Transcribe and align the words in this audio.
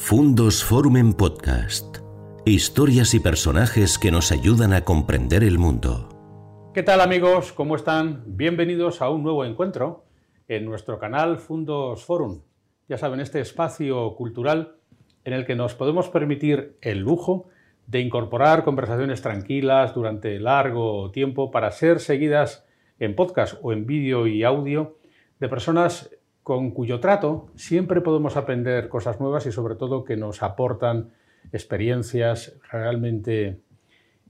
Fundos 0.00 0.64
Forum 0.64 0.96
en 0.96 1.12
Podcast. 1.12 1.98
Historias 2.46 3.12
y 3.12 3.20
personajes 3.20 3.98
que 3.98 4.10
nos 4.10 4.32
ayudan 4.32 4.72
a 4.72 4.82
comprender 4.82 5.42
el 5.42 5.58
mundo. 5.58 6.70
¿Qué 6.72 6.82
tal 6.82 7.02
amigos? 7.02 7.52
¿Cómo 7.52 7.76
están? 7.76 8.22
Bienvenidos 8.24 9.02
a 9.02 9.10
un 9.10 9.22
nuevo 9.22 9.44
encuentro 9.44 10.06
en 10.46 10.64
nuestro 10.64 10.98
canal 10.98 11.38
Fundos 11.38 12.04
Forum. 12.04 12.40
Ya 12.88 12.96
saben, 12.96 13.20
este 13.20 13.40
espacio 13.40 14.14
cultural 14.14 14.76
en 15.24 15.34
el 15.34 15.44
que 15.44 15.56
nos 15.56 15.74
podemos 15.74 16.08
permitir 16.08 16.78
el 16.80 17.00
lujo 17.00 17.48
de 17.86 18.00
incorporar 18.00 18.64
conversaciones 18.64 19.20
tranquilas 19.20 19.94
durante 19.94 20.38
largo 20.38 21.10
tiempo 21.10 21.50
para 21.50 21.70
ser 21.70 22.00
seguidas 22.00 22.64
en 22.98 23.14
podcast 23.14 23.58
o 23.62 23.72
en 23.74 23.84
vídeo 23.84 24.26
y 24.26 24.42
audio 24.44 24.96
de 25.38 25.48
personas 25.50 26.10
con 26.48 26.70
cuyo 26.70 26.98
trato 26.98 27.50
siempre 27.56 28.00
podemos 28.00 28.38
aprender 28.38 28.88
cosas 28.88 29.20
nuevas 29.20 29.44
y 29.44 29.52
sobre 29.52 29.74
todo 29.74 30.02
que 30.02 30.16
nos 30.16 30.42
aportan 30.42 31.10
experiencias 31.52 32.58
realmente 32.72 33.60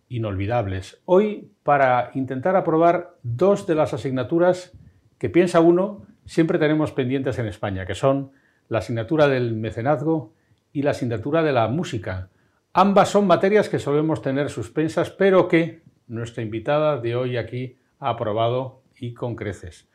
inolvidables. 0.09 1.01
Hoy, 1.05 1.53
para 1.63 2.11
intentar 2.15 2.57
aprobar 2.57 3.15
dos 3.23 3.69
de 3.69 3.77
las 3.77 3.95
asignaturas 3.95 4.77
que 5.17 5.31
piensa 5.31 5.61
uno 5.61 6.09
siempre 6.27 6.59
tenemos 6.59 6.91
pendientes 6.91 7.39
en 7.39 7.47
España, 7.47 7.87
que 7.87 7.95
son 7.95 8.33
la 8.67 8.79
asignatura 8.79 9.29
del 9.29 9.55
mecenazgo 9.55 10.35
y 10.73 10.83
la 10.83 10.91
asignatura 10.91 11.45
de 11.45 11.53
la 11.53 11.69
música. 11.69 12.31
Ambas 12.73 13.11
son 13.11 13.29
materias 13.29 13.69
que 13.69 13.79
solemos 13.79 14.23
tener 14.23 14.51
suspensas, 14.51 15.11
pero 15.11 15.47
que 15.47 15.83
nuestra 16.09 16.43
invitada 16.43 17.01
de 17.01 17.15
hoy 17.15 17.37
aquí 17.37 17.79
ha 18.01 18.09
aprobado 18.09 18.83
y 18.99 19.15
con 19.15 19.37
creces. 19.37 19.88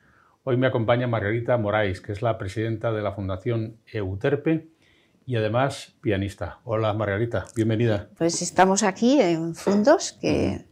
Hoy 0.45 0.57
me 0.57 0.67
acompaña 0.67 1.07
Margarita 1.07 1.57
Moraes, 1.57 2.01
que 2.01 2.11
es 2.11 2.21
la 2.21 2.37
presidenta 2.37 2.91
de 2.91 3.01
la 3.01 3.13
Fundación 3.13 3.77
Euterpe 3.85 4.67
y 5.25 5.37
además 5.37 5.95
pianista. 6.01 6.59
Hola 6.65 6.91
Margarita, 6.91 7.45
bienvenida. 7.55 8.09
Pues 8.17 8.41
estamos 8.41 8.83
aquí 8.83 9.21
en 9.21 9.55
Fundos, 9.55 10.17
que 10.19 10.65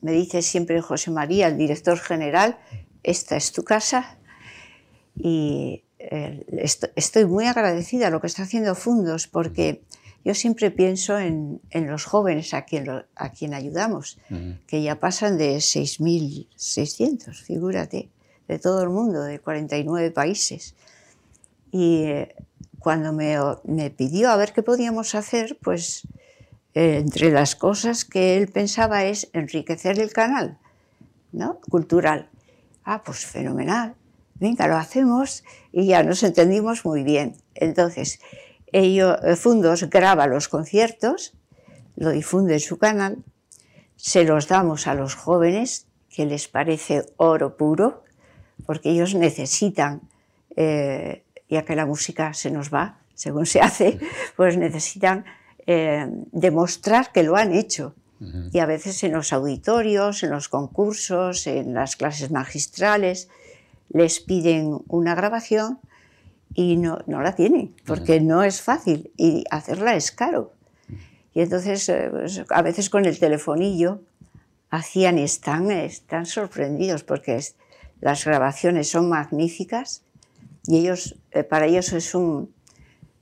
me 0.00 0.12
dice 0.12 0.40
siempre 0.40 0.80
José 0.80 1.10
María, 1.10 1.48
el 1.48 1.58
director 1.58 1.98
general, 1.98 2.58
esta 3.02 3.36
es 3.36 3.52
tu 3.52 3.64
casa. 3.64 4.18
Y 5.14 5.84
eh, 5.98 6.46
estoy 6.96 7.26
muy 7.26 7.44
agradecida 7.44 8.06
a 8.06 8.10
lo 8.10 8.22
que 8.22 8.28
está 8.28 8.44
haciendo 8.44 8.74
Fundos, 8.74 9.26
porque 9.26 9.82
yo 10.24 10.32
siempre 10.32 10.70
pienso 10.70 11.18
en, 11.18 11.60
los 11.70 12.06
jóvenes 12.06 12.54
a 12.54 12.64
quien, 12.64 12.88
a 12.88 13.32
quien 13.32 13.52
ayudamos, 13.52 14.18
que 14.66 14.82
ya 14.82 14.98
pasan 14.98 15.36
de 15.36 15.56
6.600, 15.56 17.34
figúrate 17.34 18.08
de 18.48 18.58
todo 18.58 18.82
el 18.82 18.88
mundo, 18.88 19.22
de 19.22 19.38
49 19.38 20.10
países. 20.10 20.74
Y 21.70 22.04
eh, 22.04 22.34
cuando 22.78 23.12
me, 23.12 23.90
pidió 23.90 24.30
a 24.30 24.36
ver 24.36 24.52
qué 24.52 24.62
podíamos 24.62 25.14
hacer, 25.14 25.58
pues 25.62 26.08
eh, 26.74 26.98
entre 26.98 27.30
las 27.30 27.54
cosas 27.54 28.04
que 28.04 28.38
él 28.38 28.48
pensaba 28.48 29.04
es 29.04 29.28
enriquecer 29.34 30.00
el 30.00 30.12
canal 30.12 30.58
¿no? 31.32 31.60
cultural. 31.70 32.30
Ah, 32.84 33.02
pues 33.04 33.26
fenomenal. 33.26 33.94
Venga, 34.34 34.66
lo 34.66 34.76
hacemos 34.76 35.44
y 35.72 35.88
ya 35.88 36.02
nos 36.02 36.22
entendimos 36.22 36.84
muy 36.84 37.02
bien. 37.02 37.36
Entonces, 37.54 38.20
ellos, 38.72 39.18
eh, 39.24 39.36
Fundos 39.36 39.90
graba 39.90 40.26
los 40.26 40.48
conciertos, 40.48 41.34
lo 41.96 42.10
difunde 42.10 42.54
en 42.54 42.60
su 42.60 42.78
canal, 42.78 43.18
se 43.96 44.24
los 44.24 44.46
damos 44.46 44.86
a 44.86 44.94
los 44.94 45.16
jóvenes, 45.16 45.86
que 46.08 46.24
les 46.24 46.48
parece 46.48 47.04
oro 47.16 47.56
puro, 47.56 48.04
porque 48.66 48.90
ellos 48.90 49.14
necesitan, 49.14 50.00
eh, 50.56 51.22
ya 51.48 51.64
que 51.64 51.76
la 51.76 51.86
música 51.86 52.34
se 52.34 52.50
nos 52.50 52.72
va, 52.72 52.98
según 53.14 53.46
se 53.46 53.60
hace, 53.60 53.98
pues 54.36 54.56
necesitan 54.56 55.24
eh, 55.66 56.06
demostrar 56.32 57.12
que 57.12 57.22
lo 57.22 57.36
han 57.36 57.52
hecho. 57.52 57.94
Y 58.52 58.58
a 58.58 58.66
veces 58.66 59.04
en 59.04 59.12
los 59.12 59.32
auditorios, 59.32 60.24
en 60.24 60.30
los 60.30 60.48
concursos, 60.48 61.46
en 61.46 61.72
las 61.72 61.94
clases 61.94 62.32
magistrales, 62.32 63.28
les 63.90 64.18
piden 64.18 64.80
una 64.88 65.14
grabación 65.14 65.78
y 66.52 66.76
no, 66.76 66.98
no 67.06 67.22
la 67.22 67.36
tienen, 67.36 67.76
porque 67.86 68.20
no 68.20 68.42
es 68.42 68.60
fácil 68.60 69.12
y 69.16 69.44
hacerla 69.50 69.94
es 69.94 70.10
caro. 70.10 70.52
Y 71.32 71.42
entonces, 71.42 71.88
eh, 71.88 72.08
pues, 72.10 72.42
a 72.48 72.62
veces 72.62 72.90
con 72.90 73.04
el 73.04 73.18
telefonillo, 73.20 74.00
hacían 74.70 75.18
están, 75.18 75.70
están 75.70 76.26
sorprendidos 76.26 77.04
porque 77.04 77.36
es, 77.36 77.54
las 78.00 78.24
grabaciones 78.24 78.88
son 78.88 79.08
magníficas 79.08 80.02
y 80.66 80.78
ellos, 80.78 81.16
eh, 81.30 81.44
para 81.44 81.66
ellos 81.66 81.92
es 81.92 82.14
un 82.14 82.52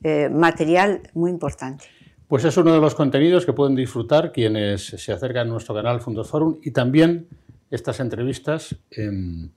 eh, 0.03 0.29
material 0.29 1.03
muy 1.15 1.31
importante. 1.31 1.85
Pues 2.29 2.45
es 2.45 2.57
uno 2.57 2.73
de 2.73 2.81
los 2.81 2.95
contenidos 2.95 3.47
que 3.47 3.53
pueden 3.53 3.77
disfrutar 3.77 4.33
quienes 4.33 4.85
se 4.87 5.13
acercan 5.13 5.47
a 5.47 5.51
nuestro 5.51 5.75
canal 5.75 6.01
Fundos 6.01 6.29
Forum 6.29 6.59
y 6.63 6.73
también 6.73 7.29
estas 7.71 8.01
entrevistas 8.01 8.77
em, 8.91 9.51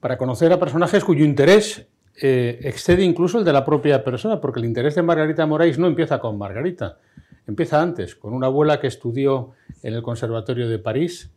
para 0.00 0.16
conocer 0.16 0.52
a 0.52 0.58
personajes 0.58 1.04
cuyo 1.04 1.24
interés 1.24 1.86
eh, 2.20 2.58
excede 2.62 3.04
incluso 3.04 3.38
el 3.38 3.44
de 3.44 3.52
la 3.52 3.64
propia 3.64 4.02
persona, 4.02 4.40
porque 4.40 4.60
el 4.60 4.66
interés 4.66 4.94
de 4.94 5.02
Margarita 5.02 5.46
Moraes 5.46 5.78
no 5.78 5.86
empieza 5.86 6.18
con 6.18 6.36
Margarita, 6.38 6.98
empieza 7.46 7.80
antes, 7.80 8.16
con 8.16 8.32
una 8.32 8.46
abuela 8.46 8.80
que 8.80 8.88
estudió 8.88 9.52
en 9.82 9.94
el 9.94 10.02
Conservatorio 10.02 10.68
de 10.68 10.78
París 10.78 11.30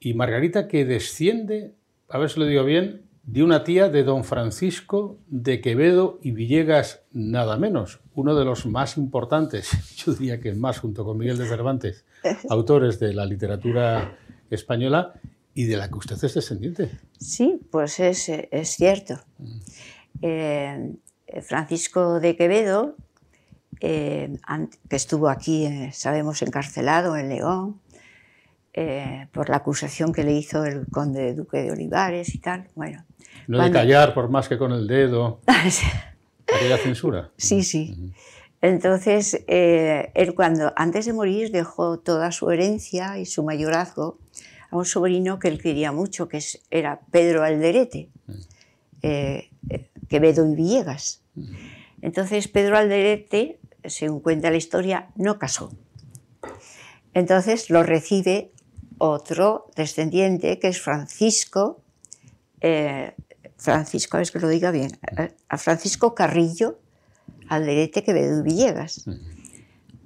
y 0.00 0.12
Margarita 0.12 0.68
que 0.68 0.84
desciende 0.84 1.72
a 2.14 2.18
ver 2.18 2.30
si 2.30 2.38
lo 2.38 2.46
digo 2.46 2.62
bien, 2.62 3.02
de 3.24 3.42
una 3.42 3.64
tía 3.64 3.88
de 3.88 4.04
don 4.04 4.22
Francisco 4.22 5.18
de 5.26 5.60
Quevedo 5.60 6.20
y 6.22 6.30
Villegas, 6.30 7.02
nada 7.10 7.58
menos, 7.58 7.98
uno 8.14 8.36
de 8.36 8.44
los 8.44 8.66
más 8.66 8.96
importantes, 8.98 9.68
yo 9.96 10.14
diría 10.14 10.38
que 10.38 10.54
más 10.54 10.78
junto 10.78 11.04
con 11.04 11.18
Miguel 11.18 11.38
de 11.38 11.48
Cervantes, 11.48 12.04
autores 12.50 13.00
de 13.00 13.14
la 13.14 13.26
literatura 13.26 14.16
española 14.48 15.14
y 15.54 15.64
de 15.64 15.76
la 15.76 15.88
que 15.88 15.98
usted 15.98 16.14
es 16.22 16.34
descendiente. 16.34 16.88
Sí, 17.18 17.58
pues 17.72 17.98
es, 17.98 18.28
es 18.28 18.68
cierto. 18.68 19.18
Mm. 19.38 19.58
Eh, 20.22 20.92
Francisco 21.42 22.20
de 22.20 22.36
Quevedo, 22.36 22.94
eh, 23.80 24.38
que 24.88 24.94
estuvo 24.94 25.28
aquí, 25.28 25.66
eh, 25.66 25.90
sabemos, 25.92 26.42
encarcelado 26.42 27.16
en 27.16 27.28
León, 27.28 27.80
eh, 28.76 29.28
por 29.30 29.50
la 29.50 29.58
acusación 29.58 30.12
que 30.12 30.24
le 30.24 30.32
hizo 30.32 30.64
el 30.64 30.86
conde 30.90 31.32
duque 31.34 31.58
de 31.58 31.70
Olivares 31.70 32.34
y 32.34 32.38
tal. 32.38 32.68
Bueno, 32.74 33.04
no 33.46 33.62
de 33.62 33.70
callar 33.70 34.14
por 34.14 34.28
más 34.28 34.48
que 34.48 34.58
con 34.58 34.72
el 34.72 34.88
dedo. 34.88 35.40
Aquella 36.52 36.76
censura. 36.78 37.30
Sí, 37.36 37.62
sí. 37.62 38.12
Entonces, 38.60 39.44
eh, 39.46 40.10
él 40.14 40.34
cuando, 40.34 40.72
antes 40.74 41.06
de 41.06 41.12
morir, 41.12 41.52
dejó 41.52 42.00
toda 42.00 42.32
su 42.32 42.50
herencia 42.50 43.18
y 43.18 43.26
su 43.26 43.44
mayorazgo 43.44 44.18
a 44.70 44.76
un 44.76 44.84
sobrino 44.84 45.38
que 45.38 45.48
él 45.48 45.62
quería 45.62 45.92
mucho, 45.92 46.26
que 46.26 46.42
era 46.70 47.00
Pedro 47.12 47.44
Alderete, 47.44 48.08
eh, 49.02 49.50
Quevedo 50.08 50.50
y 50.50 50.54
Villegas. 50.56 51.22
Entonces, 52.02 52.48
Pedro 52.48 52.76
Alderete, 52.76 53.60
según 53.84 54.20
cuenta 54.20 54.50
la 54.50 54.56
historia, 54.56 55.10
no 55.14 55.38
casó. 55.38 55.70
Entonces 57.14 57.70
lo 57.70 57.84
recibe 57.84 58.50
otro 59.04 59.70
descendiente 59.76 60.58
que 60.58 60.68
es 60.68 60.80
Francisco, 60.80 61.82
eh, 62.60 63.14
Francisco, 63.56 64.18
es 64.18 64.30
que 64.30 64.40
lo 64.40 64.48
diga 64.48 64.70
bien, 64.70 64.98
eh, 65.18 65.34
a 65.48 65.58
Francisco 65.58 66.14
Carrillo 66.14 66.78
Alderete 67.48 68.02
Quevedo 68.02 68.42
Villegas, 68.42 69.04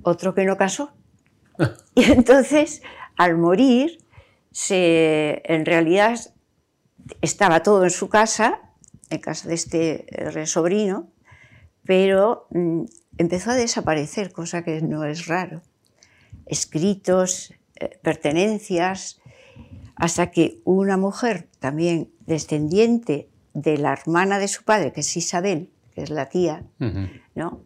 otro 0.03 0.35
que 0.35 0.45
no 0.45 0.57
casó. 0.57 0.93
Y 1.95 2.05
entonces, 2.13 2.83
al 3.17 3.37
morir, 3.37 3.99
se, 4.53 5.43
en 5.45 5.65
realidad 5.67 6.19
estaba 7.21 7.63
todo 7.63 7.85
en 7.85 7.91
su 7.91 8.09
casa, 8.09 8.61
en 9.11 9.19
casa 9.21 9.49
de 9.49 9.55
este 9.55 10.07
sobrino, 10.47 11.11
pero 11.85 12.47
mm, 12.51 12.85
empezó 13.19 13.51
a 13.51 13.55
desaparecer, 13.55 14.33
cosa 14.33 14.63
que 14.63 14.81
no 14.83 15.05
es 15.05 15.27
raro. 15.27 15.63
Escritos, 16.47 17.51
eh, 17.51 17.58
pertenencias, 18.03 19.21
hasta 19.97 20.31
que 20.31 20.61
una 20.65 20.97
mujer 20.97 21.49
también 21.59 22.11
descendiente 22.27 23.29
de 23.55 23.79
la 23.79 23.93
hermana 23.93 24.39
de 24.39 24.49
su 24.49 24.65
padre, 24.65 24.93
que 24.93 25.01
es 25.01 25.17
Isabel, 25.17 25.71
que 25.95 26.03
es 26.03 26.11
la 26.11 26.29
tía, 26.29 26.65
¿no? 27.35 27.63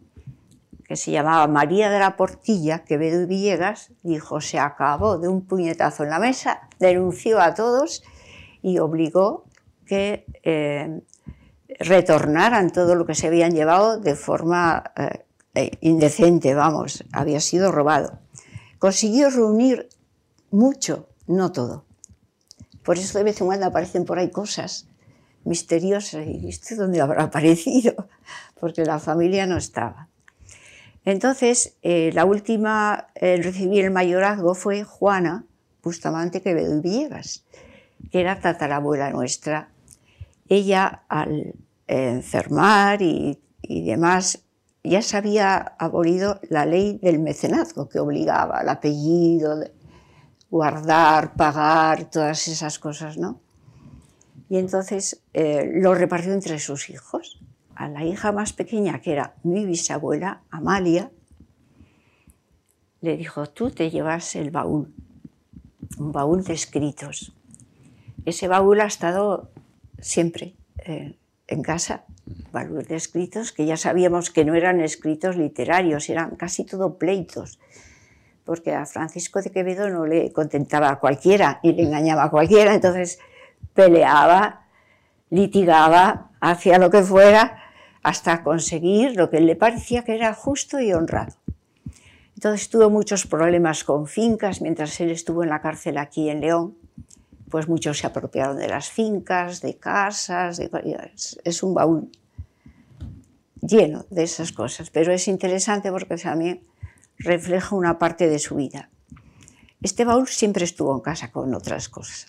que 0.85 0.95
se 0.95 1.11
llamaba 1.11 1.47
María 1.47 1.89
de 1.89 1.99
la 1.99 2.17
Portilla, 2.17 2.83
Quevedo 2.83 3.21
y 3.21 3.25
Villegas, 3.25 3.91
dijo, 4.03 4.41
se 4.41 4.59
acabó 4.59 5.17
de 5.17 5.27
un 5.27 5.45
puñetazo 5.45 6.03
en 6.03 6.09
la 6.09 6.19
mesa, 6.19 6.67
denunció 6.79 7.39
a 7.39 7.53
todos 7.53 8.03
y 8.61 8.79
obligó 8.79 9.45
que 9.85 10.25
eh, 10.43 11.01
retornaran 11.79 12.71
todo 12.71 12.95
lo 12.95 13.05
que 13.05 13.15
se 13.15 13.27
habían 13.27 13.51
llevado 13.51 13.99
de 13.99 14.15
forma 14.15 14.91
eh, 15.55 15.71
indecente, 15.81 16.53
vamos, 16.53 17.03
había 17.11 17.39
sido 17.39 17.71
robado. 17.71 18.19
Consiguió 18.79 19.29
reunir 19.29 19.87
mucho, 20.53 21.09
no 21.27 21.51
todo. 21.51 21.83
Por 22.83 22.97
eso 22.97 23.17
de 23.17 23.23
vez 23.23 23.41
en 23.41 23.47
cuando 23.47 23.65
aparecen 23.65 24.05
por 24.05 24.19
ahí 24.19 24.29
cosas 24.29 24.87
misteriosas 25.45 26.25
y 26.27 26.47
¿esto 26.47 26.75
dónde 26.75 27.01
habrá 27.01 27.23
aparecido? 27.25 28.07
Porque 28.59 28.85
la 28.85 28.99
familia 28.99 29.47
no 29.47 29.57
estaba. 29.57 30.09
Entonces, 31.05 31.73
eh, 31.81 32.11
la 32.13 32.23
última 32.23 33.07
en 33.15 33.43
recibir 33.43 33.83
el 33.83 33.91
mayorazgo 33.91 34.55
fue 34.55 34.83
Juana 34.83 35.43
Bustamante 35.83 36.41
Quevedo 36.41 36.77
y 36.77 36.81
Villegas, 36.81 37.43
que 38.11 38.21
era 38.21 38.39
tatarabuela 38.39 39.09
nuestra. 39.09 39.69
Ella, 40.47 41.03
al 41.09 41.55
enfermar 41.87 43.01
y, 43.01 43.41
y 43.61 43.85
demás, 43.85 44.43
ya 44.83 45.01
se 45.01 45.17
había 45.17 45.57
abolido 45.57 46.39
la 46.49 46.65
ley 46.65 46.99
del 47.01 47.19
mecenazgo, 47.19 47.89
que 47.89 47.99
obligaba 47.99 48.59
al 48.59 48.69
apellido, 48.69 49.57
guardar, 50.53 51.33
pagar, 51.33 52.11
todas 52.11 52.47
esas 52.47 52.77
cosas, 52.77 53.17
¿no? 53.17 53.41
Y 54.49 54.59
entonces 54.59 55.23
eh, 55.33 55.67
lo 55.81 55.95
repartió 55.95 56.31
entre 56.31 56.59
sus 56.59 56.91
hijos. 56.91 57.41
A 57.73 57.87
la 57.87 58.05
hija 58.05 58.31
más 58.31 58.53
pequeña, 58.53 59.01
que 59.01 59.13
era 59.13 59.33
mi 59.41 59.65
bisabuela, 59.65 60.43
Amalia, 60.51 61.09
le 63.01 63.17
dijo, 63.17 63.47
tú 63.47 63.71
te 63.71 63.89
llevas 63.89 64.35
el 64.35 64.51
baúl, 64.51 64.93
un 65.97 66.11
baúl 66.11 66.43
de 66.43 66.53
escritos. 66.53 67.33
Ese 68.23 68.47
baúl 68.47 68.79
ha 68.81 68.85
estado 68.85 69.49
siempre 69.97 70.53
eh, 70.85 71.17
en 71.47 71.63
casa, 71.63 72.03
baúl 72.51 72.85
de 72.85 72.95
escritos 72.95 73.53
que 73.53 73.65
ya 73.65 73.75
sabíamos 73.75 74.29
que 74.29 74.45
no 74.45 74.53
eran 74.53 74.81
escritos 74.81 75.35
literarios, 75.35 76.11
eran 76.11 76.35
casi 76.35 76.63
todo 76.63 76.99
pleitos, 76.99 77.57
porque 78.45 78.73
a 78.73 78.85
Francisco 78.85 79.41
de 79.41 79.51
Quevedo 79.51 79.89
no 79.89 80.05
le 80.05 80.31
contentaba 80.31 80.89
a 80.89 80.99
cualquiera 80.99 81.59
y 81.63 81.73
le 81.73 81.83
engañaba 81.83 82.23
a 82.25 82.29
cualquiera, 82.29 82.73
entonces 82.73 83.19
peleaba, 83.73 84.67
litigaba, 85.29 86.31
hacía 86.39 86.77
lo 86.77 86.89
que 86.89 87.03
fuera 87.03 87.57
hasta 88.03 88.43
conseguir 88.43 89.15
lo 89.15 89.29
que 89.29 89.39
le 89.39 89.55
parecía 89.55 90.03
que 90.03 90.15
era 90.15 90.33
justo 90.33 90.79
y 90.79 90.93
honrado. 90.93 91.35
Entonces 92.35 92.69
tuvo 92.69 92.89
muchos 92.89 93.25
problemas 93.25 93.85
con 93.85 94.07
fincas 94.07 94.61
mientras 94.61 94.99
él 94.99 95.11
estuvo 95.11 95.43
en 95.43 95.49
la 95.49 95.61
cárcel 95.61 95.97
aquí 95.97 96.29
en 96.29 96.41
León. 96.41 96.75
Pues 97.49 97.69
muchos 97.69 97.99
se 97.99 98.07
apropiaron 98.07 98.57
de 98.57 98.67
las 98.67 98.89
fincas, 98.89 99.61
de 99.61 99.77
casas, 99.77 100.59
es 101.43 101.63
un 101.63 101.73
baúl 101.73 102.09
lleno 103.61 104.05
de 104.09 104.23
esas 104.23 104.51
cosas, 104.51 104.89
pero 104.89 105.13
es 105.13 105.27
interesante 105.27 105.91
porque 105.91 106.17
también 106.17 106.61
refleja 107.17 107.75
una 107.75 107.99
parte 107.99 108.27
de 108.29 108.39
su 108.39 108.55
vida. 108.55 108.89
Este 109.81 110.05
baúl 110.05 110.27
siempre 110.27 110.63
estuvo 110.63 110.93
en 110.95 111.01
casa 111.01 111.31
con 111.31 111.53
otras 111.53 111.89
cosas. 111.89 112.27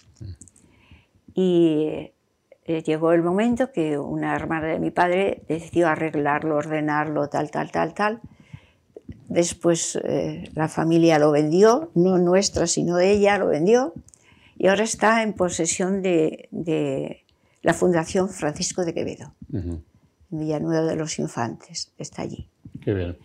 Y 1.34 2.12
eh, 2.66 2.82
llegó 2.82 3.12
el 3.12 3.22
momento 3.22 3.72
que 3.72 3.98
una 3.98 4.34
hermana 4.34 4.68
de 4.68 4.78
mi 4.78 4.90
padre 4.90 5.42
decidió 5.48 5.88
arreglarlo, 5.88 6.56
ordenarlo, 6.56 7.28
tal, 7.28 7.50
tal, 7.50 7.70
tal, 7.70 7.94
tal. 7.94 8.20
Después 9.28 9.98
eh, 10.02 10.50
la 10.54 10.68
familia 10.68 11.18
lo 11.18 11.30
vendió, 11.30 11.90
no 11.94 12.18
nuestra, 12.18 12.66
sino 12.66 12.96
de 12.96 13.12
ella, 13.12 13.38
lo 13.38 13.48
vendió. 13.48 13.94
Y 14.56 14.68
ahora 14.68 14.84
está 14.84 15.22
en 15.22 15.32
posesión 15.34 16.00
de, 16.02 17.24
la 17.62 17.74
Fundación 17.74 18.28
Francisco 18.28 18.84
de 18.84 18.94
Quevedo, 18.94 19.34
en 19.52 19.82
Villanueva 20.30 20.86
de 20.86 20.96
los 20.96 21.18
Infantes. 21.18 21.92
Está 21.98 22.22
allí. 22.22 22.48
Qué 22.82 22.94
bien. 22.94 23.18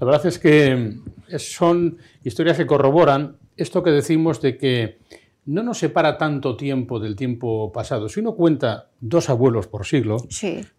La 0.00 0.06
verdad 0.06 0.26
es 0.26 0.38
que 0.38 0.94
son 1.38 1.98
historias 2.24 2.56
que 2.56 2.66
corroboran 2.66 3.36
esto 3.56 3.82
que 3.82 3.90
decimos 3.90 4.40
de 4.40 4.56
que 4.56 4.98
no 5.46 5.62
nos 5.62 5.78
separa 5.78 6.18
tanto 6.18 6.56
tiempo 6.56 7.00
del 7.00 7.16
tiempo 7.16 7.72
pasado. 7.72 8.08
Si 8.08 8.20
uno 8.20 8.34
cuenta 8.34 8.90
dos 9.00 9.30
abuelos 9.30 9.66
por 9.66 9.86
siglo, 9.86 10.18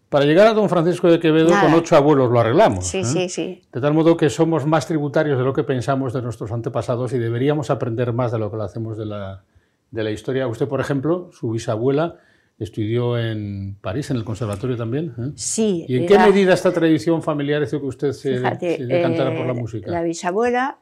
para 0.09 0.25
llegar 0.25 0.47
a 0.47 0.53
don 0.53 0.69
Francisco 0.69 1.09
de 1.09 1.19
Quevedo 1.19 1.49
con 1.59 1.73
ocho 1.73 1.95
abuelos 1.95 2.31
lo 2.31 2.39
arreglamos. 2.39 2.85
Sí, 2.85 2.99
¿eh? 2.99 3.05
sí, 3.05 3.29
sí. 3.29 3.61
De 3.73 3.81
tal 3.81 3.93
modo 3.93 4.15
que 4.15 4.29
somos 4.29 4.65
más 4.65 4.87
tributarios 4.87 5.37
de 5.37 5.43
lo 5.43 5.53
que 5.53 5.63
pensamos 5.63 6.13
de 6.13 6.21
nuestros 6.21 6.51
antepasados 6.51 7.13
y 7.13 7.17
deberíamos 7.17 7.69
aprender 7.69 8.13
más 8.13 8.31
de 8.31 8.39
lo 8.39 8.51
que 8.51 8.57
lo 8.57 8.63
hacemos 8.63 8.97
de 8.97 9.07
la, 9.07 9.43
de 9.91 10.03
la 10.03 10.11
historia. 10.11 10.47
Usted, 10.47 10.67
por 10.67 10.79
ejemplo, 10.81 11.29
su 11.31 11.51
bisabuela 11.51 12.17
estudió 12.59 13.17
en 13.17 13.77
París, 13.81 14.11
en 14.11 14.17
el 14.17 14.23
conservatorio 14.23 14.75
también. 14.75 15.13
¿eh? 15.17 15.31
Sí. 15.35 15.85
¿Y 15.87 15.97
en 15.97 16.07
qué 16.07 16.19
medida 16.19 16.53
esta 16.53 16.73
tradición 16.73 17.23
familiar 17.23 17.63
hizo 17.63 17.79
que 17.79 17.87
usted 17.87 18.11
se, 18.11 18.39
decantara 18.39 19.35
por 19.35 19.45
la 19.45 19.53
eh, 19.53 19.61
música? 19.61 19.89
La 19.89 20.03
bisabuela, 20.03 20.79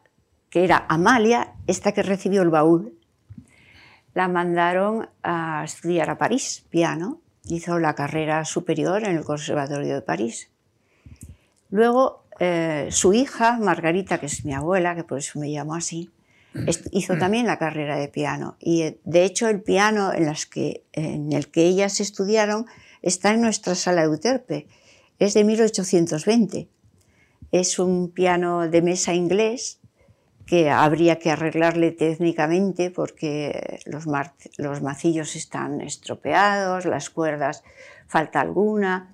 que 0.49 0.63
era 0.63 0.85
Amalia, 0.89 1.53
esta 1.67 1.91
que 1.91 2.01
recibió 2.01 2.41
el 2.41 2.49
baúl, 2.49 2.93
la 4.13 4.27
mandaron 4.27 5.07
a 5.21 5.63
estudiar 5.63 6.09
a 6.09 6.17
París, 6.17 6.65
piano. 6.69 7.21
Hizo 7.49 7.79
la 7.79 7.93
carrera 7.93 8.43
superior 8.43 9.03
en 9.03 9.15
el 9.15 9.23
Conservatorio 9.23 9.93
de 9.93 10.01
París. 10.01 10.49
Luego, 11.69 12.25
eh, 12.39 12.87
su 12.89 13.13
hija, 13.13 13.57
Margarita, 13.59 14.19
que 14.19 14.25
es 14.25 14.43
mi 14.43 14.53
abuela, 14.53 14.95
que 14.95 15.03
por 15.03 15.19
eso 15.19 15.39
me 15.39 15.47
llamo 15.49 15.75
así, 15.75 16.09
hizo 16.91 17.17
también 17.17 17.45
la 17.45 17.57
carrera 17.59 17.97
de 17.97 18.07
piano. 18.07 18.57
Y 18.59 18.81
eh, 18.83 18.99
de 19.03 19.23
hecho, 19.25 19.47
el 19.47 19.61
piano 19.61 20.13
en, 20.13 20.25
las 20.25 20.45
que, 20.45 20.83
en 20.93 21.31
el 21.33 21.49
que 21.49 21.63
ellas 21.63 21.99
estudiaron 21.99 22.65
está 23.01 23.33
en 23.33 23.41
nuestra 23.41 23.75
sala 23.75 24.01
de 24.01 24.07
Euterpe. 24.07 24.67
Es 25.19 25.33
de 25.33 25.43
1820. 25.43 26.69
Es 27.51 27.79
un 27.79 28.11
piano 28.11 28.67
de 28.69 28.81
mesa 28.81 29.13
inglés 29.13 29.79
que 30.45 30.69
habría 30.69 31.19
que 31.19 31.29
arreglarle 31.29 31.91
técnicamente 31.91 32.89
porque 32.89 33.79
los, 33.85 34.05
los 34.57 34.81
macillos 34.81 35.35
están 35.35 35.81
estropeados, 35.81 36.85
las 36.85 37.09
cuerdas 37.09 37.63
falta 38.07 38.39
alguna, 38.39 39.13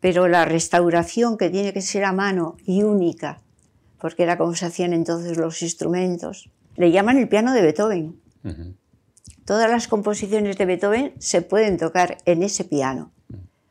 pero 0.00 0.28
la 0.28 0.44
restauración 0.44 1.38
que 1.38 1.48
tiene 1.48 1.72
que 1.72 1.80
ser 1.80 2.04
a 2.04 2.12
mano 2.12 2.56
y 2.66 2.82
única, 2.82 3.40
porque 4.00 4.24
era 4.24 4.36
como 4.36 4.54
se 4.54 4.66
hacían 4.66 4.92
entonces 4.92 5.38
los 5.38 5.62
instrumentos, 5.62 6.50
le 6.76 6.90
llaman 6.90 7.18
el 7.18 7.28
piano 7.28 7.52
de 7.52 7.62
Beethoven. 7.62 8.20
Todas 9.44 9.70
las 9.70 9.88
composiciones 9.88 10.56
de 10.56 10.64
Beethoven 10.64 11.12
se 11.18 11.42
pueden 11.42 11.76
tocar 11.76 12.18
en 12.24 12.42
ese 12.42 12.64
piano 12.64 13.12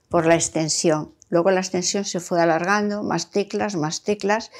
por 0.09 0.25
la 0.25 0.35
extensión. 0.35 1.11
Luego 1.29 1.49
la 1.49 1.61
extensión 1.61 2.05
se 2.05 2.19
fue 2.19 2.39
alargando, 2.39 3.01
más 3.01 3.31
teclas, 3.31 3.75
más 3.75 4.03
teclas, 4.03 4.51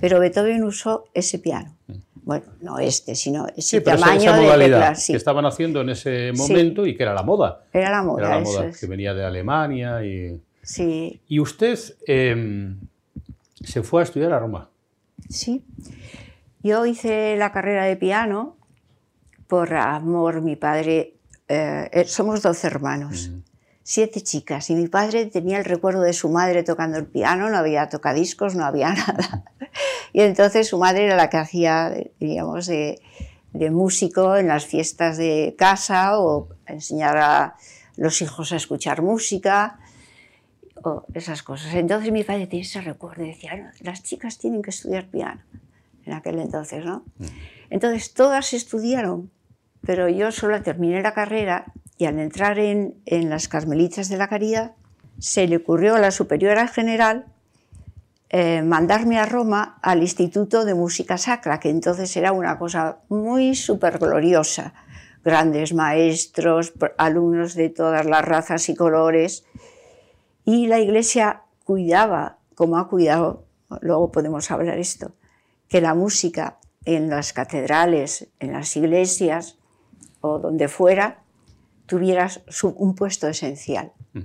pero 0.00 0.20
Beethoven 0.20 0.62
usó 0.62 1.06
ese 1.14 1.38
piano. 1.38 1.74
Bueno, 2.22 2.44
no 2.60 2.78
este, 2.78 3.14
sino 3.14 3.46
ese 3.56 3.80
tamaño 3.80 4.34
de 4.34 4.58
teclas. 4.58 5.06
que 5.06 5.16
estaban 5.16 5.46
haciendo 5.46 5.80
en 5.80 5.88
ese 5.88 6.32
momento 6.36 6.86
y 6.86 6.94
que 6.94 7.02
era 7.02 7.14
la 7.14 7.22
moda. 7.22 7.64
Era 7.72 7.90
la 7.90 8.02
moda. 8.02 8.26
Era 8.26 8.34
la 8.34 8.40
moda 8.42 8.70
que 8.78 8.86
venía 8.86 9.14
de 9.14 9.24
Alemania 9.24 10.04
y. 10.04 10.38
Sí. 10.62 11.18
Y 11.26 11.40
usted 11.40 11.78
em, 12.06 12.78
se 13.64 13.82
fue 13.82 14.02
a 14.02 14.04
estudiar 14.04 14.34
a 14.34 14.38
Roma. 14.38 14.68
Sí. 15.30 15.64
Yo 16.68 16.84
hice 16.84 17.34
la 17.38 17.50
carrera 17.50 17.86
de 17.86 17.96
piano 17.96 18.58
por 19.46 19.72
amor. 19.72 20.42
Mi 20.42 20.54
padre, 20.54 21.14
eh, 21.48 21.88
eh, 21.90 22.04
somos 22.04 22.42
doce 22.42 22.66
hermanos, 22.66 23.30
siete 23.82 24.20
chicas, 24.20 24.68
y 24.68 24.74
mi 24.74 24.86
padre 24.86 25.24
tenía 25.24 25.56
el 25.56 25.64
recuerdo 25.64 26.02
de 26.02 26.12
su 26.12 26.28
madre 26.28 26.62
tocando 26.64 26.98
el 26.98 27.06
piano, 27.06 27.48
no 27.48 27.56
había 27.56 27.88
tocadiscos, 27.88 28.54
no 28.54 28.66
había 28.66 28.90
nada. 29.02 29.44
y 30.12 30.20
entonces 30.20 30.68
su 30.68 30.76
madre 30.76 31.06
era 31.06 31.16
la 31.16 31.30
que 31.30 31.38
hacía, 31.38 31.90
diríamos, 32.20 32.66
de, 32.66 33.00
de 33.54 33.70
músico 33.70 34.36
en 34.36 34.48
las 34.48 34.66
fiestas 34.66 35.16
de 35.16 35.54
casa 35.56 36.20
o 36.20 36.50
enseñar 36.66 37.16
a 37.16 37.56
los 37.96 38.20
hijos 38.20 38.52
a 38.52 38.56
escuchar 38.56 39.00
música 39.00 39.78
o 40.84 41.06
esas 41.14 41.42
cosas. 41.42 41.74
Entonces 41.74 42.12
mi 42.12 42.24
padre 42.24 42.46
tenía 42.46 42.66
ese 42.66 42.82
recuerdo 42.82 43.24
y 43.24 43.28
decía, 43.28 43.72
las 43.80 44.02
chicas 44.02 44.36
tienen 44.36 44.60
que 44.60 44.68
estudiar 44.68 45.06
piano 45.06 45.40
en 46.08 46.14
aquel 46.14 46.38
entonces, 46.38 46.84
¿no? 46.84 47.04
Mm. 47.18 47.24
Entonces 47.70 48.14
todas 48.14 48.52
estudiaron, 48.52 49.30
pero 49.82 50.08
yo 50.08 50.32
solo 50.32 50.60
terminé 50.62 51.00
la 51.02 51.14
carrera 51.14 51.72
y 51.96 52.06
al 52.06 52.18
entrar 52.18 52.58
en, 52.58 52.96
en 53.06 53.30
las 53.30 53.48
Carmelitas 53.48 54.08
de 54.08 54.16
la 54.16 54.28
Caridad 54.28 54.72
se 55.18 55.46
le 55.46 55.56
ocurrió 55.56 55.96
a 55.96 55.98
la 55.98 56.10
superiora 56.10 56.68
general 56.68 57.26
eh, 58.30 58.60
mandarme 58.60 59.18
a 59.18 59.24
Roma 59.24 59.78
al 59.80 60.02
Instituto 60.02 60.66
de 60.66 60.74
Música 60.74 61.16
Sacra, 61.16 61.60
que 61.60 61.70
entonces 61.70 62.14
era 62.14 62.32
una 62.32 62.58
cosa 62.58 62.98
muy 63.08 63.54
súper 63.54 63.98
gloriosa. 63.98 64.74
Grandes 65.24 65.72
maestros, 65.72 66.74
alumnos 66.98 67.54
de 67.54 67.70
todas 67.70 68.04
las 68.04 68.24
razas 68.24 68.68
y 68.68 68.74
colores. 68.74 69.44
Y 70.44 70.66
la 70.66 70.78
iglesia 70.78 71.42
cuidaba, 71.64 72.38
como 72.54 72.78
ha 72.78 72.88
cuidado, 72.88 73.44
luego 73.80 74.12
podemos 74.12 74.50
hablar 74.50 74.78
esto, 74.78 75.12
que 75.68 75.80
la 75.80 75.94
música 75.94 76.58
en 76.84 77.10
las 77.10 77.32
catedrales, 77.32 78.28
en 78.40 78.52
las 78.52 78.76
iglesias 78.76 79.58
o 80.20 80.38
donde 80.38 80.68
fuera, 80.68 81.22
tuvieras 81.86 82.40
un 82.62 82.94
puesto 82.94 83.28
esencial. 83.28 83.92
Mm. 84.12 84.20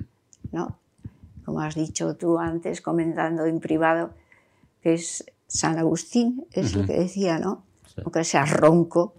¿no? 0.51 0.79
Como 1.45 1.62
has 1.62 1.75
dicho 1.75 2.15
tú 2.15 2.39
antes, 2.39 2.81
comentando 2.81 3.45
en 3.45 3.59
privado, 3.59 4.12
que 4.81 4.93
es 4.93 5.25
San 5.47 5.77
Agustín, 5.77 6.45
es 6.51 6.75
lo 6.75 6.85
que 6.85 6.93
decía, 6.93 7.38
¿no? 7.38 7.63
Aunque 7.97 8.23
seas 8.23 8.50
ronco, 8.50 9.13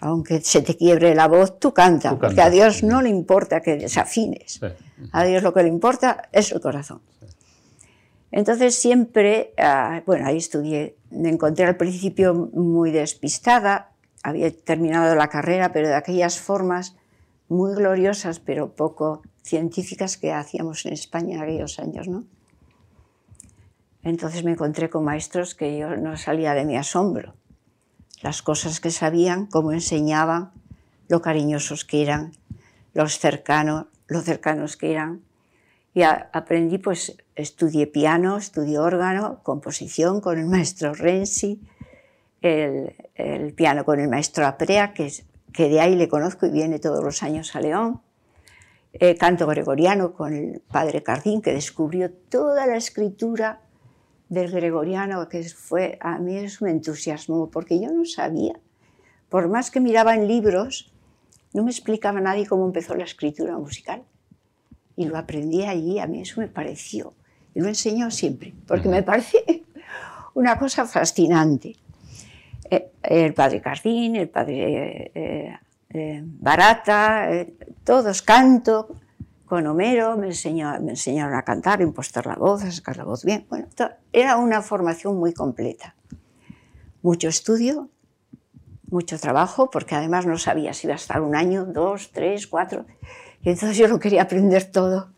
aunque 0.00 0.40
se 0.40 0.62
te 0.62 0.76
quiebre 0.76 1.14
la 1.14 1.28
voz, 1.28 1.58
tú 1.58 1.74
canta, 1.74 2.18
porque 2.18 2.40
a 2.40 2.50
Dios 2.50 2.82
no 2.82 3.02
le 3.02 3.10
importa 3.10 3.60
que 3.60 3.76
desafines. 3.76 4.60
A 5.12 5.24
Dios 5.24 5.42
lo 5.42 5.52
que 5.52 5.62
le 5.62 5.68
importa 5.68 6.28
es 6.32 6.50
el 6.52 6.60
corazón. 6.60 7.02
Entonces 8.32 8.74
siempre, 8.76 9.52
ah, 9.58 10.02
bueno, 10.06 10.26
ahí 10.26 10.36
estudié, 10.36 10.96
me 11.10 11.28
encontré 11.28 11.66
al 11.66 11.76
principio 11.76 12.34
muy 12.34 12.90
despistada, 12.90 13.92
había 14.22 14.50
terminado 14.50 15.14
la 15.14 15.28
carrera, 15.28 15.72
pero 15.72 15.88
de 15.88 15.94
aquellas 15.94 16.38
formas 16.38 16.96
muy 17.48 17.74
gloriosas, 17.74 18.38
pero 18.38 18.74
poco 18.74 19.22
científicas 19.42 20.16
que 20.16 20.32
hacíamos 20.32 20.86
en 20.86 20.92
España 20.92 21.42
aquellos 21.42 21.78
años, 21.78 22.06
¿no? 22.06 22.24
Entonces 24.02 24.44
me 24.44 24.52
encontré 24.52 24.88
con 24.88 25.04
maestros 25.04 25.54
que 25.54 25.76
yo 25.76 25.96
no 25.96 26.16
salía 26.16 26.54
de 26.54 26.64
mi 26.64 26.76
asombro. 26.76 27.34
Las 28.22 28.42
cosas 28.42 28.80
que 28.80 28.90
sabían, 28.90 29.46
cómo 29.46 29.72
enseñaban, 29.72 30.52
lo 31.08 31.20
cariñosos 31.20 31.84
que 31.84 32.02
eran, 32.02 32.32
los 32.94 33.18
cercanos, 33.18 33.86
lo 34.06 34.20
cercanos 34.20 34.76
que 34.76 34.92
eran. 34.92 35.22
Y 35.92 36.02
aprendí, 36.02 36.78
pues, 36.78 37.16
estudié 37.34 37.86
piano, 37.86 38.36
estudié 38.36 38.78
órgano, 38.78 39.40
composición 39.42 40.20
con 40.20 40.38
el 40.38 40.46
maestro 40.46 40.94
Renzi, 40.94 41.60
el, 42.40 43.52
piano 43.54 43.84
con 43.84 43.98
el 43.98 44.08
maestro 44.08 44.46
Aprea, 44.46 44.94
que, 44.94 45.12
que 45.52 45.68
de 45.68 45.80
ahí 45.80 45.96
le 45.96 46.08
conozco 46.08 46.46
y 46.46 46.50
viene 46.50 46.78
todos 46.78 47.02
los 47.02 47.22
años 47.22 47.54
a 47.56 47.60
León. 47.60 48.00
Eh, 48.92 49.16
canto 49.16 49.46
gregoriano 49.46 50.14
con 50.14 50.32
el 50.32 50.60
padre 50.60 51.02
Cardín, 51.02 51.42
que 51.42 51.52
descubrió 51.52 52.10
toda 52.10 52.66
la 52.66 52.76
escritura 52.76 53.60
del 54.28 54.50
gregoriano, 54.50 55.28
que 55.28 55.42
fue, 55.44 55.98
a 56.00 56.18
mí 56.18 56.36
es 56.36 56.60
un 56.60 56.68
entusiasmo, 56.68 57.50
porque 57.50 57.80
yo 57.80 57.90
no 57.92 58.04
sabía. 58.04 58.58
Por 59.28 59.48
más 59.48 59.70
que 59.70 59.80
miraba 59.80 60.14
en 60.14 60.26
libros, 60.26 60.92
no 61.52 61.64
me 61.64 61.70
explicaba 61.70 62.20
nadie 62.20 62.46
cómo 62.46 62.64
empezó 62.64 62.94
la 62.94 63.04
escritura 63.04 63.58
musical. 63.58 64.04
Y 65.00 65.06
lo 65.06 65.16
aprendí 65.16 65.64
allí, 65.64 65.98
a 65.98 66.06
mí 66.06 66.20
eso 66.20 66.42
me 66.42 66.48
pareció. 66.48 67.14
Y 67.54 67.60
lo 67.60 67.68
enseño 67.68 68.10
siempre, 68.10 68.52
porque 68.66 68.86
me 68.86 69.02
parece 69.02 69.64
una 70.34 70.58
cosa 70.58 70.84
fascinante. 70.84 71.74
Eh, 72.70 72.90
el 73.02 73.32
padre 73.32 73.62
Cardín, 73.62 74.16
el 74.16 74.28
padre 74.28 75.10
eh, 75.14 75.58
eh, 75.88 76.22
Barata, 76.22 77.30
todos 77.82 78.20
canto, 78.20 78.88
con 79.46 79.66
Homero, 79.66 80.18
me, 80.18 80.26
me 80.26 80.90
enseñaron 80.90 81.34
a 81.34 81.42
cantar, 81.42 81.80
a 81.80 81.82
impostar 81.82 82.26
la 82.26 82.34
voz, 82.34 82.62
a 82.62 82.70
sacar 82.70 82.98
la 82.98 83.04
voz 83.04 83.24
bien. 83.24 83.46
Bueno, 83.48 83.68
era 84.12 84.36
una 84.36 84.60
formación 84.60 85.16
muy 85.16 85.32
completa. 85.32 85.96
Mucho 87.00 87.28
estudio, 87.28 87.88
mucho 88.90 89.18
trabajo, 89.18 89.70
porque 89.70 89.94
además 89.94 90.26
no 90.26 90.36
sabía 90.36 90.74
si 90.74 90.88
iba 90.88 90.92
a 90.92 90.96
estar 90.96 91.22
un 91.22 91.34
año, 91.34 91.64
dos, 91.64 92.10
tres, 92.12 92.46
cuatro. 92.46 92.84
Y 93.42 93.50
entonces 93.50 93.76
yo 93.76 93.88
lo 93.88 93.98
quería 93.98 94.22
aprender 94.22 94.64
todo. 94.64 95.10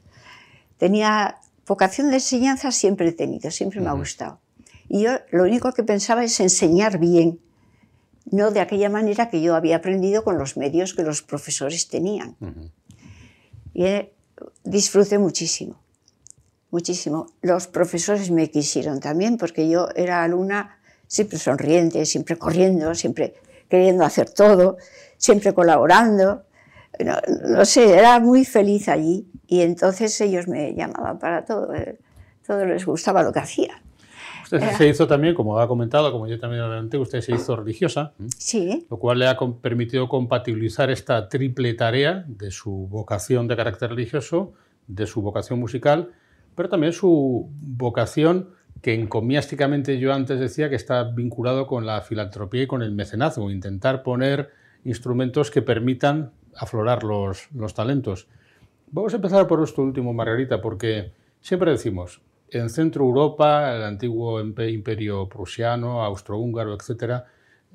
Tenía 0.78 1.38
vocación 1.66 2.10
de 2.10 2.16
enseñanza, 2.16 2.70
siempre 2.70 3.08
he 3.08 3.12
tenido, 3.12 3.50
siempre 3.50 3.80
me 3.80 3.88
ha 3.88 3.92
gustado. 3.92 4.40
Y 4.88 5.02
yo 5.02 5.12
lo 5.30 5.44
único 5.44 5.72
que 5.72 5.82
pensaba 5.82 6.24
es 6.24 6.38
enseñar 6.40 6.98
bien, 6.98 7.40
no 8.30 8.50
de 8.50 8.60
aquella 8.60 8.88
manera 8.88 9.30
que 9.30 9.40
yo 9.40 9.54
había 9.54 9.76
aprendido 9.76 10.24
con 10.24 10.38
los 10.38 10.56
medios 10.56 10.94
que 10.94 11.02
los 11.02 11.22
profesores 11.22 11.88
tenían. 11.88 12.36
Y 13.74 13.84
disfruté 14.64 15.18
muchísimo, 15.18 15.80
muchísimo. 16.70 17.32
Los 17.40 17.66
profesores 17.66 18.30
me 18.30 18.50
quisieron 18.50 19.00
también 19.00 19.38
porque 19.38 19.68
yo 19.68 19.88
era 19.96 20.22
alumna 20.22 20.78
siempre 21.06 21.38
sonriente, 21.38 22.04
siempre 22.06 22.36
corriendo, 22.36 22.94
siempre 22.94 23.34
queriendo 23.68 24.04
hacer 24.04 24.30
todo, 24.30 24.76
siempre 25.16 25.54
colaborando. 25.54 26.44
No, 26.98 27.64
sé, 27.64 27.98
era 27.98 28.20
muy 28.20 28.44
feliz 28.44 28.88
allí 28.88 29.26
y 29.46 29.62
entonces 29.62 30.20
ellos 30.20 30.46
me 30.46 30.74
llamaban 30.74 31.18
para 31.18 31.44
todo, 31.44 31.74
eh, 31.74 31.98
todo 32.46 32.64
les 32.66 32.84
gustaba 32.84 33.22
lo 33.22 33.32
que 33.32 33.38
hacía. 33.38 33.82
Usted 34.44 34.76
se 34.76 34.88
hizo 34.88 35.06
también, 35.06 35.34
como 35.34 35.58
ha 35.58 35.66
comentado, 35.66 36.12
como 36.12 36.26
yo 36.26 36.38
también 36.38 36.62
adelanté, 36.62 36.98
usted 36.98 37.22
se 37.22 37.32
hizo 37.32 37.56
religiosa. 37.56 38.12
Sí. 38.36 38.86
Lo 38.90 38.98
cual 38.98 39.18
le 39.18 39.26
ha 39.26 39.38
permitido 39.62 40.08
compatibilizar 40.08 40.90
esta 40.90 41.28
triple 41.30 41.72
tarea 41.72 42.24
de 42.28 42.50
su 42.50 42.70
vocación 42.70 43.48
de 43.48 43.56
carácter 43.56 43.90
religioso, 43.90 44.52
de 44.86 45.06
su 45.06 45.22
vocación 45.22 45.58
musical, 45.58 46.10
pero 46.54 46.68
también 46.68 46.92
su 46.92 47.48
vocación 47.60 48.50
que 48.82 48.94
encomiásticamente 48.94 49.98
yo 49.98 50.12
antes 50.12 50.40
decía 50.40 50.68
que 50.68 50.76
está 50.76 51.04
vinculado 51.04 51.66
con 51.66 51.86
la 51.86 52.02
filantropía 52.02 52.64
y 52.64 52.66
con 52.66 52.82
el 52.82 52.92
mecenazgo, 52.92 53.50
intentar 53.50 54.02
poner 54.02 54.50
instrumentos 54.84 55.50
que 55.50 55.62
permitan 55.62 56.32
aflorar 56.56 57.04
los, 57.04 57.50
los 57.52 57.74
talentos. 57.74 58.28
Vamos 58.88 59.12
a 59.12 59.16
empezar 59.16 59.46
por 59.46 59.62
esto 59.62 59.82
último, 59.82 60.12
Margarita, 60.12 60.60
porque 60.60 61.12
siempre 61.40 61.70
decimos, 61.70 62.20
en 62.50 62.68
Centro 62.68 63.04
Europa, 63.04 63.74
el 63.74 63.82
antiguo 63.82 64.40
imperio 64.40 65.28
prusiano, 65.28 66.02
austrohúngaro, 66.02 66.74
etc., 66.74 67.24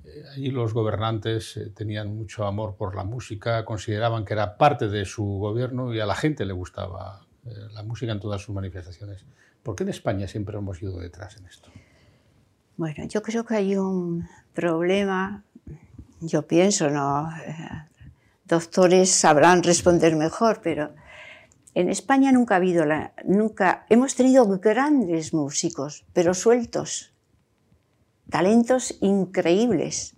eh, 0.06 0.24
allí 0.34 0.52
los 0.52 0.74
gobernantes 0.74 1.58
eh, 1.58 1.72
tenían 1.76 2.16
mucho 2.16 2.46
amor 2.46 2.76
por 2.76 2.96
la 2.96 3.04
música, 3.04 3.66
consideraban 3.66 4.24
que 4.24 4.34
era 4.34 4.58
parte 4.58 4.88
de 4.88 5.06
su 5.06 5.24
gobierno 5.24 5.94
y 5.94 6.00
a 6.00 6.06
la 6.06 6.16
gente 6.16 6.46
le 6.46 6.54
gustaba 6.54 7.26
eh, 7.46 7.50
la 7.74 7.84
música 7.84 8.12
en 8.12 8.20
todas 8.20 8.42
sus 8.42 8.54
manifestaciones. 8.54 9.26
¿Por 9.64 9.76
qué 9.76 9.84
en 9.84 9.90
España 9.90 10.28
siempre 10.28 10.58
hemos 10.58 10.82
ido 10.82 11.00
detrás 11.00 11.38
en 11.38 11.48
esto? 11.48 11.70
Bueno, 12.78 13.06
yo 13.08 13.22
creo 13.24 13.44
que 13.44 13.56
hay 13.56 13.76
un 13.76 14.28
problema, 14.54 15.44
yo 16.22 16.44
pienso, 16.44 16.90
¿no? 16.90 17.28
Doctores 18.48 19.12
sabrán 19.12 19.64
responder 19.64 20.16
mejor, 20.16 20.62
pero 20.64 20.96
en 21.74 21.90
España 21.90 22.32
nunca 22.32 22.56
ha 22.56 22.58
habido 22.58 22.86
la, 22.86 23.14
nunca 23.26 23.86
hemos 23.90 24.16
tenido 24.16 24.48
grandes 24.60 25.34
músicos, 25.34 26.06
pero 26.14 26.34
sueltos, 26.34 27.14
talentos 28.30 28.98
increíbles, 29.02 30.16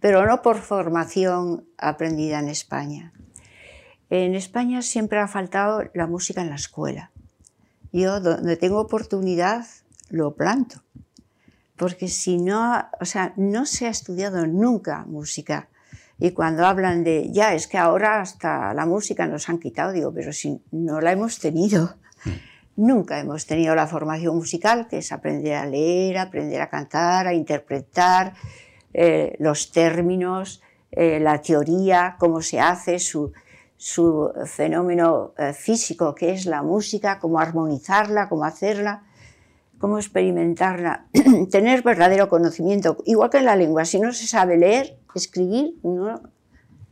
pero 0.00 0.26
no 0.26 0.42
por 0.42 0.58
formación 0.58 1.66
aprendida 1.78 2.38
en 2.38 2.48
España. 2.48 3.12
En 4.08 4.34
España 4.34 4.82
siempre 4.82 5.18
ha 5.18 5.28
faltado 5.28 5.82
la 5.94 6.06
música 6.06 6.40
en 6.40 6.50
la 6.50 6.56
escuela. 6.56 7.10
Yo 7.92 8.20
donde 8.20 8.56
tengo 8.56 8.80
oportunidad 8.80 9.66
lo 10.10 10.34
planto, 10.34 10.82
porque 11.76 12.08
si 12.08 12.38
no, 12.38 12.88
o 13.00 13.04
sea, 13.04 13.32
no 13.36 13.66
se 13.66 13.86
ha 13.86 13.90
estudiado 13.90 14.46
nunca 14.46 15.04
música 15.06 15.68
y 16.18 16.30
cuando 16.30 16.66
hablan 16.66 17.04
de, 17.04 17.30
ya, 17.30 17.54
es 17.54 17.66
que 17.66 17.76
ahora 17.76 18.20
hasta 18.20 18.72
la 18.72 18.86
música 18.86 19.26
nos 19.26 19.48
han 19.48 19.58
quitado, 19.58 19.92
digo, 19.92 20.12
pero 20.14 20.32
si 20.32 20.62
no 20.70 21.00
la 21.00 21.12
hemos 21.12 21.38
tenido. 21.38 21.96
Mm. 22.24 22.30
Nunca 22.76 23.18
hemos 23.18 23.46
tenido 23.46 23.74
la 23.74 23.86
formación 23.86 24.36
musical, 24.36 24.86
que 24.88 24.98
es 24.98 25.12
aprender 25.12 25.54
a 25.54 25.66
leer, 25.66 26.18
aprender 26.18 26.60
a 26.60 26.68
cantar, 26.68 27.26
a 27.26 27.32
interpretar 27.32 28.34
eh, 28.92 29.34
los 29.38 29.72
términos, 29.72 30.62
eh, 30.90 31.18
la 31.20 31.40
teoría, 31.40 32.16
cómo 32.18 32.42
se 32.42 32.60
hace, 32.60 32.98
su, 32.98 33.32
su 33.76 34.30
fenómeno 34.44 35.32
eh, 35.38 35.52
físico, 35.54 36.14
que 36.14 36.32
es 36.32 36.44
la 36.44 36.62
música, 36.62 37.18
cómo 37.18 37.40
armonizarla, 37.40 38.28
cómo 38.28 38.44
hacerla 38.44 39.04
cómo 39.78 39.98
experimentarla, 39.98 41.06
tener 41.50 41.82
verdadero 41.82 42.28
conocimiento, 42.28 42.98
igual 43.04 43.30
que 43.30 43.38
en 43.38 43.44
la 43.44 43.56
lengua, 43.56 43.84
si 43.84 44.00
no 44.00 44.12
se 44.12 44.26
sabe 44.26 44.56
leer, 44.56 44.98
escribir, 45.14 45.74
no, 45.82 46.22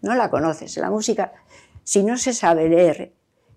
no 0.03 0.15
la 0.15 0.31
conoces. 0.31 0.77
La 0.77 0.91
música, 0.91 1.33
si 1.83 2.03
no 2.03 2.17
se 2.19 2.35
sabe 2.35 2.69
leer 2.69 3.13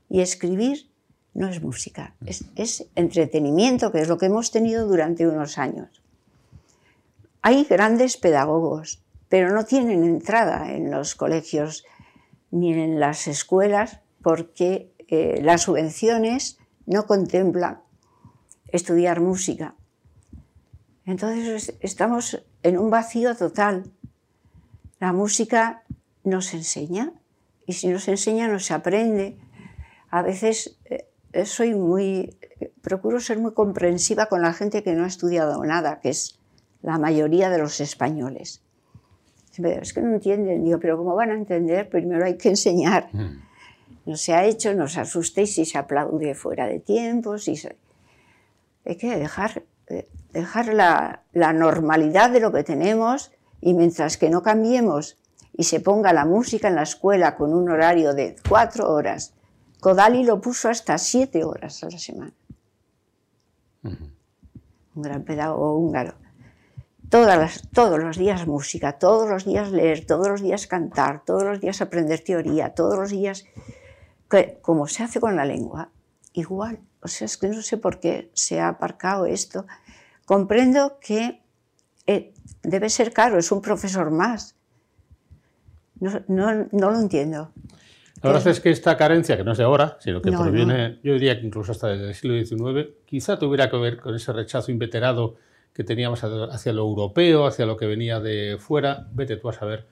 y 0.09 0.21
escribir, 0.21 0.89
no 1.33 1.47
es 1.49 1.61
música, 1.61 2.15
es, 2.25 2.45
es 2.55 2.87
entretenimiento, 2.95 3.91
que 3.91 4.01
es 4.01 4.07
lo 4.07 4.17
que 4.17 4.25
hemos 4.25 4.51
tenido 4.51 4.87
durante 4.87 5.27
unos 5.27 5.57
años. 5.57 6.01
Hay 7.41 7.63
grandes 7.65 8.17
pedagogos, 8.17 9.03
pero 9.29 9.53
no 9.53 9.65
tienen 9.65 10.03
entrada 10.03 10.71
en 10.71 10.89
los 10.89 11.15
colegios 11.15 11.85
ni 12.49 12.73
en 12.73 12.99
las 12.99 13.27
escuelas 13.27 13.99
porque 14.21 14.91
eh, 15.07 15.39
las 15.43 15.63
subvenciones 15.63 16.57
no 16.85 17.05
contemplan 17.05 17.81
estudiar 18.69 19.21
música. 19.21 19.75
Entonces 21.05 21.75
estamos 21.79 22.43
en 22.63 22.77
un 22.77 22.89
vacío 22.89 23.35
total. 23.35 23.91
La 24.99 25.13
música 25.13 25.83
nos 26.23 26.53
enseña 26.53 27.13
y 27.65 27.73
si 27.73 27.87
nos 27.87 28.07
enseña 28.07 28.47
nos 28.47 28.71
aprende. 28.71 29.37
A 30.09 30.21
veces 30.21 30.77
eh, 30.85 31.45
soy 31.45 31.75
muy, 31.75 32.37
procuro 32.81 33.19
ser 33.19 33.39
muy 33.39 33.53
comprensiva 33.53 34.27
con 34.27 34.41
la 34.41 34.53
gente 34.53 34.83
que 34.83 34.93
no 34.93 35.03
ha 35.03 35.07
estudiado 35.07 35.63
nada, 35.63 35.99
que 36.01 36.09
es 36.09 36.39
la 36.81 36.97
mayoría 36.97 37.49
de 37.49 37.59
los 37.59 37.79
españoles. 37.79 38.63
Es 39.57 39.93
que 39.93 40.01
no 40.01 40.13
entienden, 40.13 40.63
digo, 40.63 40.79
pero 40.79 40.97
¿cómo 40.97 41.15
van 41.15 41.31
a 41.31 41.33
entender? 41.33 41.89
Primero 41.89 42.25
hay 42.25 42.37
que 42.37 42.49
enseñar. 42.49 43.09
Mm. 43.11 43.41
No 44.05 44.15
se 44.15 44.33
ha 44.33 44.45
hecho, 44.45 44.73
no 44.73 44.85
os 44.85 44.97
asustéis 44.97 45.55
si 45.55 45.65
se 45.65 45.77
aplaude 45.77 46.35
fuera 46.35 46.67
de 46.67 46.79
tiempo, 46.79 47.37
si 47.37 47.55
se 47.55 47.75
hay 48.87 48.95
que 48.95 49.17
dejar, 49.17 49.63
eh, 49.87 50.09
dejar 50.31 50.73
la, 50.73 51.23
normalidad 51.33 52.31
de 52.31 52.39
lo 52.39 52.53
que 52.53 52.63
tenemos 52.63 53.31
y 53.59 53.73
mientras 53.73 54.17
que 54.17 54.29
no 54.29 54.41
cambiemos 54.41 55.17
y 55.53 55.63
se 55.65 55.81
ponga 55.81 56.13
la 56.13 56.25
música 56.25 56.69
en 56.69 56.75
la 56.75 56.83
escuela 56.83 57.35
con 57.35 57.53
un 57.53 57.69
horario 57.69 58.13
de 58.13 58.37
cuatro 58.47 58.89
horas, 58.89 59.33
Kodali 59.81 60.23
lo 60.23 60.39
puso 60.39 60.69
hasta 60.69 60.97
siete 60.97 61.43
horas 61.43 61.83
a 61.83 61.89
la 61.89 61.99
semana. 61.99 62.33
un 63.83 65.01
gran 65.01 65.23
pedagogo 65.23 65.77
húngaro. 65.77 66.13
Todas 67.09 67.69
todos 67.73 67.99
los 67.99 68.17
días 68.17 68.47
música, 68.47 68.93
todos 68.93 69.29
los 69.29 69.45
días 69.45 69.71
leer, 69.71 70.05
todos 70.05 70.27
los 70.27 70.41
días 70.41 70.67
cantar, 70.67 71.23
todos 71.25 71.43
los 71.43 71.59
días 71.59 71.81
aprender 71.81 72.21
teoría, 72.21 72.73
todos 72.73 72.97
los 72.97 73.11
días, 73.11 73.45
como 74.61 74.87
se 74.87 75.03
hace 75.03 75.19
con 75.19 75.35
la 75.35 75.45
lengua, 75.45 75.89
igual. 76.33 76.79
O 77.07 77.09
sea, 77.09 77.23
es 77.23 77.37
que 77.37 77.47
no 77.47 77.61
sé 77.61 77.77
por 77.77 78.01
qué 78.01 78.29
se 78.33 78.59
ha 78.59 78.67
aparcado 78.67 79.25
esto. 79.25 79.65
Comprendo 80.25 80.99
que 80.99 81.41
eh, 82.05 82.33
debe 82.63 82.89
ser 82.89 83.13
caro, 83.13 83.39
es 83.39 83.49
un 83.49 83.61
profesor 83.61 84.11
más. 84.11 84.57
No, 86.01 86.11
no, 86.27 86.67
no 86.69 86.91
lo 86.91 86.99
entiendo. 86.99 87.53
La 88.21 88.31
verdad 88.31 88.47
es 88.47 88.59
que 88.59 88.71
esta 88.71 88.97
carencia, 88.97 89.37
que 89.37 89.45
no 89.45 89.53
es 89.53 89.57
de 89.57 89.63
ahora, 89.63 89.97
sino 90.01 90.21
que 90.21 90.33
proviene, 90.33 90.99
yo 91.01 91.13
diría 91.13 91.39
que 91.39 91.45
incluso 91.45 91.71
hasta 91.71 91.87
desde 91.87 92.09
el 92.09 92.45
siglo 92.45 92.45
XIX, 92.45 92.89
quizá 93.05 93.39
tuviera 93.39 93.69
que 93.69 93.77
ver 93.77 94.01
con 94.01 94.13
ese 94.13 94.33
rechazo 94.33 94.69
inveterado 94.69 95.35
que 95.71 95.85
teníamos 95.85 96.21
hacia 96.25 96.73
lo 96.73 96.81
europeo, 96.81 97.45
hacia 97.45 97.65
lo 97.65 97.77
que 97.77 97.85
venía 97.85 98.19
de 98.19 98.57
fuera, 98.59 99.07
vete 99.13 99.37
tú 99.37 99.47
a 99.47 99.53
saber. 99.53 99.85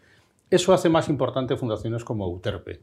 Eso 0.50 0.74
hace 0.74 0.89
más 0.89 1.07
importante 1.07 1.55
fundaciones 1.55 2.03
como 2.03 2.25
Euterpe, 2.25 2.81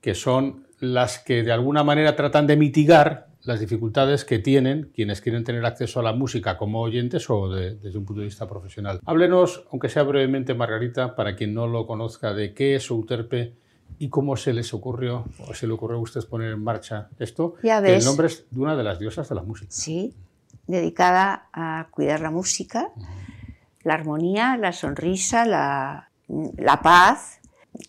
que 0.00 0.14
son 0.14 0.66
las 0.80 1.18
que 1.18 1.42
de 1.42 1.52
alguna 1.52 1.84
manera 1.84 2.16
tratan 2.16 2.46
de 2.46 2.56
mitigar 2.56 3.33
las 3.44 3.60
dificultades 3.60 4.24
que 4.24 4.38
tienen 4.38 4.90
quienes 4.94 5.20
quieren 5.20 5.44
tener 5.44 5.64
acceso 5.64 6.00
a 6.00 6.02
la 6.02 6.12
música 6.12 6.56
como 6.56 6.80
oyentes 6.80 7.28
o 7.30 7.48
desde 7.48 7.98
un 7.98 8.04
punto 8.04 8.20
de 8.20 8.26
vista 8.26 8.48
profesional. 8.48 9.00
Háblenos, 9.04 9.64
aunque 9.70 9.88
sea 9.88 10.02
brevemente, 10.02 10.54
Margarita, 10.54 11.14
para 11.14 11.36
quien 11.36 11.54
no 11.54 11.66
lo 11.66 11.86
conozca, 11.86 12.34
de 12.34 12.54
qué 12.54 12.74
es 12.74 12.90
Euterpe 12.90 13.54
¿Y 13.98 14.08
cómo 14.08 14.36
se 14.36 14.52
les 14.52 14.74
ocurrió, 14.74 15.24
o 15.46 15.54
se 15.54 15.66
le 15.66 15.72
ocurrió 15.72 15.98
a 15.98 16.00
ustedes 16.00 16.26
poner 16.26 16.52
en 16.52 16.62
marcha 16.62 17.08
esto? 17.18 17.54
el 17.62 18.04
nombre 18.04 18.26
es 18.26 18.44
de 18.50 18.60
una 18.60 18.76
de 18.76 18.82
las 18.82 18.98
diosas 18.98 19.28
de 19.28 19.34
la 19.34 19.42
música. 19.42 19.70
Sí, 19.70 20.14
dedicada 20.66 21.48
a 21.52 21.88
cuidar 21.90 22.20
la 22.20 22.30
música, 22.30 22.88
la 23.82 23.94
armonía, 23.94 24.56
la 24.56 24.72
sonrisa, 24.72 25.44
la, 25.46 26.80
paz. 26.82 27.40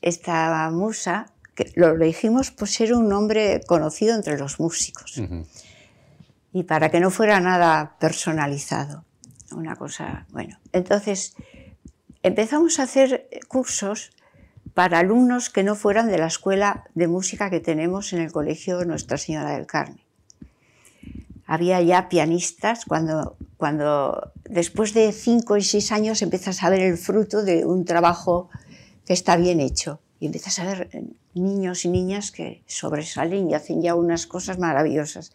Esta 0.01 0.69
musa, 0.71 1.27
que 1.55 1.71
lo 1.75 1.91
elegimos 1.91 2.51
por 2.51 2.67
ser 2.67 2.93
un 2.93 3.09
nombre 3.09 3.61
conocido 3.65 4.15
entre 4.15 4.37
los 4.37 4.59
músicos. 4.59 5.21
Y 6.53 6.63
para 6.63 6.89
que 6.89 6.99
no 6.99 7.09
fuera 7.09 7.39
nada 7.39 7.95
personalizado. 7.99 9.05
Una 9.51 9.75
cosa, 9.75 10.25
bueno. 10.31 10.59
Entonces, 10.73 11.35
empezamos 12.23 12.79
a 12.79 12.83
hacer 12.83 13.29
cursos 13.47 14.11
para 14.73 14.99
alumnos 14.99 15.49
que 15.49 15.63
no 15.63 15.75
fueran 15.75 16.07
de 16.07 16.17
la 16.17 16.27
escuela 16.27 16.83
de 16.93 17.07
música 17.07 17.49
que 17.49 17.61
tenemos 17.61 18.11
en 18.13 18.19
el 18.19 18.31
colegio 18.31 18.83
Nuestra 18.83 19.17
Señora 19.17 19.51
del 19.51 19.65
Carmen. 19.65 20.01
Había 21.47 21.81
ya 21.81 22.09
pianistas 22.09 22.85
cuando, 22.85 23.37
cuando 23.57 24.31
después 24.43 24.93
de 24.93 25.11
cinco 25.11 25.57
y 25.57 25.61
seis 25.61 25.91
años 25.91 26.21
empiezas 26.21 26.63
a 26.63 26.69
ver 26.69 26.81
el 26.81 26.97
fruto 26.97 27.43
de 27.43 27.65
un 27.65 27.85
trabajo 27.85 28.49
que 29.05 29.13
está 29.13 29.37
bien 29.37 29.59
hecho 29.59 30.01
y 30.19 30.25
empiezas 30.25 30.59
a 30.59 30.65
ver 30.65 30.89
niños 31.35 31.85
y 31.85 31.89
niñas 31.89 32.31
que 32.31 32.63
sobresalen 32.65 33.49
y 33.49 33.53
hacen 33.53 33.81
ya 33.81 33.95
unas 33.95 34.25
cosas 34.25 34.57
maravillosas. 34.57 35.33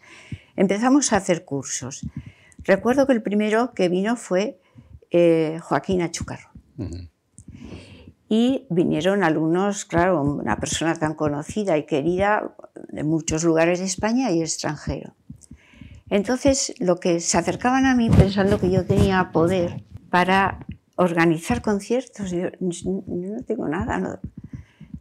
Empezamos 0.55 1.13
a 1.13 1.17
hacer 1.17 1.45
cursos. 1.45 2.05
Recuerdo 2.63 3.07
que 3.07 3.13
el 3.13 3.21
primero 3.21 3.73
que 3.73 3.89
vino 3.89 4.15
fue 4.15 4.59
eh, 5.09 5.59
Joaquín 5.61 6.01
Achucarro. 6.01 6.49
Y 8.27 8.65
vinieron 8.69 9.23
alumnos, 9.23 9.85
claro, 9.85 10.23
una 10.23 10.57
persona 10.57 10.95
tan 10.95 11.13
conocida 11.15 11.77
y 11.77 11.85
querida 11.85 12.55
de 12.89 13.03
muchos 13.03 13.43
lugares 13.43 13.79
de 13.79 13.85
España 13.85 14.31
y 14.31 14.41
extranjero. 14.41 15.13
Entonces, 16.09 16.73
lo 16.79 16.97
que 16.97 17.19
se 17.19 17.37
acercaban 17.37 17.85
a 17.85 17.95
mí 17.95 18.09
pensando 18.09 18.59
que 18.59 18.71
yo 18.71 18.85
tenía 18.85 19.31
poder 19.31 19.83
para 20.09 20.65
organizar 20.95 21.61
conciertos, 21.61 22.31
yo, 22.31 22.47
no 22.59 23.43
tengo 23.43 23.67
nada, 23.67 23.97
no, 23.97 24.19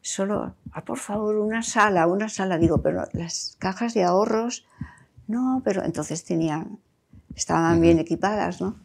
solo, 0.02 0.54
ah, 0.72 0.84
por 0.84 0.98
favor, 0.98 1.36
una 1.36 1.62
sala, 1.62 2.06
una 2.06 2.28
sala, 2.28 2.58
digo, 2.58 2.78
pero 2.82 3.06
las 3.12 3.56
cajas 3.58 3.94
de 3.94 4.04
ahorros, 4.04 4.66
no, 5.26 5.62
pero 5.64 5.84
entonces 5.84 6.24
tenían, 6.24 6.78
estaban 7.34 7.80
bien 7.80 7.98
equipadas, 7.98 8.60
¿no? 8.60 8.76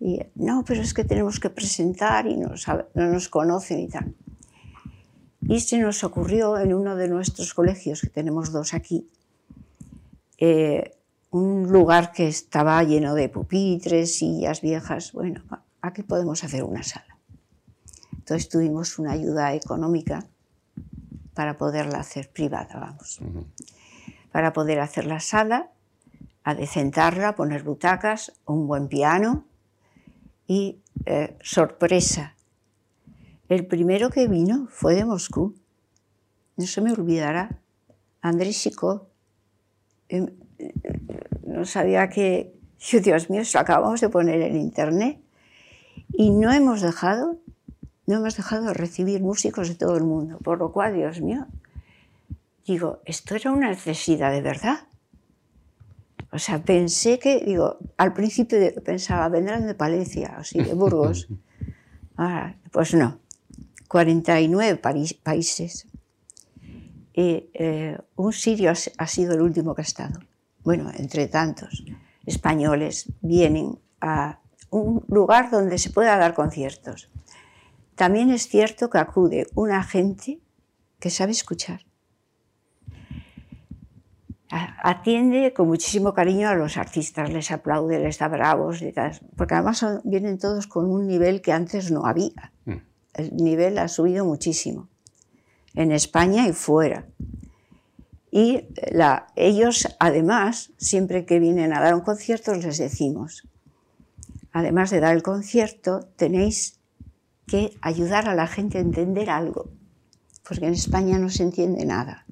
Y 0.00 0.20
no, 0.34 0.64
pero 0.64 0.82
es 0.82 0.94
que 0.94 1.04
tenemos 1.04 1.40
que 1.40 1.50
presentar 1.50 2.26
y 2.26 2.36
no, 2.36 2.52
no 2.94 3.06
nos 3.06 3.28
conocen 3.28 3.80
y 3.80 3.88
tal. 3.88 4.14
Y 5.42 5.60
se 5.60 5.78
nos 5.78 6.04
ocurrió 6.04 6.58
en 6.58 6.74
uno 6.74 6.94
de 6.96 7.08
nuestros 7.08 7.54
colegios, 7.54 8.00
que 8.00 8.08
tenemos 8.08 8.52
dos 8.52 8.74
aquí, 8.74 9.08
eh, 10.38 10.94
un 11.30 11.70
lugar 11.70 12.12
que 12.12 12.28
estaba 12.28 12.82
lleno 12.84 13.14
de 13.14 13.28
pupitres, 13.28 14.16
sillas 14.16 14.60
viejas. 14.60 15.12
Bueno, 15.12 15.42
aquí 15.80 16.02
podemos 16.02 16.44
hacer 16.44 16.64
una 16.64 16.82
sala. 16.82 17.18
Entonces 18.12 18.48
tuvimos 18.48 18.98
una 18.98 19.12
ayuda 19.12 19.54
económica 19.54 20.26
para 21.38 21.56
poderla 21.56 22.00
hacer 22.00 22.32
privada, 22.32 22.80
vamos. 22.80 23.20
Para 24.32 24.52
poder 24.52 24.80
hacer 24.80 25.06
la 25.06 25.20
sala, 25.20 25.70
adecentarla, 26.42 27.36
poner 27.36 27.62
butacas, 27.62 28.32
un 28.44 28.66
buen 28.66 28.88
piano 28.88 29.44
y 30.48 30.80
eh, 31.06 31.38
sorpresa. 31.40 32.34
El 33.48 33.68
primero 33.68 34.10
que 34.10 34.26
vino 34.26 34.66
fue 34.68 34.96
de 34.96 35.04
Moscú. 35.04 35.54
No 36.56 36.66
se 36.66 36.80
me 36.80 36.90
olvidará. 36.90 37.60
Andrés 38.20 38.60
Chico. 38.60 39.06
Em, 40.08 40.26
no 41.46 41.64
sabía 41.64 42.08
que, 42.08 42.52
Dios 43.00 43.30
mío, 43.30 43.42
lo 43.54 43.60
acabamos 43.60 44.00
de 44.00 44.08
poner 44.08 44.42
en 44.42 44.56
internet. 44.56 45.20
Y 46.14 46.32
no 46.32 46.50
hemos 46.50 46.80
dejado, 46.82 47.38
no 48.08 48.16
hemos 48.16 48.38
dejado 48.38 48.64
de 48.64 48.74
recibir 48.74 49.20
músicos 49.20 49.68
de 49.68 49.74
todo 49.74 49.94
el 49.98 50.02
mundo. 50.02 50.38
Por 50.38 50.58
lo 50.58 50.72
cual, 50.72 50.94
Dios 50.94 51.20
mío, 51.20 51.46
digo, 52.66 53.02
esto 53.04 53.34
era 53.34 53.52
una 53.52 53.68
necesidad 53.68 54.32
de 54.32 54.40
verdad. 54.40 54.78
O 56.32 56.38
sea, 56.38 56.62
pensé 56.62 57.18
que, 57.18 57.40
digo, 57.44 57.76
al 57.98 58.14
principio 58.14 58.58
pensaba, 58.82 59.28
vendrán 59.28 59.66
de 59.66 59.74
Palencia, 59.74 60.38
o 60.40 60.44
sí, 60.44 60.58
de 60.60 60.74
Burgos. 60.74 61.28
Ah, 62.20 62.56
pues 62.72 62.94
no, 62.94 63.20
49 63.86 64.80
países. 65.22 65.86
Y 67.14 67.48
eh, 67.54 67.96
un 68.16 68.32
sirio 68.32 68.72
ha 68.72 69.06
sido 69.06 69.34
el 69.34 69.40
último 69.40 69.72
que 69.72 69.82
ha 69.82 69.84
estado. 69.84 70.18
Bueno, 70.64 70.90
entre 70.96 71.28
tantos 71.28 71.84
españoles 72.26 73.12
vienen 73.20 73.78
a 74.00 74.40
un 74.70 75.04
lugar 75.06 75.52
donde 75.52 75.78
se 75.78 75.90
pueda 75.90 76.16
dar 76.16 76.34
conciertos. 76.34 77.08
También 77.98 78.30
es 78.30 78.48
cierto 78.48 78.88
que 78.88 78.98
acude 78.98 79.46
una 79.54 79.82
gente 79.82 80.40
que 80.98 81.10
sabe 81.10 81.32
escuchar 81.32 81.80
atiende 84.50 85.52
con 85.52 85.68
muchísimo 85.68 86.14
cariño 86.14 86.48
a 86.48 86.54
los 86.54 86.76
artistas, 86.76 87.30
les 87.30 87.50
aplaude, 87.50 87.98
les 87.98 88.18
da 88.18 88.28
bravos, 88.28 88.82
porque 89.36 89.54
además 89.54 89.84
vienen 90.04 90.38
todos 90.38 90.66
con 90.66 90.90
un 90.90 91.06
nivel 91.06 91.42
que 91.42 91.52
antes 91.52 91.90
no 91.90 92.06
había. 92.06 92.52
Mm. 92.64 92.76
El 93.14 93.36
nivel 93.36 93.78
ha 93.78 93.88
subido 93.88 94.24
muchísimo, 94.24 94.88
en 95.74 95.92
España 95.92 96.48
y 96.48 96.52
fuera. 96.52 97.06
Y 98.30 98.68
ellos, 99.36 99.88
además, 99.98 100.72
siempre 100.76 101.24
que 101.26 101.38
vienen 101.38 101.72
a 101.72 101.80
dar 101.80 101.94
un 101.94 102.02
concierto, 102.02 102.54
les 102.54 102.78
decimos, 102.78 103.48
además 104.52 104.90
de 104.90 105.00
dar 105.00 105.14
el 105.14 105.22
concierto, 105.22 106.08
tenéis 106.16 106.77
que 107.48 107.76
ayudar 107.80 108.28
a 108.28 108.34
la 108.36 108.46
gente 108.46 108.78
a 108.78 108.80
entender 108.80 109.30
algo, 109.30 109.70
porque 110.46 110.66
en 110.66 110.74
España 110.74 111.18
no 111.18 111.28
se 111.30 111.42
entiende 111.42 111.84
nada. 111.84 112.24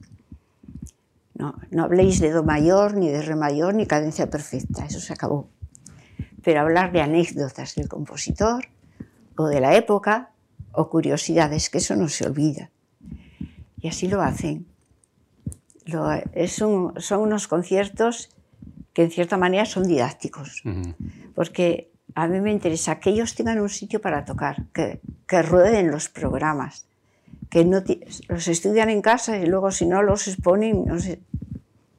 No, 1.34 1.58
no 1.70 1.84
habléis 1.84 2.20
de 2.20 2.30
do 2.30 2.44
mayor, 2.44 2.94
ni 2.94 3.08
de 3.08 3.20
re 3.20 3.34
mayor, 3.34 3.74
ni 3.74 3.86
cadencia 3.86 4.30
perfecta, 4.30 4.86
eso 4.86 5.00
se 5.00 5.12
acabó. 5.12 5.48
Pero 6.42 6.60
hablar 6.60 6.92
de 6.92 7.02
anécdotas 7.02 7.74
del 7.74 7.88
compositor, 7.88 8.68
o 9.36 9.48
de 9.48 9.60
la 9.60 9.74
época, 9.74 10.30
o 10.72 10.88
curiosidades, 10.88 11.68
que 11.68 11.78
eso 11.78 11.96
no 11.96 12.08
se 12.08 12.26
olvida. 12.26 12.70
Y 13.80 13.88
así 13.88 14.08
lo 14.08 14.22
hacen. 14.22 14.66
son 16.48 17.20
unos 17.20 17.48
conciertos 17.48 18.30
que 18.94 19.02
en 19.04 19.10
cierta 19.10 19.36
manera 19.36 19.66
son 19.66 19.84
didácticos, 19.84 20.62
porque 21.34 21.92
a 22.16 22.26
mí 22.28 22.40
me 22.40 22.50
interesa 22.50 22.98
que 22.98 23.10
ellos 23.10 23.34
tengan 23.34 23.60
un 23.60 23.68
sitio 23.68 24.00
para 24.00 24.24
tocar, 24.24 24.64
que, 24.72 25.00
que 25.28 25.42
rueden 25.42 25.90
los 25.90 26.08
programas, 26.08 26.86
que 27.50 27.62
no 27.66 27.82
los 28.28 28.48
estudian 28.48 28.88
en 28.88 29.02
casa 29.02 29.36
y 29.38 29.44
luego 29.44 29.70
si 29.70 29.84
no 29.84 30.02
los 30.02 30.26
exponen, 30.26 30.86
no, 30.86 30.96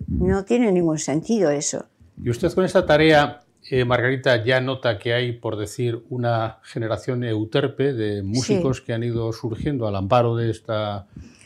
no 0.08 0.44
tiene 0.44 0.72
ningún 0.72 0.98
sentido 0.98 1.52
eso. 1.52 1.86
Y 2.22 2.32
usted 2.32 2.52
con 2.52 2.66
esta 2.66 2.84
tarea, 2.84 3.42
eh, 3.70 3.86
Margarita, 3.86 4.44
ya 4.44 4.60
nota 4.60 4.98
que 4.98 5.14
hay, 5.14 5.34
por 5.34 5.56
decir, 5.56 6.04
una 6.10 6.58
generación 6.64 7.24
euterpe 7.24 7.94
de 7.94 8.24
músicos 8.24 8.82
que 8.82 8.94
han 8.94 9.04
ido 9.04 9.32
surgiendo 9.34 9.88
al 9.88 9.96
amparo 9.96 10.36
de 10.36 10.50
esta 10.50 11.06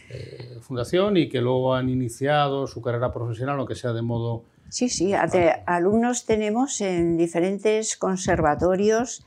eh, 0.09 0.59
fundación 0.61 1.17
y 1.17 1.27
que 1.27 1.41
luego 1.41 1.75
han 1.75 1.89
iniciado 1.89 2.67
su 2.67 2.81
carrera 2.81 3.11
profesional, 3.11 3.59
aunque 3.59 3.75
sea 3.75 3.91
de 3.91 4.01
modo 4.01 4.45
Sí, 4.71 4.87
sí, 4.87 5.11
alumnos 5.65 6.25
tenemos 6.25 6.79
en 6.79 7.17
diferentes 7.17 7.97
conservatorios 7.97 9.25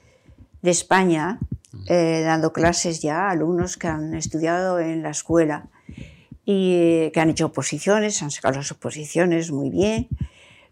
de 0.62 0.70
España, 0.70 1.38
eh, 1.86 2.22
dando 2.24 2.54
clases 2.54 3.02
ya, 3.02 3.28
alumnos 3.28 3.76
que 3.76 3.86
han 3.86 4.14
estudiado 4.14 4.80
en 4.80 5.02
la 5.02 5.10
escuela 5.10 5.68
y 6.46 7.10
que 7.10 7.20
han 7.20 7.28
hecho 7.28 7.44
oposiciones, 7.44 8.22
han 8.22 8.30
sacado 8.30 8.56
las 8.56 8.72
oposiciones 8.72 9.52
muy 9.52 9.68
bien. 9.68 10.08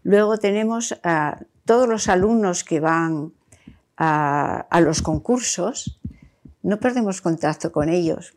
Luego 0.01 0.39
tenemos 0.39 0.99
a 1.03 1.37
todos 1.65 1.87
los 1.87 2.07
alumnos 2.07 2.63
que 2.63 2.79
van 2.79 3.31
a, 3.95 4.65
a 4.71 4.81
los 4.81 5.03
concursos, 5.03 5.99
no 6.63 6.79
perdemos 6.79 7.21
contacto 7.21 7.71
con 7.71 7.89
ellos. 7.89 8.33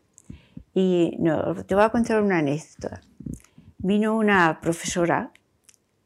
Y 0.75 1.15
no, 1.17 1.55
te 1.65 1.73
voy 1.73 1.83
a 1.83 1.89
contar 1.89 2.21
una 2.21 2.37
anécdota. 2.37 3.01
Vino 3.79 4.15
una 4.15 4.61
profesora 4.61 5.31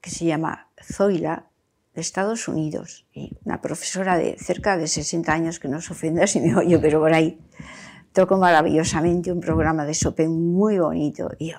que 0.02 0.10
se 0.10 0.26
llama 0.26 0.70
Zoila, 0.84 1.48
de 1.94 2.02
Estados 2.02 2.48
Unidos, 2.48 3.06
una 3.44 3.62
profesora 3.62 4.18
de 4.18 4.38
cerca 4.38 4.78
de 4.78 4.88
60 4.88 5.32
años, 5.32 5.60
que 5.60 5.68
no 5.68 5.82
se 5.82 5.92
ofenda 5.92 6.26
si 6.26 6.40
me 6.40 6.56
oye, 6.56 6.80
pero 6.80 7.00
por 7.00 7.14
ahí 7.14 7.40
tocó 8.14 8.38
maravillosamente 8.38 9.32
un 9.32 9.42
programa 9.42 9.86
de 9.86 9.94
Chopin 9.94 10.54
muy 10.54 10.80
bonito. 10.80 11.32
Y 11.38 11.52
yo 11.52 11.58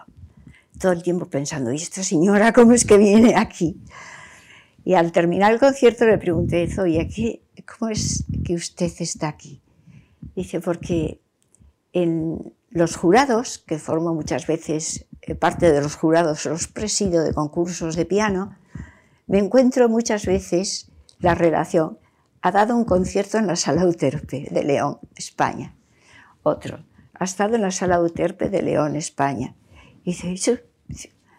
todo 0.79 0.93
el 0.93 1.03
tiempo 1.03 1.27
pensando, 1.27 1.73
¿y 1.73 1.77
esta 1.77 2.03
señora 2.03 2.53
cómo 2.53 2.73
es 2.73 2.85
que 2.85 2.97
viene 2.97 3.35
aquí? 3.37 3.81
Y 4.85 4.95
al 4.95 5.13
terminar 5.13 5.53
el 5.53 5.61
concierto 5.61 6.07
le 6.07 6.19
pregunté, 6.19 6.69
Zoya, 6.69 7.07
¿cómo 7.67 7.91
es 7.91 8.25
que 8.45 8.55
usted 8.55 8.91
está 8.99 9.29
aquí? 9.29 9.61
Dice, 10.35 10.61
porque 10.61 11.21
en 11.93 12.53
los 12.73 12.97
jurados, 12.97 13.59
que 13.59 13.79
formo 13.79 14.15
muchas 14.15 14.47
veces 14.47 15.07
eh, 15.21 15.35
parte 15.35 15.71
de 15.71 15.81
los 15.81 15.95
jurados, 15.95 16.47
los 16.47 16.69
presido 16.69 17.23
de 17.23 17.35
concursos 17.35 17.97
de 17.97 18.07
piano, 18.07 18.57
me 19.27 19.39
encuentro 19.39 19.89
muchas 19.89 20.27
veces 20.27 20.91
la 21.21 21.35
relación. 21.35 21.99
Ha 22.41 22.51
dado 22.51 22.77
un 22.77 22.85
concierto 22.85 23.39
en 23.39 23.47
la 23.47 23.57
Sala 23.57 23.87
Uterpe 23.87 24.49
de 24.51 24.65
León, 24.65 24.99
España. 25.15 25.75
Otro. 26.43 26.85
Ha 27.15 27.25
estado 27.25 27.55
en 27.55 27.63
la 27.63 27.71
Sala 27.71 28.01
Uterpe 28.01 28.49
de 28.49 28.63
León, 28.63 28.97
España. 28.97 29.55
Y 30.05 30.15
dice, 30.15 30.65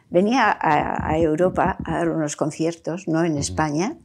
venía 0.10 0.58
a, 0.62 1.18
Europa 1.18 1.78
a 1.84 1.98
dar 1.98 2.10
unos 2.10 2.38
conciertos, 2.38 3.08
no 3.08 3.26
en 3.26 3.38
España, 3.38 3.98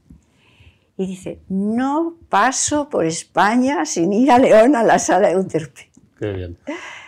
y 0.97 1.07
dice, 1.07 1.41
no 1.49 2.17
paso 2.29 2.89
por 2.89 3.05
España 3.05 3.85
sin 3.85 4.13
ir 4.13 4.33
a 4.33 4.39
León 4.41 4.75
a 4.75 4.83
la 4.83 4.99
Sala 4.99 5.31
Euterpe. 5.31 5.91
Qué 6.19 6.33
bien. 6.33 6.59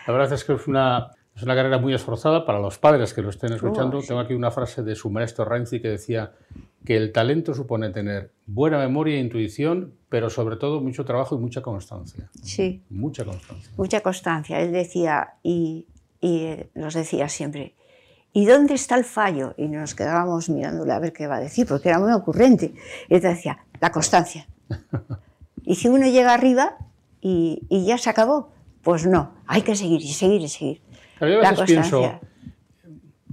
La 0.07 0.13
verdad 0.13 0.33
es 0.33 0.43
que 0.43 0.53
es 0.53 0.67
una, 0.67 1.11
es 1.35 1.43
una 1.43 1.55
carrera 1.55 1.77
muy 1.77 1.93
esforzada 1.93 2.45
para 2.45 2.59
los 2.59 2.77
padres 2.77 3.13
que 3.13 3.21
lo 3.21 3.29
estén 3.29 3.53
escuchando. 3.53 4.01
Tengo 4.01 4.19
aquí 4.19 4.33
una 4.33 4.51
frase 4.51 4.83
de 4.83 4.95
su 4.95 5.09
maestro 5.09 5.45
Renzi 5.45 5.81
que 5.81 5.89
decía 5.89 6.31
que 6.85 6.97
el 6.97 7.11
talento 7.11 7.53
supone 7.53 7.89
tener 7.89 8.31
buena 8.47 8.79
memoria 8.79 9.15
e 9.15 9.19
intuición, 9.19 9.93
pero 10.09 10.29
sobre 10.29 10.55
todo 10.55 10.81
mucho 10.81 11.05
trabajo 11.05 11.35
y 11.35 11.39
mucha 11.39 11.61
constancia. 11.61 12.29
Sí. 12.43 12.83
Mucha 12.89 13.23
constancia. 13.23 13.71
Mucha 13.77 14.01
constancia. 14.01 14.59
Él 14.59 14.71
decía, 14.71 15.35
y, 15.43 15.85
y 16.19 16.55
nos 16.73 16.93
decía 16.93 17.29
siempre, 17.29 17.75
¿y 18.33 18.45
dónde 18.45 18.73
está 18.73 18.95
el 18.95 19.03
fallo? 19.03 19.53
Y 19.57 19.67
nos 19.67 19.95
quedábamos 19.95 20.49
mirándole 20.49 20.93
a 20.93 20.99
ver 20.99 21.13
qué 21.13 21.27
va 21.27 21.37
a 21.37 21.39
decir, 21.39 21.67
porque 21.67 21.89
era 21.89 21.99
muy 21.99 22.11
ocurrente. 22.11 22.73
Y 23.09 23.15
él 23.15 23.21
decía, 23.21 23.59
la 23.79 23.91
constancia. 23.91 24.47
y 25.63 25.75
si 25.75 25.89
uno 25.89 26.07
llega 26.07 26.33
arriba 26.33 26.77
y, 27.19 27.61
ya 27.69 27.97
se 27.97 28.09
acabó, 28.09 28.50
pues 28.83 29.05
no, 29.05 29.35
hay 29.47 29.61
que 29.61 29.75
seguir 29.75 30.01
y 30.01 30.13
seguir 30.13 30.41
y 30.41 30.47
seguir. 30.49 30.81
a 31.19 31.25
veces 31.25 31.61
pienso, 31.65 32.19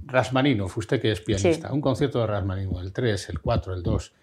Rasmanino, 0.05 0.65
usted 0.65 1.01
que 1.01 1.11
es 1.11 1.21
pianista, 1.21 1.71
un 1.71 1.81
concierto 1.81 2.19
de 2.19 2.27
Rasmanino, 2.27 2.79
el 2.81 2.91
3, 2.91 3.29
el 3.29 3.39
4, 3.39 3.73
el 3.73 3.83
2, 3.83 4.13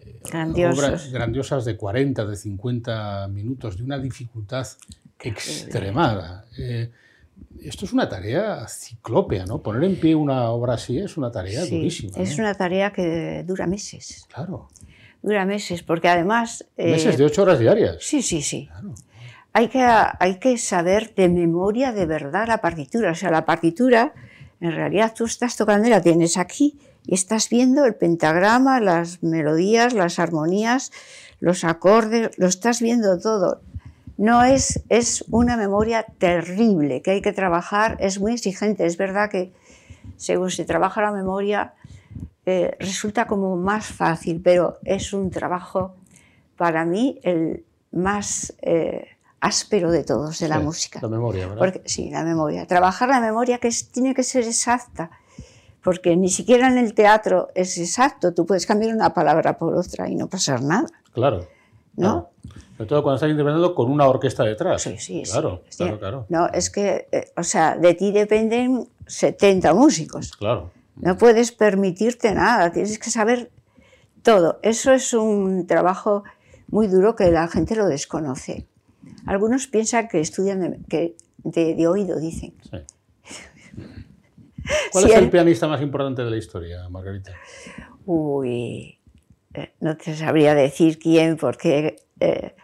eh, 0.00 0.20
Grandiosos. 0.30 1.12
grandiosas 1.12 1.64
de 1.64 1.76
40, 1.76 2.24
de 2.24 2.36
50 2.36 3.28
minutos, 3.28 3.76
de 3.76 3.84
una 3.84 3.98
dificultad 3.98 4.66
extremada. 5.18 6.46
Eh, 6.58 6.90
esto 7.62 7.84
es 7.84 7.92
una 7.92 8.08
tarea 8.08 8.66
ciclópea, 8.68 9.46
¿no? 9.46 9.62
Poner 9.62 9.84
en 9.84 9.96
pie 9.96 10.14
una 10.14 10.50
obra 10.50 10.74
así 10.74 10.98
es 10.98 11.16
una 11.16 11.30
tarea 11.30 11.64
durísima. 11.64 12.16
Es 12.16 12.38
una 12.38 12.54
tarea 12.54 12.92
que 12.92 13.42
dura 13.46 13.66
meses. 13.66 14.26
Claro. 14.32 14.68
Dura 15.22 15.46
meses, 15.46 15.82
porque 15.82 16.08
además... 16.08 16.66
Eh, 16.76 16.90
meses 16.90 17.16
de 17.16 17.24
ocho 17.24 17.42
horas 17.42 17.58
diarias. 17.58 17.96
Sí, 18.00 18.20
sí, 18.20 18.42
sí. 18.42 18.68
Hay, 19.56 19.68
que, 19.68 20.58
saber 20.58 21.14
de 21.14 21.28
memoria 21.28 21.92
de 21.92 22.06
verdad 22.06 22.48
la 22.48 22.58
partitura. 22.58 23.12
O 23.12 23.14
sea, 23.14 23.30
la 23.30 23.44
partitura, 23.44 24.12
en 24.60 24.72
realidad 24.72 25.14
tú 25.16 25.26
estás 25.26 25.56
tocando 25.56 25.86
y 25.86 25.92
la 25.92 26.02
tienes 26.02 26.36
aquí 26.36 26.76
y 27.06 27.14
estás 27.14 27.48
viendo 27.48 27.84
el 27.84 27.94
pentagrama, 27.94 28.80
las 28.80 29.22
melodías, 29.22 29.94
las 29.94 30.18
armonías, 30.18 30.90
los 31.38 31.62
acordes, 31.62 32.36
lo 32.36 32.48
estás 32.48 32.80
viendo 32.80 33.20
todo. 33.20 33.60
No 34.16 34.42
es, 34.42 34.82
es 34.88 35.24
una 35.30 35.56
memoria 35.56 36.04
terrible 36.18 37.00
que 37.00 37.12
hay 37.12 37.22
que 37.22 37.32
trabajar, 37.32 37.96
es 38.00 38.18
muy 38.18 38.32
exigente. 38.32 38.86
Es 38.86 38.96
verdad 38.96 39.30
que 39.30 39.52
según 40.16 40.50
se 40.50 40.64
trabaja 40.64 41.00
la 41.00 41.12
memoria 41.12 41.74
eh, 42.44 42.76
resulta 42.80 43.28
como 43.28 43.56
más 43.56 43.86
fácil, 43.86 44.40
pero 44.42 44.78
es 44.82 45.12
un 45.12 45.30
trabajo 45.30 45.94
para 46.56 46.84
mí 46.84 47.20
el 47.22 47.64
más 47.92 48.52
eh, 48.62 49.13
áspero 49.44 49.90
de 49.90 50.04
todos 50.04 50.38
de 50.38 50.48
la 50.48 50.58
música. 50.58 51.00
La 51.02 51.08
memoria, 51.08 51.46
¿verdad? 51.46 51.82
sí, 51.84 52.08
la 52.10 52.24
memoria. 52.24 52.66
Trabajar 52.66 53.10
la 53.10 53.20
memoria 53.20 53.58
que 53.58 53.68
tiene 53.92 54.14
que 54.14 54.22
ser 54.22 54.44
exacta, 54.44 55.10
porque 55.82 56.16
ni 56.16 56.30
siquiera 56.30 56.66
en 56.66 56.78
el 56.78 56.94
teatro 56.94 57.48
es 57.54 57.76
exacto. 57.76 58.32
Tú 58.32 58.46
puedes 58.46 58.64
cambiar 58.64 58.94
una 58.94 59.12
palabra 59.12 59.58
por 59.58 59.74
otra 59.74 60.08
y 60.08 60.14
no 60.14 60.28
pasar 60.28 60.62
nada. 60.62 60.86
Claro. 61.12 61.46
¿No? 61.94 62.30
Sobre 62.76 62.88
todo 62.88 63.02
cuando 63.02 63.16
estás 63.16 63.30
interpretando 63.30 63.74
con 63.74 63.90
una 63.90 64.08
orquesta 64.08 64.44
detrás. 64.44 64.80
Sí, 64.80 64.96
sí, 64.98 65.22
claro, 65.30 65.62
claro, 65.76 65.98
claro. 65.98 66.26
No, 66.30 66.48
es 66.48 66.70
que, 66.70 67.06
eh, 67.12 67.30
o 67.36 67.42
sea, 67.42 67.76
de 67.76 67.92
ti 67.92 68.12
dependen 68.12 68.88
70 69.06 69.74
músicos. 69.74 70.32
Claro. 70.32 70.70
No 70.96 71.18
puedes 71.18 71.52
permitirte 71.52 72.32
nada, 72.32 72.72
tienes 72.72 72.98
que 72.98 73.10
saber 73.10 73.50
todo. 74.22 74.58
Eso 74.62 74.92
es 74.92 75.12
un 75.12 75.66
trabajo 75.66 76.24
muy 76.68 76.86
duro 76.86 77.14
que 77.14 77.30
la 77.30 77.46
gente 77.46 77.76
lo 77.76 77.86
desconoce. 77.86 78.66
Algunos 79.26 79.66
piensan 79.66 80.08
que 80.08 80.20
estudian 80.20 80.60
de, 80.60 80.78
que 80.88 81.16
de, 81.42 81.86
oído, 81.86 82.18
dicen. 82.18 82.54
Sí. 82.62 82.78
¿Cuál 84.92 85.10
es 85.10 85.16
el, 85.16 85.30
pianista 85.30 85.68
más 85.68 85.82
importante 85.82 86.22
de 86.22 86.30
la 86.30 86.36
historia, 86.36 86.88
Margarita? 86.88 87.32
Uy, 88.06 88.98
eh, 89.52 89.72
no 89.80 89.96
te 89.96 90.16
sabría 90.16 90.54
decir 90.54 90.98
quién, 90.98 91.36
porque 91.36 91.96
eh, 92.20 92.54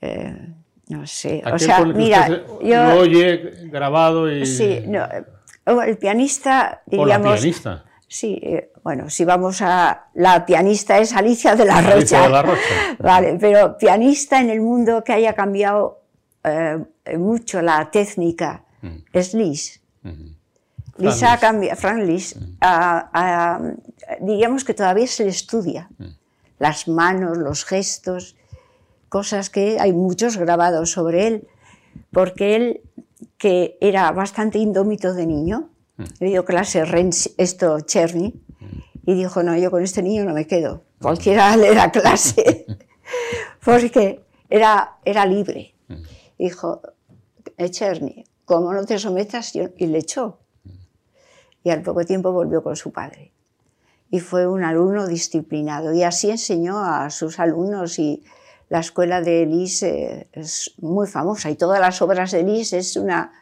eh, 0.00 0.54
no 0.88 1.06
sé. 1.06 1.42
O 1.50 1.58
sea, 1.58 1.84
mira, 1.84 2.28
yo, 2.28 2.60
lo 2.60 3.00
oye 3.00 3.52
grabado 3.64 4.30
y. 4.30 4.44
Sí, 4.44 4.82
no, 4.86 5.06
el 5.82 5.98
pianista, 5.98 6.82
diríamos. 6.86 7.26
O 7.26 7.30
la 7.30 7.36
pianista. 7.36 7.84
Sí, 8.14 8.40
bueno, 8.84 9.10
si 9.10 9.24
vamos 9.24 9.60
a. 9.60 10.06
La 10.14 10.46
pianista 10.46 10.98
es 10.98 11.12
Alicia 11.14 11.56
de 11.56 11.64
la 11.64 11.80
Rocha. 11.80 11.94
Alicia 11.94 12.22
de 12.22 12.28
la 12.28 12.42
Rocha. 12.42 12.60
Vale, 13.00 13.36
pero 13.40 13.76
pianista 13.76 14.40
en 14.40 14.50
el 14.50 14.60
mundo 14.60 15.02
que 15.02 15.14
haya 15.14 15.34
cambiado 15.34 16.04
mucho 17.18 17.60
la 17.60 17.90
técnica 17.90 18.62
mm. 18.82 18.96
es 19.12 19.34
Lis. 19.34 19.80
Lis 20.96 21.22
ha 21.24 21.38
cambiado, 21.38 21.76
Frank 21.76 22.04
Lis, 22.04 22.38
diríamos 24.20 24.62
que 24.62 24.74
todavía 24.74 25.08
se 25.08 25.24
le 25.24 25.30
estudia. 25.30 25.88
Mm. 25.98 26.04
Las 26.60 26.86
manos, 26.86 27.36
los 27.36 27.64
gestos, 27.64 28.36
cosas 29.08 29.50
que 29.50 29.80
hay 29.80 29.92
muchos 29.92 30.36
grabados 30.36 30.92
sobre 30.92 31.26
él, 31.26 31.48
porque 32.12 32.54
él, 32.54 32.80
que 33.38 33.76
era 33.80 34.12
bastante 34.12 34.58
indómito 34.58 35.14
de 35.14 35.26
niño, 35.26 35.58
mm. 35.60 35.73
Le 35.96 36.28
dio 36.28 36.44
clase 36.44 36.84
esto 37.38 37.80
Cherny, 37.80 38.42
y 39.06 39.14
dijo, 39.14 39.42
no, 39.42 39.56
yo 39.56 39.70
con 39.70 39.82
este 39.82 40.02
niño 40.02 40.24
no 40.24 40.34
me 40.34 40.46
quedo, 40.46 40.84
cualquiera 41.00 41.56
le 41.58 41.74
da 41.74 41.90
clase, 41.90 42.66
porque 43.64 44.24
era, 44.48 44.98
era 45.04 45.26
libre. 45.26 45.74
Dijo, 46.38 46.82
Cherny, 47.70 48.24
como 48.44 48.72
no 48.72 48.84
te 48.84 48.98
sometas, 48.98 49.54
y 49.54 49.86
le 49.86 49.98
echó. 49.98 50.40
Y 51.62 51.70
al 51.70 51.82
poco 51.82 52.04
tiempo 52.04 52.32
volvió 52.32 52.62
con 52.62 52.76
su 52.76 52.92
padre. 52.92 53.32
Y 54.10 54.20
fue 54.20 54.46
un 54.46 54.64
alumno 54.64 55.06
disciplinado. 55.06 55.92
Y 55.94 56.02
así 56.02 56.30
enseñó 56.30 56.78
a 56.78 57.08
sus 57.10 57.40
alumnos 57.40 57.98
y 57.98 58.22
la 58.68 58.80
escuela 58.80 59.20
de 59.20 59.42
Elise 59.42 60.28
es 60.32 60.74
muy 60.78 61.06
famosa 61.06 61.50
y 61.50 61.56
todas 61.56 61.80
las 61.80 62.00
obras 62.02 62.32
de 62.32 62.40
Elise 62.40 62.78
es 62.78 62.96
una 62.96 63.32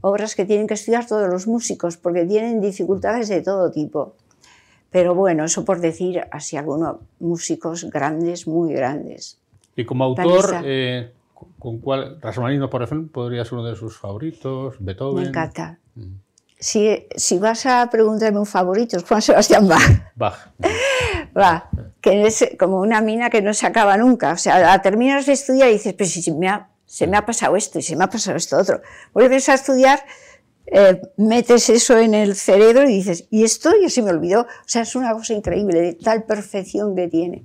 obras 0.00 0.34
que 0.34 0.44
tienen 0.44 0.66
que 0.66 0.74
estudiar 0.74 1.06
todos 1.06 1.28
los 1.28 1.46
músicos 1.46 1.96
porque 1.96 2.24
tienen 2.24 2.60
dificultades 2.60 3.28
de 3.28 3.42
todo 3.42 3.70
tipo. 3.70 4.14
Pero 4.90 5.14
bueno, 5.14 5.44
eso 5.44 5.64
por 5.64 5.80
decir 5.80 6.22
así 6.30 6.56
algunos 6.56 6.96
músicos 7.20 7.84
grandes, 7.84 8.46
muy 8.46 8.72
grandes. 8.72 9.38
Y 9.76 9.84
como 9.84 10.04
autor, 10.04 10.62
eh, 10.64 11.12
¿con 11.58 11.78
cuál? 11.78 12.18
Rasmanino, 12.20 12.68
por 12.68 12.82
ejemplo, 12.82 13.10
podría 13.12 13.44
ser 13.44 13.54
uno 13.54 13.68
de 13.68 13.76
sus 13.76 13.96
favoritos, 13.96 14.76
Beethoven. 14.80 15.22
Me 15.22 15.28
encanta. 15.28 15.78
Mm. 15.94 16.14
si, 16.58 17.06
si 17.14 17.38
vas 17.38 17.66
a 17.66 17.88
preguntarme 17.90 18.38
un 18.38 18.46
favorito, 18.46 18.96
es 18.96 19.04
Juan 19.04 19.22
Sebastián 19.22 19.68
Bach. 19.68 20.12
Bach. 20.16 20.50
Va, 21.36 21.70
que 22.00 22.26
es 22.26 22.50
como 22.58 22.80
una 22.80 23.00
mina 23.00 23.30
que 23.30 23.42
no 23.42 23.54
se 23.54 23.66
acaba 23.66 23.96
nunca. 23.96 24.32
O 24.32 24.36
sea, 24.36 24.82
terminas 24.82 25.26
de 25.26 25.32
estudiar 25.32 25.68
y 25.68 25.74
dices, 25.74 25.94
pero 25.94 26.10
si 26.10 26.32
me 26.32 26.48
ha, 26.48 26.68
se 26.90 27.06
me 27.06 27.16
ha 27.16 27.24
pasado 27.24 27.54
esto 27.54 27.78
y 27.78 27.82
se 27.82 27.94
me 27.94 28.02
ha 28.02 28.10
pasado 28.10 28.36
esto 28.36 28.58
otro. 28.58 28.82
Vuelves 29.14 29.48
a 29.48 29.54
estudiar, 29.54 30.00
eh, 30.66 31.00
metes 31.16 31.70
eso 31.70 31.96
en 31.96 32.14
el 32.14 32.34
cerebro 32.34 32.82
y 32.82 32.94
dices, 32.94 33.28
y 33.30 33.44
esto 33.44 33.70
ya 33.80 33.88
se 33.88 34.02
me 34.02 34.10
olvidó. 34.10 34.40
O 34.40 34.66
sea, 34.66 34.82
es 34.82 34.96
una 34.96 35.12
cosa 35.12 35.32
increíble, 35.32 35.80
de 35.80 35.92
tal 35.94 36.24
perfección 36.24 36.96
que 36.96 37.06
tiene. 37.06 37.44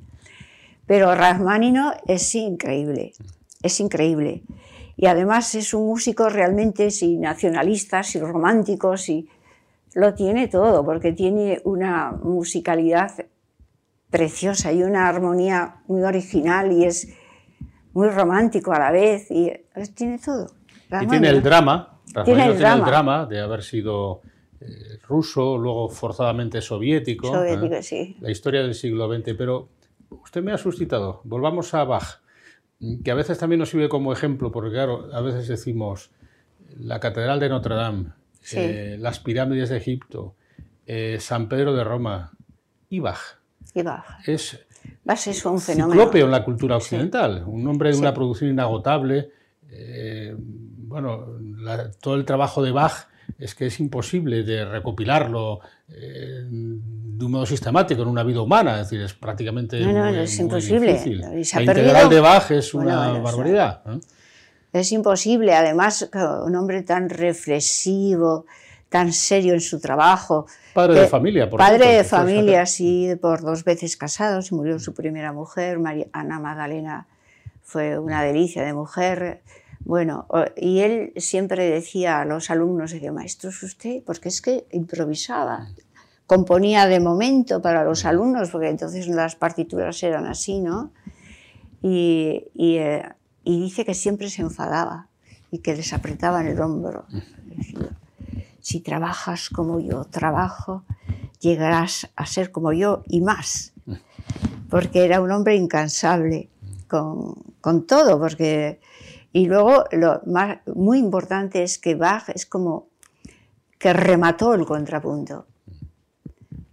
Pero 0.87 1.13
Rachmanino 1.13 1.93
es 2.07 2.33
increíble, 2.33 3.13
es 3.61 3.79
increíble. 3.79 4.41
Y 4.97 5.05
además 5.05 5.53
es 5.53 5.75
un 5.75 5.85
músico 5.85 6.27
realmente 6.27 6.89
sí, 6.89 7.17
nacionalista, 7.17 8.01
sí, 8.01 8.19
romántico, 8.19 8.97
sí, 8.97 9.29
lo 9.93 10.15
tiene 10.15 10.47
todo, 10.47 10.83
porque 10.83 11.11
tiene 11.11 11.61
una 11.65 12.13
musicalidad 12.13 13.11
preciosa 14.09 14.73
y 14.73 14.81
una 14.81 15.07
armonía 15.07 15.83
muy 15.85 16.01
original 16.01 16.71
y 16.71 16.85
es 16.85 17.09
muy 17.95 18.09
romántico 18.09 18.71
a 18.73 18.79
la 18.79 18.91
vez 18.91 19.31
y 19.31 19.51
tiene 19.95 20.19
todo. 20.19 20.47
Y 21.01 21.07
tiene 21.07 21.29
el 21.29 21.41
drama, 21.41 21.99
tiene 22.23 22.45
el, 22.45 22.59
drama. 22.59 23.25
de 23.25 23.39
haber 23.39 23.63
sido 23.63 24.21
eh, 24.61 24.99
ruso, 25.07 25.57
luego 25.57 25.89
forzadamente 25.89 26.61
soviético. 26.61 27.27
Soviético, 27.27 27.81
sí. 27.81 28.15
La 28.19 28.29
historia 28.29 28.61
del 28.61 28.75
siglo 28.75 29.11
XX, 29.11 29.33
pero 29.35 29.69
usted 30.09 30.43
me 30.43 30.51
ha 30.51 30.57
suscitado. 30.59 31.21
Volvamos 31.23 31.73
a 31.73 31.83
Bach 31.83 32.19
que 33.03 33.11
a 33.11 33.15
veces 33.15 33.37
también 33.37 33.59
nos 33.59 33.69
sirve 33.69 33.89
como 33.89 34.13
ejemplo, 34.13 34.51
porque 34.51 34.71
claro, 34.71 35.09
a 35.13 35.21
veces 35.21 35.47
decimos 35.47 36.11
la 36.77 36.99
Catedral 36.99 37.39
de 37.39 37.49
Notre 37.49 37.75
Dame, 37.75 38.11
eh, 38.51 38.97
las 38.99 39.19
pirámides 39.19 39.69
de 39.69 39.77
Egipto, 39.77 40.35
eh, 40.85 41.17
San 41.19 41.47
Pedro 41.47 41.73
de 41.73 41.83
Roma 41.83 42.33
y 42.89 42.99
Bach. 42.99 43.39
Es, 44.25 44.65
es 45.07 45.45
un 45.45 45.59
fenómeno. 45.59 46.11
en 46.13 46.31
la 46.31 46.43
cultura 46.43 46.77
occidental, 46.77 47.43
un 47.45 47.67
hombre 47.67 47.91
de 47.91 47.97
una 47.97 48.13
producción 48.13 48.49
inagotable. 48.49 49.29
Eh, 49.69 50.35
bueno, 50.37 51.25
todo 51.99 52.15
el 52.15 52.25
trabajo 52.25 52.63
de 52.63 52.71
Bach 52.71 53.07
es 53.37 53.55
que 53.55 53.67
es 53.67 53.79
imposible 53.79 54.43
de 54.43 54.65
recopilarlo 54.65 55.59
de 55.87 57.25
un 57.25 57.31
modo 57.31 57.45
sistemático 57.45 58.01
en 58.01 58.07
una 58.07 58.23
vida 58.23 58.41
humana, 58.41 58.81
es 58.81 58.89
decir, 58.89 59.01
es 59.01 59.13
prácticamente 59.13 59.79
no, 59.79 59.93
no, 59.93 60.07
es 60.07 60.39
imposible. 60.39 60.99
La 61.53 61.61
integral 61.61 62.09
de 62.09 62.19
Bach 62.19 62.51
es 62.51 62.73
una 62.73 63.11
barbaridad. 63.19 63.81
Es 64.73 64.91
imposible, 64.91 65.53
además, 65.53 66.09
un 66.45 66.55
hombre 66.55 66.83
tan 66.83 67.09
reflexivo, 67.09 68.45
tan 68.89 69.13
serio 69.13 69.53
en 69.53 69.61
su 69.61 69.79
trabajo. 69.79 70.47
Padre 70.75 70.99
de 70.99 71.07
familia, 71.07 71.49
por 71.49 71.57
Padre 71.57 71.95
de 71.95 72.03
familia, 72.03 72.65
sí, 72.65 73.15
por 73.21 73.41
dos 73.41 73.63
veces 73.63 73.95
casado, 73.95 74.41
se 74.41 74.53
murió 74.53 74.77
su 74.77 74.93
primera 74.93 75.31
mujer, 75.31 75.79
María, 75.79 76.07
Ana 76.11 76.37
Magdalena 76.37 77.07
fue 77.63 77.97
una 77.97 78.21
delicia 78.21 78.61
de 78.65 78.73
mujer. 78.73 79.41
Bueno, 79.79 80.27
y 80.57 80.79
él 80.79 81.13
siempre 81.15 81.69
decía 81.69 82.19
a 82.19 82.25
los 82.25 82.49
alumnos, 82.49 82.91
decía, 82.91 83.13
maestro, 83.13 83.51
¿es 83.51 83.63
usted? 83.63 84.03
Porque 84.05 84.27
es 84.27 84.41
que 84.41 84.65
improvisaba, 84.73 85.69
componía 86.27 86.87
de 86.87 86.99
momento 86.99 87.61
para 87.61 87.85
los 87.85 88.03
alumnos, 88.03 88.49
porque 88.49 88.67
entonces 88.67 89.07
las 89.07 89.37
partituras 89.37 90.03
eran 90.03 90.25
así, 90.25 90.59
¿no? 90.59 90.91
Y, 91.81 92.47
eh, 92.57 93.01
dice 93.45 93.85
que 93.85 93.93
siempre 93.93 94.29
se 94.29 94.41
enfadaba 94.41 95.07
y 95.51 95.59
que 95.59 95.73
les 95.73 95.93
apretaban 95.93 96.47
el 96.47 96.59
hombro. 96.59 97.05
Si 98.65 98.79
trabajas 98.79 99.49
como 99.49 99.79
yo 99.79 100.05
trabajo, 100.05 100.85
llegarás 101.39 102.09
a 102.15 102.25
ser 102.25 102.51
como 102.51 102.73
yo 102.73 103.03
y 103.05 103.21
más. 103.21 103.73
Porque 104.71 105.05
era 105.05 105.21
un 105.21 105.29
hombre 105.29 105.55
incansable 105.55 106.49
con, 106.87 107.35
con 107.61 107.85
todo, 107.85 108.17
porque... 108.19 108.79
Y 109.31 109.45
luego 109.45 109.83
lo 109.91 110.21
más, 110.25 110.57
muy 110.73 110.97
importante 110.97 111.61
es 111.61 111.77
que 111.77 111.93
Bach 111.93 112.29
es 112.29 112.47
como 112.47 112.87
que 113.77 113.93
remató 113.93 114.55
el 114.55 114.65
contrapunto. 114.65 115.45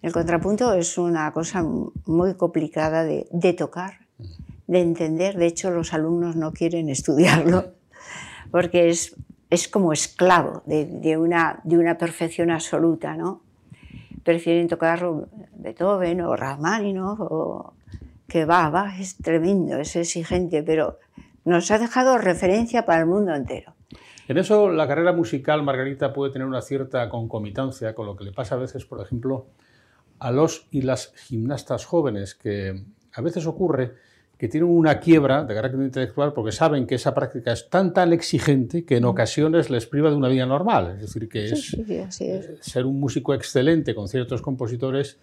El 0.00 0.12
contrapunto 0.12 0.72
es 0.72 0.96
una 0.96 1.30
cosa 1.34 1.62
muy 1.62 2.34
complicada 2.36 3.04
de, 3.04 3.52
tocar, 3.52 4.06
de 4.66 4.80
entender. 4.80 5.36
De 5.36 5.44
hecho, 5.44 5.70
los 5.70 5.92
alumnos 5.92 6.36
no 6.36 6.54
quieren 6.54 6.88
estudiarlo 6.88 7.74
porque 8.50 8.88
es, 8.88 9.14
es 9.52 9.68
como 9.68 9.92
esclavo 9.92 10.62
de, 10.64 11.18
una, 11.18 11.60
de 11.62 11.76
una 11.76 11.98
perfección 11.98 12.50
absoluta, 12.50 13.14
¿no? 13.18 13.42
Prefieren 14.24 14.66
tocar 14.66 15.06
Beethoven 15.56 16.22
o 16.22 16.34
Rachmaninoff 16.34 17.20
o 17.20 17.74
que 18.26 18.46
va, 18.46 18.70
va, 18.70 18.98
es 18.98 19.18
tremendo, 19.18 19.76
es 19.76 19.94
exigente, 19.94 20.62
pero 20.62 20.98
nos 21.44 21.70
ha 21.70 21.78
dejado 21.78 22.16
referencia 22.16 22.86
para 22.86 23.00
el 23.00 23.06
mundo 23.06 23.34
entero. 23.34 23.74
En 24.26 24.38
eso 24.38 24.70
la 24.70 24.88
carrera 24.88 25.12
musical, 25.12 25.62
Margarita, 25.62 26.14
puede 26.14 26.32
tener 26.32 26.48
una 26.48 26.62
cierta 26.62 27.10
concomitancia 27.10 27.94
con 27.94 28.06
lo 28.06 28.16
que 28.16 28.24
le 28.24 28.32
pasa 28.32 28.54
a 28.54 28.58
veces, 28.58 28.86
por 28.86 29.02
ejemplo, 29.02 29.48
a 30.18 30.30
los 30.30 30.66
y 30.70 30.80
las 30.80 31.12
gimnastas 31.14 31.84
jóvenes, 31.84 32.34
que 32.34 32.86
a 33.12 33.20
veces 33.20 33.46
ocurre 33.46 33.96
que 34.42 34.48
tienen 34.48 34.68
una 34.68 34.98
quiebra 34.98 35.44
de 35.44 35.54
carácter 35.54 35.80
intelectual 35.80 36.32
porque 36.32 36.50
saben 36.50 36.84
que 36.84 36.96
esa 36.96 37.14
práctica 37.14 37.52
es 37.52 37.70
tan 37.70 37.92
tan 37.92 38.12
exigente 38.12 38.84
que 38.84 38.96
en 38.96 39.04
ocasiones 39.04 39.70
les 39.70 39.86
priva 39.86 40.10
de 40.10 40.16
una 40.16 40.26
vida 40.26 40.46
normal. 40.46 40.94
Es 40.96 41.02
decir, 41.02 41.28
que 41.28 41.44
es, 41.44 41.74
eh, 41.74 42.56
ser 42.60 42.84
un 42.84 42.98
músico 42.98 43.34
excelente 43.34 43.94
con 43.94 44.08
ciertos 44.08 44.42
compositores 44.42 45.16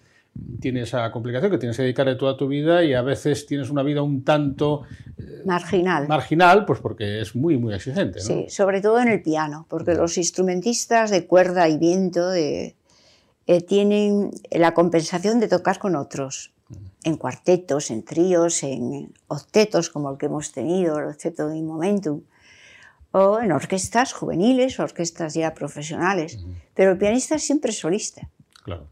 tiene 0.62 0.84
esa 0.84 1.12
complicación 1.12 1.52
que 1.52 1.58
tienes 1.58 1.76
que 1.76 1.84
dedicarle 1.84 2.16
toda 2.16 2.38
tu 2.38 2.48
vida 2.48 2.82
y 2.86 2.94
a 2.94 3.02
veces 3.02 3.46
tienes 3.46 3.70
una 3.70 3.84
vida 3.84 4.02
un 4.02 4.24
tanto 4.24 4.84
eh, 5.18 5.42
marginal. 5.44 6.08
Marginal, 6.08 6.64
pues 6.64 6.80
porque 6.80 7.20
es 7.20 7.36
muy, 7.36 7.58
muy 7.58 7.74
exigente. 7.74 8.22
Sí, 8.22 8.46
sobre 8.48 8.80
todo 8.80 9.02
en 9.02 9.10
el 9.10 9.22
piano, 9.22 9.66
porque 9.68 9.96
los 9.96 10.18
instrumentistas 10.18 11.12
de 11.12 11.28
cuerda 11.28 11.68
y 11.68 11.78
viento, 11.78 12.30
de, 12.30 12.78
eh, 13.48 13.62
tienen 13.64 14.32
la 14.50 14.74
compensación 14.74 15.42
de 15.42 15.50
tocar 15.50 15.78
con 15.78 15.98
otros, 15.98 16.54
en 17.04 17.18
cuartetos, 17.18 17.92
en 17.92 18.04
tríos, 18.04 18.64
en 18.64 19.14
octetos 19.28 19.90
como 19.90 20.12
el 20.12 20.18
que 20.18 20.28
hemos 20.28 20.52
tenido, 20.52 21.00
el 21.00 21.06
octeto 21.06 21.48
de 21.48 21.62
Momentum, 21.62 22.22
o 23.12 23.40
en 23.40 23.52
orquestas 23.52 24.14
juveniles, 24.14 24.80
orquestas 24.80 25.34
ya 25.34 25.54
profesionales. 25.54 26.40
Pero 26.74 26.92
el 26.92 26.98
pianista 26.98 27.36
es 27.36 27.44
siempre 27.44 27.72
solista. 27.72 28.30
Claro. 28.64 28.88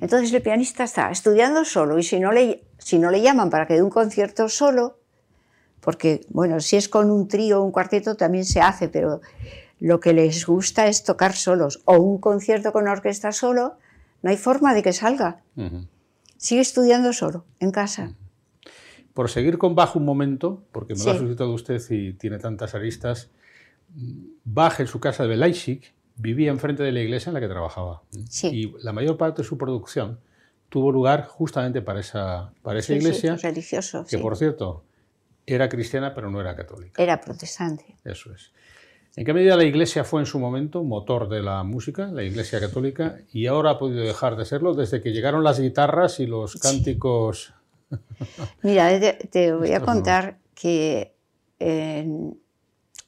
Entonces 0.00 0.32
el 0.32 0.42
pianista 0.42 0.84
está 0.84 1.10
estudiando 1.10 1.64
solo 1.64 1.98
y 1.98 2.02
si 2.02 2.18
no 2.18 2.32
le, 2.32 2.64
si 2.78 2.98
no 2.98 3.10
le 3.10 3.22
llaman 3.22 3.50
para 3.50 3.66
que 3.66 3.74
dé 3.74 3.82
un 3.82 3.90
concierto 3.90 4.48
solo, 4.48 4.98
porque 5.80 6.26
bueno, 6.28 6.60
si 6.60 6.76
es 6.76 6.88
con 6.88 7.10
un 7.10 7.28
trío 7.28 7.60
o 7.60 7.64
un 7.64 7.72
cuarteto 7.72 8.16
también 8.16 8.44
se 8.44 8.60
hace, 8.60 8.88
pero 8.88 9.20
lo 9.80 10.00
que 10.00 10.12
les 10.12 10.46
gusta 10.46 10.88
es 10.88 11.04
tocar 11.04 11.34
solos 11.34 11.82
o 11.84 11.96
un 11.96 12.18
concierto 12.18 12.72
con 12.72 12.88
orquesta 12.88 13.32
solo, 13.32 13.74
no 14.22 14.30
hay 14.30 14.36
forma 14.36 14.74
de 14.74 14.82
que 14.82 14.92
salga. 14.92 15.42
Sigue 16.44 16.60
estudiando 16.60 17.14
solo, 17.14 17.46
en 17.58 17.70
casa. 17.70 18.12
Por 19.14 19.30
seguir 19.30 19.56
con 19.56 19.74
Bach 19.74 19.96
un 19.96 20.04
momento, 20.04 20.62
porque 20.72 20.94
me 20.94 21.02
lo 21.02 21.10
ha 21.12 21.16
suscitado 21.16 21.50
usted 21.54 21.80
y 21.88 22.12
tiene 22.12 22.38
tantas 22.38 22.74
aristas, 22.74 23.30
Bach 24.44 24.78
en 24.78 24.86
su 24.86 25.00
casa 25.00 25.26
de 25.26 25.38
Leipzig 25.38 25.94
vivía 26.16 26.50
enfrente 26.50 26.82
de 26.82 26.92
la 26.92 27.00
iglesia 27.00 27.30
en 27.30 27.34
la 27.34 27.40
que 27.40 27.48
trabajaba. 27.48 28.02
Y 28.42 28.74
la 28.82 28.92
mayor 28.92 29.16
parte 29.16 29.40
de 29.40 29.48
su 29.48 29.56
producción 29.56 30.20
tuvo 30.68 30.92
lugar 30.92 31.24
justamente 31.24 31.80
para 31.80 32.00
esa, 32.00 32.52
para 32.60 32.80
esa 32.80 32.92
iglesia. 32.92 33.36
religioso. 33.36 34.04
Que, 34.04 34.18
por 34.18 34.36
cierto, 34.36 34.84
era 35.46 35.70
cristiana, 35.70 36.12
pero 36.12 36.30
no 36.30 36.42
era 36.42 36.54
católica. 36.54 37.02
Era 37.02 37.22
protestante. 37.22 37.96
Eso 38.04 38.34
es. 38.34 38.52
¿En 39.16 39.24
qué 39.24 39.32
medida 39.32 39.56
la 39.56 39.64
Iglesia 39.64 40.02
fue 40.02 40.20
en 40.20 40.26
su 40.26 40.38
momento 40.38 40.82
motor 40.82 41.28
de 41.28 41.40
la 41.40 41.62
música, 41.62 42.06
la 42.06 42.24
Iglesia 42.24 42.58
católica, 42.58 43.18
y 43.32 43.46
ahora 43.46 43.70
ha 43.70 43.78
podido 43.78 44.02
dejar 44.02 44.36
de 44.36 44.44
serlo 44.44 44.74
desde 44.74 45.00
que 45.00 45.12
llegaron 45.12 45.44
las 45.44 45.60
guitarras 45.60 46.18
y 46.18 46.26
los 46.26 46.56
cánticos? 46.56 47.54
Mira, 48.62 48.98
te, 49.30 49.52
voy 49.52 49.72
a 49.72 49.80
contar 49.80 50.38
que 50.54 51.14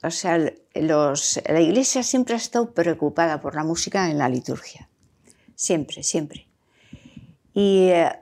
o 0.03 0.11
sea, 0.11 0.39
la 0.39 1.61
Iglesia 1.61 2.03
siempre 2.03 2.35
ha 2.35 2.39
estado 2.39 2.71
preocupada 2.71 3.41
por 3.41 3.55
la 3.55 3.65
música 3.65 4.09
en 4.09 4.19
la 4.19 4.29
liturgia. 4.29 4.89
Siempre, 5.55 6.03
siempre. 6.03 6.47
Y 7.55 7.89
eh, 7.89 8.13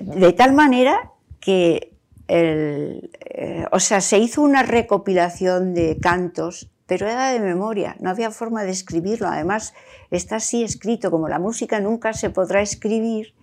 de 0.00 0.32
tal 0.32 0.54
manera 0.54 1.12
que 1.40 1.94
eh, 2.26 3.64
o 3.70 3.80
sea, 3.80 4.00
se 4.00 4.18
hizo 4.18 4.42
una 4.42 4.62
recopilación 4.62 5.72
de 5.72 5.98
cantos 5.98 6.68
pero 6.88 7.06
era 7.06 7.32
de 7.32 7.38
memoria, 7.38 7.96
no 8.00 8.08
había 8.08 8.30
forma 8.30 8.64
de 8.64 8.70
escribirlo. 8.70 9.28
Además, 9.28 9.74
está 10.10 10.36
así 10.36 10.64
escrito, 10.64 11.10
como 11.10 11.28
la 11.28 11.38
música 11.38 11.78
nunca 11.80 12.14
se 12.14 12.30
podrá 12.30 12.62
escribir, 12.62 13.34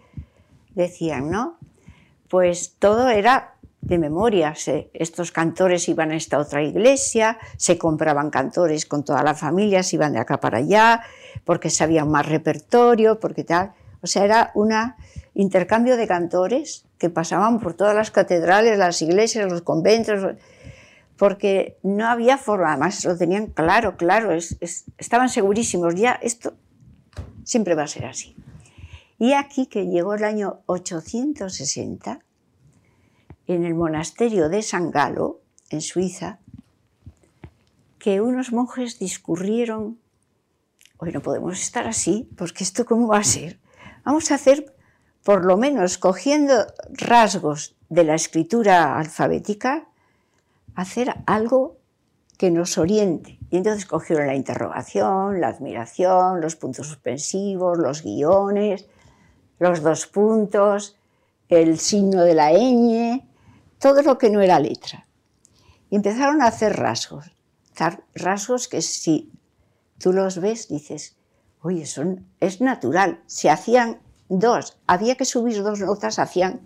decían, 0.73 1.29
¿no? 1.29 1.57
Pues 2.27 2.73
todo 2.79 3.07
era 3.07 3.53
de 3.81 3.99
memoria. 3.99 4.55
estos 4.93 5.31
cantores 5.31 5.87
iban 5.87 6.09
a 6.09 6.15
esta 6.15 6.39
otra 6.39 6.63
iglesia, 6.63 7.37
se 7.55 7.77
compraban 7.77 8.31
cantores 8.31 8.87
con 8.87 9.05
toda 9.05 9.21
la 9.21 9.35
familia, 9.35 9.83
se 9.83 9.97
iban 9.97 10.13
de 10.13 10.19
acá 10.19 10.39
para 10.39 10.57
allá, 10.57 11.03
porque 11.43 11.69
sabían 11.69 12.09
más 12.09 12.25
repertorio, 12.25 13.19
porque 13.19 13.43
tal. 13.43 13.73
O 14.01 14.07
sea, 14.07 14.25
era 14.25 14.51
un 14.55 14.73
intercambio 15.35 15.97
de 15.97 16.07
cantores 16.07 16.85
que 16.97 17.11
pasaban 17.11 17.59
por 17.59 17.75
todas 17.75 17.93
las 17.93 18.09
catedrales, 18.09 18.79
las 18.79 19.03
iglesias, 19.03 19.51
los 19.51 19.61
conventos, 19.61 20.35
porque 21.17 21.77
no 21.83 22.07
había 22.07 22.37
forma, 22.37 22.71
además 22.71 23.05
lo 23.05 23.17
tenían 23.17 23.47
claro, 23.47 23.95
claro, 23.97 24.31
estaban 24.33 25.29
segurísimos, 25.29 25.95
ya 25.95 26.13
esto 26.13 26.55
siempre 27.43 27.75
va 27.75 27.83
a 27.83 27.87
ser 27.87 28.05
así. 28.05 28.35
Y 29.17 29.33
aquí 29.33 29.67
que 29.67 29.87
llegó 29.87 30.15
el 30.15 30.25
año 30.25 30.61
860, 30.65 32.19
en 33.47 33.63
el 33.63 33.75
monasterio 33.75 34.49
de 34.49 34.61
San 34.61 34.91
Galo, 34.91 35.41
en 35.69 35.81
Suiza, 35.81 36.39
que 37.99 38.21
unos 38.21 38.51
monjes 38.51 38.99
discurrieron, 38.99 39.99
hoy 40.97 41.11
no 41.11 41.21
podemos 41.21 41.59
estar 41.61 41.87
así, 41.87 42.29
porque 42.35 42.63
esto 42.63 42.85
cómo 42.85 43.07
va 43.07 43.19
a 43.19 43.23
ser. 43.23 43.59
Vamos 44.03 44.31
a 44.31 44.35
hacer, 44.35 44.75
por 45.23 45.45
lo 45.45 45.57
menos 45.57 45.97
cogiendo 45.97 46.67
rasgos 46.89 47.75
de 47.89 48.03
la 48.03 48.15
escritura 48.15 48.97
alfabética, 48.97 49.87
hacer 50.75 51.13
algo 51.25 51.77
que 52.37 52.51
nos 52.51 52.77
oriente. 52.77 53.39
Y 53.49 53.57
entonces 53.57 53.85
cogieron 53.85 54.27
la 54.27 54.35
interrogación, 54.35 55.39
la 55.39 55.47
admiración, 55.47 56.41
los 56.41 56.55
puntos 56.55 56.87
suspensivos, 56.87 57.77
los 57.77 58.03
guiones, 58.03 58.87
los 59.59 59.81
dos 59.81 60.07
puntos, 60.07 60.97
el 61.47 61.79
signo 61.79 62.23
de 62.23 62.33
la 62.33 62.51
ñ, 62.51 63.25
todo 63.79 64.01
lo 64.01 64.17
que 64.17 64.29
no 64.29 64.41
era 64.41 64.59
letra. 64.59 65.07
Y 65.89 65.95
empezaron 65.95 66.41
a 66.41 66.47
hacer 66.47 66.75
rasgos, 66.75 67.31
rasgos 68.13 68.67
que 68.67 68.81
si 68.81 69.31
tú 69.97 70.11
los 70.11 70.39
ves 70.39 70.67
dices, 70.67 71.15
oye, 71.61 71.85
son, 71.85 72.27
es 72.39 72.59
natural. 72.61 73.21
Se 73.27 73.49
hacían 73.49 74.01
dos, 74.27 74.77
había 74.87 75.15
que 75.15 75.25
subir 75.25 75.63
dos 75.63 75.79
notas, 75.79 76.19
hacían 76.19 76.61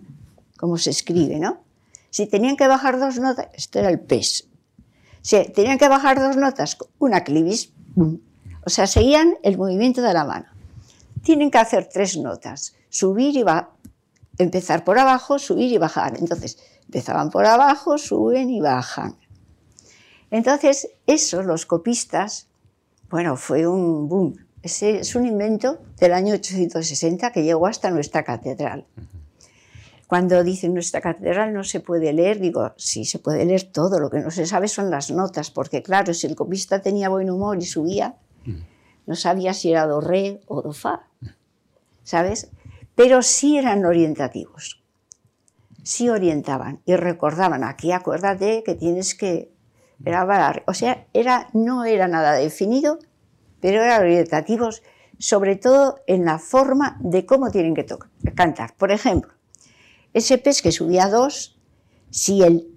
como 0.58 0.76
se 0.78 0.90
escribe, 0.90 1.38
¿no? 1.38 1.60
Si 2.10 2.26
tenían 2.26 2.56
que 2.56 2.66
bajar 2.66 2.98
dos 2.98 3.18
notas, 3.18 3.48
esto 3.54 3.78
era 3.78 3.88
el 3.88 4.00
pes. 4.00 4.48
Si 5.22 5.42
tenían 5.52 5.78
que 5.78 5.88
bajar 5.88 6.20
dos 6.20 6.36
notas, 6.36 6.76
una 6.98 7.24
clivis, 7.24 7.72
o 8.64 8.70
sea, 8.70 8.86
seguían 8.86 9.34
el 9.42 9.56
movimiento 9.56 10.02
de 10.02 10.12
la 10.12 10.24
mano. 10.24 10.46
Tienen 11.22 11.50
que 11.50 11.58
hacer 11.58 11.88
tres 11.92 12.16
notas, 12.16 12.74
subir 12.88 13.36
y 13.36 13.42
bajar, 13.42 13.70
empezar 14.38 14.84
por 14.84 14.98
abajo, 14.98 15.38
subir 15.38 15.70
y 15.70 15.78
bajar. 15.78 16.16
Entonces, 16.18 16.58
Empezaban 16.90 17.30
por 17.30 17.46
abajo, 17.46 17.98
suben 17.98 18.50
y 18.50 18.60
bajan. 18.60 19.14
Entonces, 20.32 20.88
eso, 21.06 21.44
los 21.44 21.64
copistas, 21.64 22.48
bueno, 23.08 23.36
fue 23.36 23.68
un 23.68 24.08
boom. 24.08 24.34
Ese 24.60 24.98
es 24.98 25.14
un 25.14 25.24
invento 25.24 25.78
del 26.00 26.12
año 26.12 26.34
860 26.34 27.30
que 27.30 27.44
llegó 27.44 27.68
hasta 27.68 27.92
nuestra 27.92 28.24
catedral. 28.24 28.88
Cuando 30.10 30.42
dicen 30.42 30.74
nuestra 30.74 31.00
catedral 31.00 31.54
no 31.54 31.62
se 31.62 31.78
puede 31.78 32.12
leer, 32.12 32.40
digo, 32.40 32.72
sí, 32.76 33.04
se 33.04 33.20
puede 33.20 33.44
leer 33.44 33.70
todo, 33.70 34.00
lo 34.00 34.10
que 34.10 34.18
no 34.18 34.32
se 34.32 34.44
sabe 34.44 34.66
son 34.66 34.90
las 34.90 35.12
notas, 35.12 35.52
porque 35.52 35.84
claro, 35.84 36.12
si 36.14 36.26
el 36.26 36.34
copista 36.34 36.82
tenía 36.82 37.08
buen 37.08 37.30
humor 37.30 37.58
y 37.58 37.64
subía, 37.64 38.16
no 39.06 39.14
sabía 39.14 39.54
si 39.54 39.70
era 39.70 39.86
do, 39.86 40.00
re 40.00 40.40
o 40.46 40.62
do, 40.62 40.72
fa, 40.72 41.06
¿sabes? 42.02 42.50
Pero 42.96 43.22
sí 43.22 43.56
eran 43.56 43.84
orientativos 43.84 44.80
sí 45.82 46.08
orientaban 46.08 46.80
y 46.84 46.96
recordaban, 46.96 47.64
aquí 47.64 47.92
acuérdate 47.92 48.62
que 48.64 48.74
tienes 48.74 49.14
que 49.14 49.52
grabar. 49.98 50.62
O 50.66 50.74
sea, 50.74 51.06
era, 51.12 51.48
no 51.52 51.84
era 51.84 52.08
nada 52.08 52.32
definido, 52.32 52.98
pero 53.60 53.82
eran 53.82 54.02
orientativos, 54.02 54.82
sobre 55.18 55.56
todo 55.56 56.00
en 56.06 56.24
la 56.24 56.38
forma 56.38 56.98
de 57.00 57.26
cómo 57.26 57.50
tienen 57.50 57.74
que 57.74 57.86
cantar. 58.34 58.74
Por 58.76 58.90
ejemplo, 58.90 59.32
ese 60.12 60.38
pez 60.38 60.62
que 60.62 60.72
subía 60.72 61.08
dos, 61.08 61.58
si 62.10 62.42
el, 62.42 62.68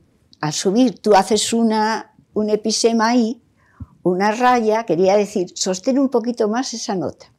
al 0.41 0.53
subir 0.53 0.99
tú 0.99 1.15
haces 1.15 1.53
una, 1.53 2.13
un 2.33 2.49
episema 2.49 3.09
ahí, 3.09 3.41
una 4.03 4.31
raya, 4.31 4.85
quería 4.85 5.15
decir, 5.15 5.51
sostén 5.55 5.97
un 5.97 6.09
poquito 6.09 6.47
más 6.47 6.73
esa 6.73 6.95
nota. 6.95 7.31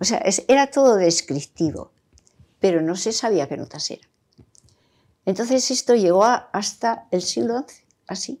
O 0.00 0.04
sea, 0.04 0.22
era 0.46 0.68
todo 0.68 0.96
descriptivo, 0.96 1.92
pero 2.60 2.80
no 2.82 2.94
se 2.94 3.12
sabía 3.12 3.48
qué 3.48 3.56
notas 3.56 3.90
eran. 3.90 4.08
Entonces 5.24 5.70
esto 5.70 5.94
llegó 5.94 6.24
hasta 6.24 7.06
el 7.10 7.22
siglo 7.22 7.64
XI, 7.68 7.82
así. 8.06 8.40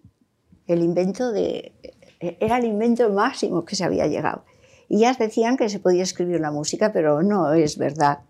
El 0.66 0.82
invento 0.82 1.32
de, 1.32 1.74
era 2.20 2.58
el 2.58 2.64
invento 2.64 3.10
máximo 3.10 3.64
que 3.64 3.76
se 3.76 3.84
había 3.84 4.06
llegado. 4.06 4.44
Y 4.88 5.00
ya 5.00 5.12
decían 5.14 5.56
que 5.56 5.68
se 5.68 5.80
podía 5.80 6.02
escribir 6.02 6.40
la 6.40 6.50
música, 6.50 6.92
pero 6.92 7.22
no 7.22 7.52
es 7.52 7.76
verdad. 7.76 8.20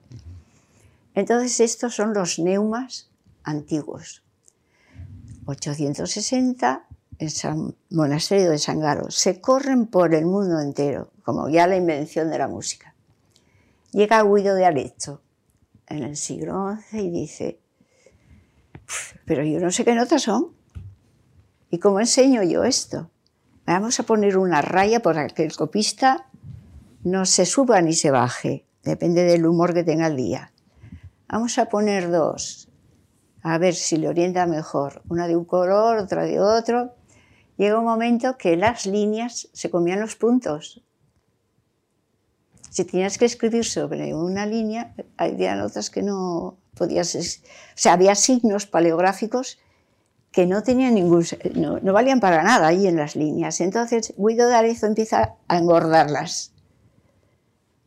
Entonces 1.19 1.59
estos 1.59 1.97
son 1.97 2.15
los 2.15 2.39
neumas 2.39 3.11
antiguos. 3.43 4.23
860 5.47 6.87
en 7.19 7.31
San 7.31 7.75
Monasterio 7.91 8.51
de 8.51 8.59
San 8.59 8.79
Galo. 8.79 9.11
Se 9.11 9.41
corren 9.41 9.87
por 9.87 10.15
el 10.15 10.27
mundo 10.27 10.61
entero, 10.61 11.11
como 11.25 11.49
ya 11.49 11.67
la 11.67 11.75
invención 11.75 12.31
de 12.31 12.39
la 12.39 12.47
música. 12.47 12.95
Llega 13.91 14.23
Guido 14.23 14.55
de 14.55 14.65
Arezzo 14.65 15.21
en 15.89 16.05
el 16.05 16.17
siglo 16.17 16.77
XI 16.89 17.01
y 17.01 17.11
dice, 17.11 17.61
pero 19.25 19.43
yo 19.43 19.59
no 19.59 19.73
sé 19.73 19.85
qué 19.85 19.97
notas 19.97 20.23
son. 20.23 20.53
¿Y 21.69 21.81
cómo 21.81 21.99
enseño 21.99 22.45
yo 22.45 22.63
esto? 22.63 23.11
Vamos 23.67 23.99
a 23.99 24.05
poner 24.05 24.39
una 24.39 24.63
raya 24.63 25.01
para 25.01 25.27
que 25.27 25.43
el 25.43 25.57
copista 25.57 26.29
no 27.03 27.27
se 27.27 27.45
suba 27.45 27.83
ni 27.83 27.95
se 27.95 28.13
baje, 28.13 28.67
depende 28.85 29.25
del 29.25 29.47
humor 29.47 29.75
que 29.75 29.83
tenga 29.83 30.07
el 30.07 30.15
día. 30.15 30.53
Vamos 31.29 31.59
a 31.59 31.67
poner 31.67 32.11
dos, 32.11 32.69
a 33.43 33.59
ver 33.59 33.75
si 33.75 33.97
le 33.97 34.09
orienta 34.09 34.47
mejor, 34.47 35.03
una 35.09 35.29
de 35.29 35.37
un 35.37 35.45
color, 35.45 35.99
otra 35.99 36.25
de 36.25 36.41
otro. 36.41 36.95
Llega 37.57 37.79
un 37.79 37.85
momento 37.85 38.39
que 38.39 38.57
las 38.57 38.87
líneas 38.87 39.49
se 39.53 39.71
comían 39.71 40.01
los 40.01 40.17
puntos. 40.17 40.83
Si 42.71 42.85
tenías 42.85 43.19
que 43.19 43.25
escribir 43.25 43.65
sobre 43.65 44.15
una 44.15 44.47
línea, 44.47 44.95
había 45.17 45.55
notas 45.57 45.91
que 45.91 46.03
no, 46.03 46.57
podías, 46.79 47.15
o 47.15 47.21
sea, 47.75 47.93
había 47.93 48.15
signos 48.15 48.67
paleográficos 48.67 49.59
que 50.31 50.47
no 50.47 50.63
tenían 50.63 50.95
ningún, 50.95 51.27
no, 51.55 51.81
valían 51.93 52.21
para 52.21 52.43
nada 52.43 52.69
ahí 52.69 52.87
en 52.87 52.97
las 52.97 53.17
líneas. 53.17 53.61
Entonces 53.61 54.15
Guido 54.17 54.49
de 54.49 54.55
Arezzo 54.55 54.87
empieza 54.87 55.35
a 55.49 55.59
engordarlas. 55.59 56.53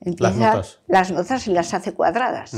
Empieza, 0.01 0.31
las 0.31 0.53
notas. 0.53 0.79
Las 0.87 1.11
notas 1.11 1.47
y 1.47 1.53
las 1.53 1.73
hace 1.73 1.93
cuadradas, 1.93 2.53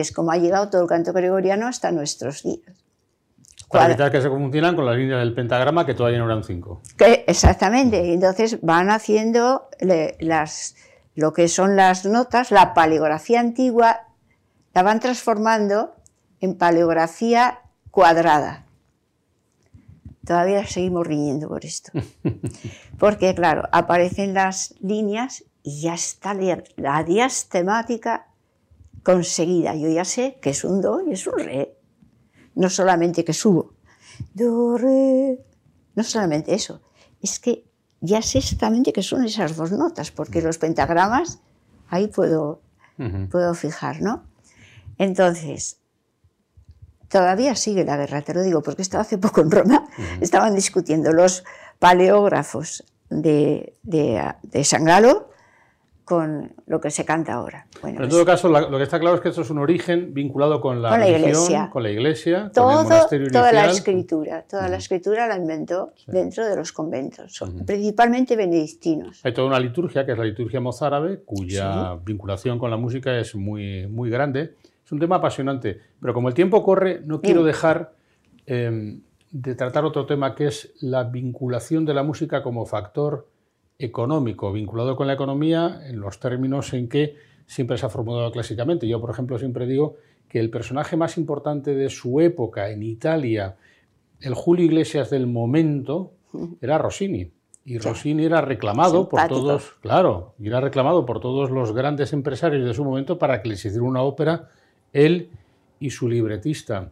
que 0.00 0.02
es 0.02 0.12
como 0.12 0.32
ha 0.32 0.38
llegado 0.38 0.70
todo 0.70 0.82
el 0.82 0.88
canto 0.88 1.12
gregoriano 1.12 1.66
hasta 1.66 1.92
nuestros 1.92 2.42
días. 2.42 2.74
Para 3.68 3.86
evitar 3.86 4.10
que 4.10 4.22
se 4.22 4.30
confundan 4.30 4.74
con 4.74 4.86
las 4.86 4.96
líneas 4.96 5.20
del 5.20 5.34
pentagrama, 5.34 5.84
que 5.84 5.94
todavía 5.94 6.18
no 6.18 6.24
eran 6.24 6.42
cinco. 6.42 6.80
exactamente. 7.26 8.14
Entonces 8.14 8.60
van 8.62 8.90
haciendo 8.90 9.68
las, 10.18 10.74
lo 11.14 11.32
que 11.34 11.48
son 11.48 11.76
las 11.76 12.06
notas, 12.06 12.50
la 12.50 12.72
paleografía 12.72 13.40
antigua 13.40 14.06
la 14.74 14.82
van 14.82 15.00
transformando 15.00 15.94
en 16.40 16.56
paleografía 16.56 17.60
cuadrada. 17.90 18.64
Todavía 20.26 20.66
seguimos 20.66 21.06
riñendo 21.06 21.48
por 21.48 21.64
esto. 21.64 21.92
Porque, 22.98 23.34
claro, 23.34 23.68
aparecen 23.70 24.32
las 24.32 24.74
líneas 24.80 25.44
y 25.62 25.82
ya 25.82 25.94
está 25.94 26.34
la 26.34 27.04
diastemática 27.04 28.29
conseguida. 29.02 29.74
Yo 29.74 29.88
ya 29.88 30.04
sé 30.04 30.38
que 30.40 30.50
es 30.50 30.64
un 30.64 30.80
do 30.80 31.02
y 31.06 31.12
es 31.12 31.26
un 31.26 31.38
re. 31.38 31.76
No 32.54 32.68
solamente 32.68 33.24
que 33.24 33.32
subo. 33.32 33.74
Do, 34.34 34.76
re. 34.76 35.38
No 35.94 36.04
solamente 36.04 36.54
eso. 36.54 36.80
Es 37.20 37.38
que 37.38 37.64
ya 38.00 38.22
sé 38.22 38.38
exactamente 38.38 38.92
que 38.92 39.02
son 39.02 39.24
esas 39.24 39.56
dos 39.56 39.72
notas, 39.72 40.10
porque 40.10 40.40
los 40.40 40.58
pentagramas 40.58 41.40
ahí 41.88 42.06
puedo, 42.06 42.62
puedo 43.30 43.54
fijar, 43.54 44.00
¿no? 44.00 44.24
Entonces, 44.96 45.80
todavía 47.08 47.54
sigue 47.56 47.84
la 47.84 47.96
guerra, 47.96 48.22
te 48.22 48.32
lo 48.32 48.42
digo, 48.42 48.62
porque 48.62 48.82
estaba 48.82 49.02
hace 49.02 49.18
poco 49.18 49.40
en 49.42 49.50
Roma, 49.50 49.86
estaban 50.20 50.54
discutiendo 50.54 51.12
los 51.12 51.44
paleógrafos 51.78 52.84
de, 53.10 53.78
de, 53.82 54.64
San 54.64 54.84
Galo 54.84 55.29
con 56.10 56.52
lo 56.66 56.80
que 56.80 56.90
se 56.90 57.04
canta 57.04 57.34
ahora. 57.34 57.68
Bueno, 57.82 58.02
en 58.02 58.10
todo 58.10 58.24
caso, 58.24 58.48
lo 58.48 58.76
que 58.76 58.82
está 58.82 58.98
claro 58.98 59.14
es 59.14 59.22
que 59.22 59.28
esto 59.28 59.42
es 59.42 59.50
un 59.50 59.58
origen 59.58 60.12
vinculado 60.12 60.60
con 60.60 60.82
la, 60.82 61.08
iglesia, 61.08 61.70
con 61.72 61.84
la 61.84 61.90
iglesia, 61.90 62.50
con 62.52 62.68
el 62.68 62.82
monasterio 62.82 63.30
Toda 63.30 63.52
la 63.52 63.70
escritura, 63.70 64.42
toda 64.42 64.66
la 64.66 64.78
escritura 64.78 65.28
la 65.28 65.36
inventó 65.36 65.92
dentro 66.08 66.44
de 66.44 66.56
los 66.56 66.72
conventos, 66.72 67.40
principalmente 67.64 68.34
benedictinos. 68.34 69.24
Hay 69.24 69.32
toda 69.32 69.46
una 69.46 69.60
liturgia, 69.60 70.04
que 70.04 70.10
es 70.10 70.18
la 70.18 70.24
liturgia 70.24 70.58
mozárabe, 70.58 71.22
cuya 71.24 71.94
vinculación 72.04 72.58
con 72.58 72.72
la 72.72 72.76
música 72.76 73.16
es 73.16 73.36
muy, 73.36 73.86
muy 73.86 74.10
grande. 74.10 74.56
Es 74.84 74.90
un 74.90 74.98
tema 74.98 75.16
apasionante, 75.16 75.78
pero 76.00 76.12
como 76.12 76.26
el 76.26 76.34
tiempo 76.34 76.64
corre, 76.64 77.02
no 77.04 77.20
quiero 77.20 77.44
dejar 77.44 77.92
em, 78.46 79.02
de 79.30 79.54
tratar 79.54 79.84
otro 79.84 80.06
tema 80.06 80.34
que 80.34 80.48
es 80.48 80.72
la 80.80 81.04
vinculación 81.04 81.84
de 81.84 81.94
la 81.94 82.02
música 82.02 82.42
como 82.42 82.66
factor 82.66 83.28
económico, 83.80 84.52
vinculado 84.52 84.94
con 84.94 85.06
la 85.06 85.14
economía 85.14 85.80
en 85.86 86.00
los 86.00 86.20
términos 86.20 86.72
en 86.74 86.88
que 86.88 87.16
siempre 87.46 87.78
se 87.78 87.86
ha 87.86 87.88
formulado 87.88 88.30
clásicamente. 88.30 88.86
Yo, 88.86 89.00
por 89.00 89.10
ejemplo, 89.10 89.38
siempre 89.38 89.66
digo 89.66 89.96
que 90.28 90.38
el 90.38 90.50
personaje 90.50 90.96
más 90.96 91.18
importante 91.18 91.74
de 91.74 91.88
su 91.90 92.20
época 92.20 92.70
en 92.70 92.82
Italia, 92.82 93.56
el 94.20 94.34
Julio 94.34 94.64
Iglesias 94.64 95.10
del 95.10 95.26
momento, 95.26 96.12
era 96.60 96.78
Rossini. 96.78 97.32
Y 97.64 97.78
Rossini 97.78 98.24
era 98.24 98.40
reclamado 98.40 99.08
por 99.08 99.28
todos, 99.28 99.72
claro, 99.80 100.34
y 100.38 100.46
era 100.46 100.60
reclamado 100.60 101.04
por 101.04 101.20
todos 101.20 101.50
los 101.50 101.72
grandes 101.72 102.12
empresarios 102.12 102.64
de 102.64 102.74
su 102.74 102.84
momento 102.84 103.18
para 103.18 103.42
que 103.42 103.50
les 103.50 103.64
hiciera 103.64 103.84
una 103.84 104.02
ópera 104.02 104.48
él 104.92 105.30
y 105.78 105.90
su 105.90 106.08
libretista. 106.08 106.90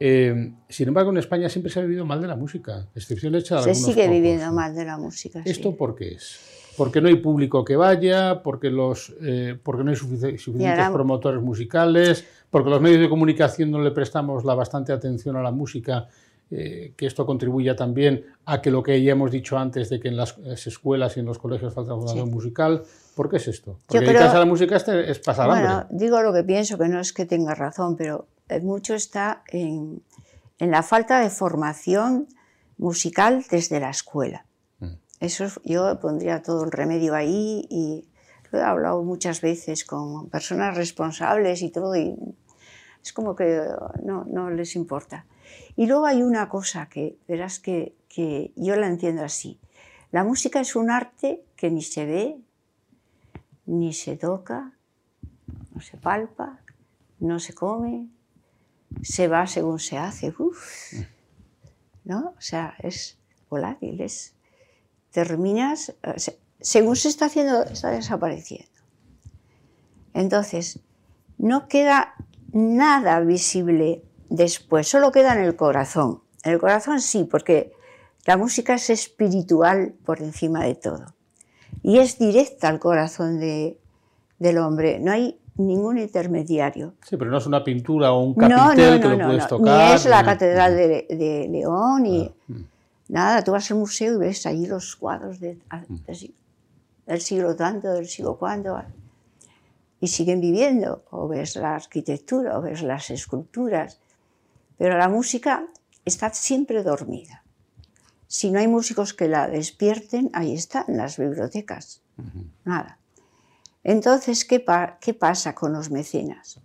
Eh, 0.00 0.52
sin 0.68 0.88
embargo, 0.88 1.10
en 1.10 1.18
España 1.18 1.48
siempre 1.48 1.72
se 1.72 1.80
ha 1.80 1.82
vivido 1.82 2.04
mal 2.04 2.20
de 2.20 2.28
la 2.28 2.36
música, 2.36 2.86
excepción 2.94 3.34
hecha 3.34 3.56
de 3.56 3.74
Se 3.74 3.74
sigue 3.74 4.08
viviendo 4.08 4.52
mal 4.52 4.74
de 4.74 4.84
la 4.84 4.96
música. 4.96 5.42
¿Esto 5.44 5.76
por 5.76 5.96
qué 5.96 6.12
es? 6.14 6.38
Porque 6.76 7.00
no 7.00 7.08
hay 7.08 7.16
público 7.16 7.64
que 7.64 7.74
vaya, 7.74 8.40
porque, 8.42 8.70
los, 8.70 9.12
eh, 9.20 9.58
porque 9.60 9.82
no 9.82 9.90
hay 9.90 9.96
suficientes 9.96 10.90
promotores 10.92 11.42
musicales, 11.42 12.24
porque 12.50 12.70
los 12.70 12.80
medios 12.80 13.00
de 13.00 13.08
comunicación 13.08 13.72
no 13.72 13.80
le 13.80 13.90
prestamos 13.90 14.44
la 14.44 14.54
bastante 14.54 14.92
atención 14.92 15.34
a 15.34 15.42
la 15.42 15.50
música, 15.50 16.06
eh, 16.50 16.92
que 16.96 17.06
esto 17.06 17.26
contribuya 17.26 17.74
también 17.74 18.24
a 18.46 18.62
que 18.62 18.70
lo 18.70 18.84
que 18.84 19.02
ya 19.02 19.12
hemos 19.12 19.32
dicho 19.32 19.58
antes 19.58 19.90
de 19.90 19.98
que 19.98 20.08
en 20.08 20.16
las 20.16 20.38
escuelas 20.66 21.16
y 21.16 21.20
en 21.20 21.26
los 21.26 21.38
colegios 21.38 21.74
falta 21.74 21.94
formación 21.94 22.30
musical. 22.30 22.84
¿Por 23.16 23.28
qué 23.28 23.38
es 23.38 23.48
esto? 23.48 23.80
Porque 23.84 24.06
dedicarse 24.06 24.36
a 24.36 24.38
la 24.38 24.46
música 24.46 24.76
es 24.76 25.18
pasar 25.18 25.48
bueno, 25.48 25.86
Digo 25.90 26.22
lo 26.22 26.32
que 26.32 26.44
pienso, 26.44 26.78
que 26.78 26.88
no 26.88 27.00
es 27.00 27.12
que 27.12 27.26
tenga 27.26 27.56
razón, 27.56 27.96
pero 27.96 28.28
eh, 28.28 28.37
mucho 28.62 28.94
está 28.94 29.42
en, 29.48 30.02
la 30.58 30.82
falta 30.82 31.20
de 31.20 31.30
formación 31.30 32.28
musical 32.76 33.44
desde 33.50 33.80
la 33.80 33.90
escuela. 33.90 34.44
Mm. 34.80 34.94
Eso 35.20 35.46
yo 35.64 35.98
pondría 36.00 36.42
todo 36.42 36.64
el 36.64 36.72
remedio 36.72 37.14
ahí 37.14 37.66
y 37.70 38.08
lo 38.50 38.58
he 38.58 38.62
hablado 38.62 39.02
muchas 39.02 39.40
veces 39.40 39.84
con 39.84 40.28
personas 40.30 40.76
responsables 40.76 41.62
y 41.62 41.70
todo 41.70 41.94
y 41.96 42.16
es 43.02 43.12
como 43.12 43.36
que 43.36 43.62
no, 44.02 44.50
les 44.50 44.74
importa. 44.76 45.26
Y 45.76 45.86
luego 45.86 46.06
hay 46.06 46.22
una 46.22 46.48
cosa 46.48 46.88
que 46.88 47.16
verás 47.28 47.58
que, 47.58 47.94
que 48.08 48.52
yo 48.56 48.76
la 48.76 48.86
entiendo 48.86 49.24
así. 49.24 49.60
La 50.10 50.24
música 50.24 50.60
es 50.60 50.74
un 50.74 50.90
arte 50.90 51.44
que 51.56 51.70
ni 51.70 51.82
se 51.82 52.06
ve, 52.06 52.38
ni 53.66 53.92
se 53.92 54.16
toca, 54.16 54.72
no 55.74 55.80
se 55.80 55.96
palpa, 55.96 56.60
no 57.20 57.38
se 57.38 57.54
come, 57.54 58.08
se 59.02 59.28
va 59.28 59.46
según 59.46 59.78
se 59.78 59.98
hace. 59.98 60.34
¿No? 62.04 62.34
O 62.36 62.40
sea, 62.40 62.74
es 62.78 63.18
volátil, 63.48 64.00
es... 64.00 64.34
Terminas, 65.10 65.94
según 66.60 66.94
se 66.94 67.08
está 67.08 67.26
haciendo, 67.26 67.64
está 67.64 67.90
desapareciendo. 67.90 68.70
Entonces, 70.12 70.80
no 71.38 71.66
queda 71.66 72.14
nada 72.52 73.20
visible 73.20 74.04
después, 74.28 74.86
solo 74.86 75.10
queda 75.10 75.32
en 75.34 75.40
el 75.40 75.56
corazón. 75.56 76.22
En 76.44 76.52
el 76.52 76.58
corazón 76.58 77.00
sí, 77.00 77.24
porque 77.24 77.72
la 78.26 78.36
música 78.36 78.74
es 78.74 78.90
espiritual 78.90 79.94
por 80.04 80.20
encima 80.20 80.64
de 80.64 80.74
todo. 80.74 81.14
Y 81.82 81.98
es 81.98 82.18
directa 82.18 82.68
al 82.68 82.78
corazón 82.78 83.40
del 83.40 84.58
hombre. 84.58 85.00
No 85.00 85.12
hay 85.12 85.40
ningún 85.58 85.98
intermediario. 85.98 86.94
Sí, 87.02 87.16
pero 87.16 87.30
no 87.30 87.38
es 87.38 87.46
una 87.46 87.62
pintura 87.62 88.12
o 88.12 88.22
un 88.22 88.34
capitel 88.34 89.00
que 89.00 89.08
lo 89.08 89.26
puedes 89.26 89.46
tocar. 89.46 89.88
Ni 89.88 89.94
es 89.94 90.06
la 90.06 90.24
Catedral 90.24 90.76
de, 90.76 91.48
León, 91.50 92.02
ni 92.04 92.24
ah, 92.24 92.54
nada. 93.08 93.44
Tú 93.44 93.52
vas 93.52 93.70
al 93.70 93.78
museo 93.78 94.14
y 94.14 94.18
ves 94.18 94.46
allí 94.46 94.66
los 94.66 94.96
cuadros 94.96 95.40
de, 95.40 95.58
mm. 95.70 95.94
del 97.06 97.20
siglo 97.20 97.56
tanto, 97.56 97.92
del 97.92 98.06
siglo 98.06 98.36
cuándo. 98.36 98.80
Y 100.00 100.06
siguen 100.06 100.40
viviendo. 100.40 101.02
O 101.10 101.28
ves 101.28 101.56
la 101.56 101.74
arquitectura, 101.74 102.56
o 102.58 102.62
ves 102.62 102.82
las 102.82 103.10
esculturas. 103.10 104.00
Pero 104.78 104.96
la 104.96 105.08
música 105.08 105.66
está 106.04 106.30
siempre 106.30 106.82
dormida. 106.84 107.42
Si 108.28 108.50
no 108.50 108.60
hay 108.60 108.68
músicos 108.68 109.14
que 109.14 109.26
la 109.26 109.48
despierten, 109.48 110.30
ahí 110.34 110.54
están 110.54 110.84
las 110.88 111.16
bibliotecas. 111.16 112.02
Nada. 112.64 112.98
Entonces, 113.88 114.44
¿qué, 114.44 114.60
pasa 115.14 115.54
con 115.54 115.72
los 115.72 115.90
mecenas? 115.90 116.60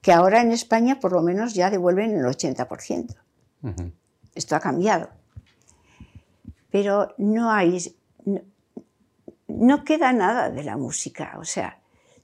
Que 0.00 0.10
ahora 0.10 0.40
en 0.40 0.52
España 0.52 1.00
por 1.00 1.12
lo 1.12 1.20
menos 1.20 1.52
ya 1.52 1.68
devuelven 1.68 2.16
el 2.16 2.24
80%. 2.24 3.14
Esto 4.34 4.56
ha 4.56 4.60
cambiado. 4.60 5.10
Pero 6.70 7.14
no 7.18 7.52
hay, 7.52 7.94
no, 9.48 9.84
queda 9.84 10.14
nada 10.14 10.48
de 10.48 10.64
la 10.64 10.78
música. 10.78 11.34
O 11.38 11.44
sea, 11.44 11.78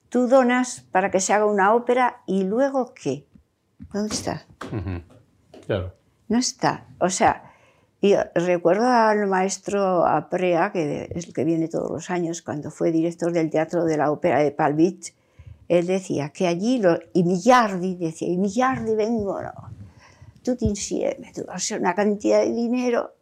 tú 0.09 0.29
donas 0.29 0.81
para 0.93 1.11
que 1.11 1.21
se 1.21 1.35
haga 1.35 1.45
una 1.45 1.75
ópera 1.75 2.23
y 2.25 2.45
luego 2.45 2.95
¿qué? 2.95 3.27
¿Dónde 3.93 4.15
está? 4.15 4.47
Claro. 5.67 5.95
No 6.29 6.39
está. 6.39 6.87
O 7.01 7.11
sea, 7.11 7.48
y 8.01 8.15
recuerdo 8.35 8.87
al 8.87 9.27
maestro 9.27 10.07
Aprea, 10.07 10.71
que 10.73 11.09
es 11.13 11.27
el 11.27 11.33
que 11.33 11.45
viene 11.45 11.69
todos 11.69 11.91
los 11.91 12.11
años, 12.11 12.43
cuando 12.43 12.71
fue 12.71 12.93
director 12.93 13.33
del 13.33 13.51
Teatro 13.51 13.85
de 13.85 13.97
la 13.97 14.13
Ópera 14.13 14.39
de 14.39 14.53
Palvich, 14.53 15.15
él 15.69 15.87
decía 15.87 16.31
que 16.31 16.47
allí, 16.47 16.79
lo, 16.79 16.99
y 17.13 17.25
Millardi 17.25 17.97
decía, 17.97 18.29
y 18.29 18.39
Millardi 18.39 18.95
vengono, 18.95 19.53
tutti 20.43 20.67
insieme, 20.67 21.33
tú 21.35 21.45
vas 21.47 21.71
a 21.73 21.77
una 21.77 21.95
cantidad 21.95 22.41
de 22.41 22.53
dinero, 22.53 23.15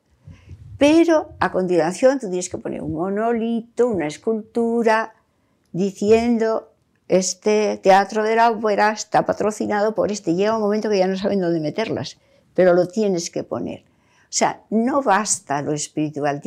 pero 0.79 1.31
a 1.41 1.51
continuación 1.51 2.18
tú 2.20 2.29
tienes 2.29 2.51
que 2.51 2.59
poner 2.59 2.83
un 2.83 2.93
monolito, 2.93 3.89
una 3.89 4.07
escultura, 4.07 5.14
diciendo, 5.72 6.72
este 7.09 7.79
teatro 7.83 8.22
de 8.24 8.37
la 8.37 8.51
ópera 8.51 8.93
está 8.93 9.24
patrocinado 9.24 9.95
por 9.95 10.11
este. 10.11 10.35
Llega 10.35 10.57
un 10.57 10.62
momento 10.62 10.89
que 10.89 10.99
ya 10.99 11.07
no 11.07 11.16
saben 11.16 11.41
dónde 11.41 11.61
meterlas, 11.61 12.18
pero 12.55 12.74
lo 12.74 12.89
tienes 12.89 13.31
que 13.31 13.45
poner. 13.45 13.85
O 14.27 14.33
sea, 14.37 14.62
no 14.70 15.03
basta 15.03 15.62
lo 15.62 15.72
espiritual, 15.72 16.43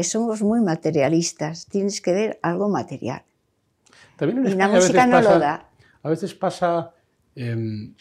somos 0.00 0.42
muy 0.42 0.60
materialistas, 0.60 1.66
tienes 1.66 2.00
que 2.00 2.12
ver 2.12 2.38
algo 2.42 2.68
material. 2.68 3.22
También 4.16 4.46
y 4.46 4.54
la 4.54 4.68
música 4.68 5.06
no 5.06 5.20
lo 5.20 5.38
da. 5.38 5.68
A 6.02 6.08
veces 6.08 6.34
pasa 6.34 6.92
em, 7.34 7.94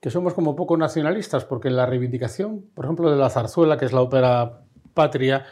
que 0.00 0.10
somos 0.10 0.34
como 0.34 0.54
poco 0.54 0.76
nacionalistas, 0.76 1.44
porque 1.44 1.70
la 1.70 1.86
reivindicación, 1.86 2.66
por 2.74 2.84
ejemplo, 2.84 3.10
de 3.10 3.16
la 3.16 3.30
zarzuela, 3.30 3.76
que 3.78 3.86
es 3.86 3.92
la 3.92 4.02
ópera 4.02 4.60
patria, 4.94 5.46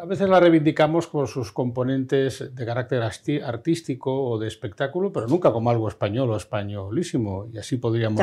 a 0.00 0.06
veces 0.06 0.28
la 0.28 0.40
reivindicamos 0.40 1.06
con 1.06 1.26
sus 1.26 1.52
componentes 1.52 2.54
de 2.54 2.66
carácter 2.66 3.02
artístico 3.02 4.24
o 4.24 4.38
de 4.38 4.48
espectáculo, 4.48 5.12
pero 5.12 5.28
nunca 5.28 5.52
como 5.52 5.70
algo 5.70 5.88
español 5.88 6.30
o 6.30 6.36
españolísimo. 6.36 7.46
Y 7.52 7.58
así 7.58 7.76
podríamos 7.76 8.20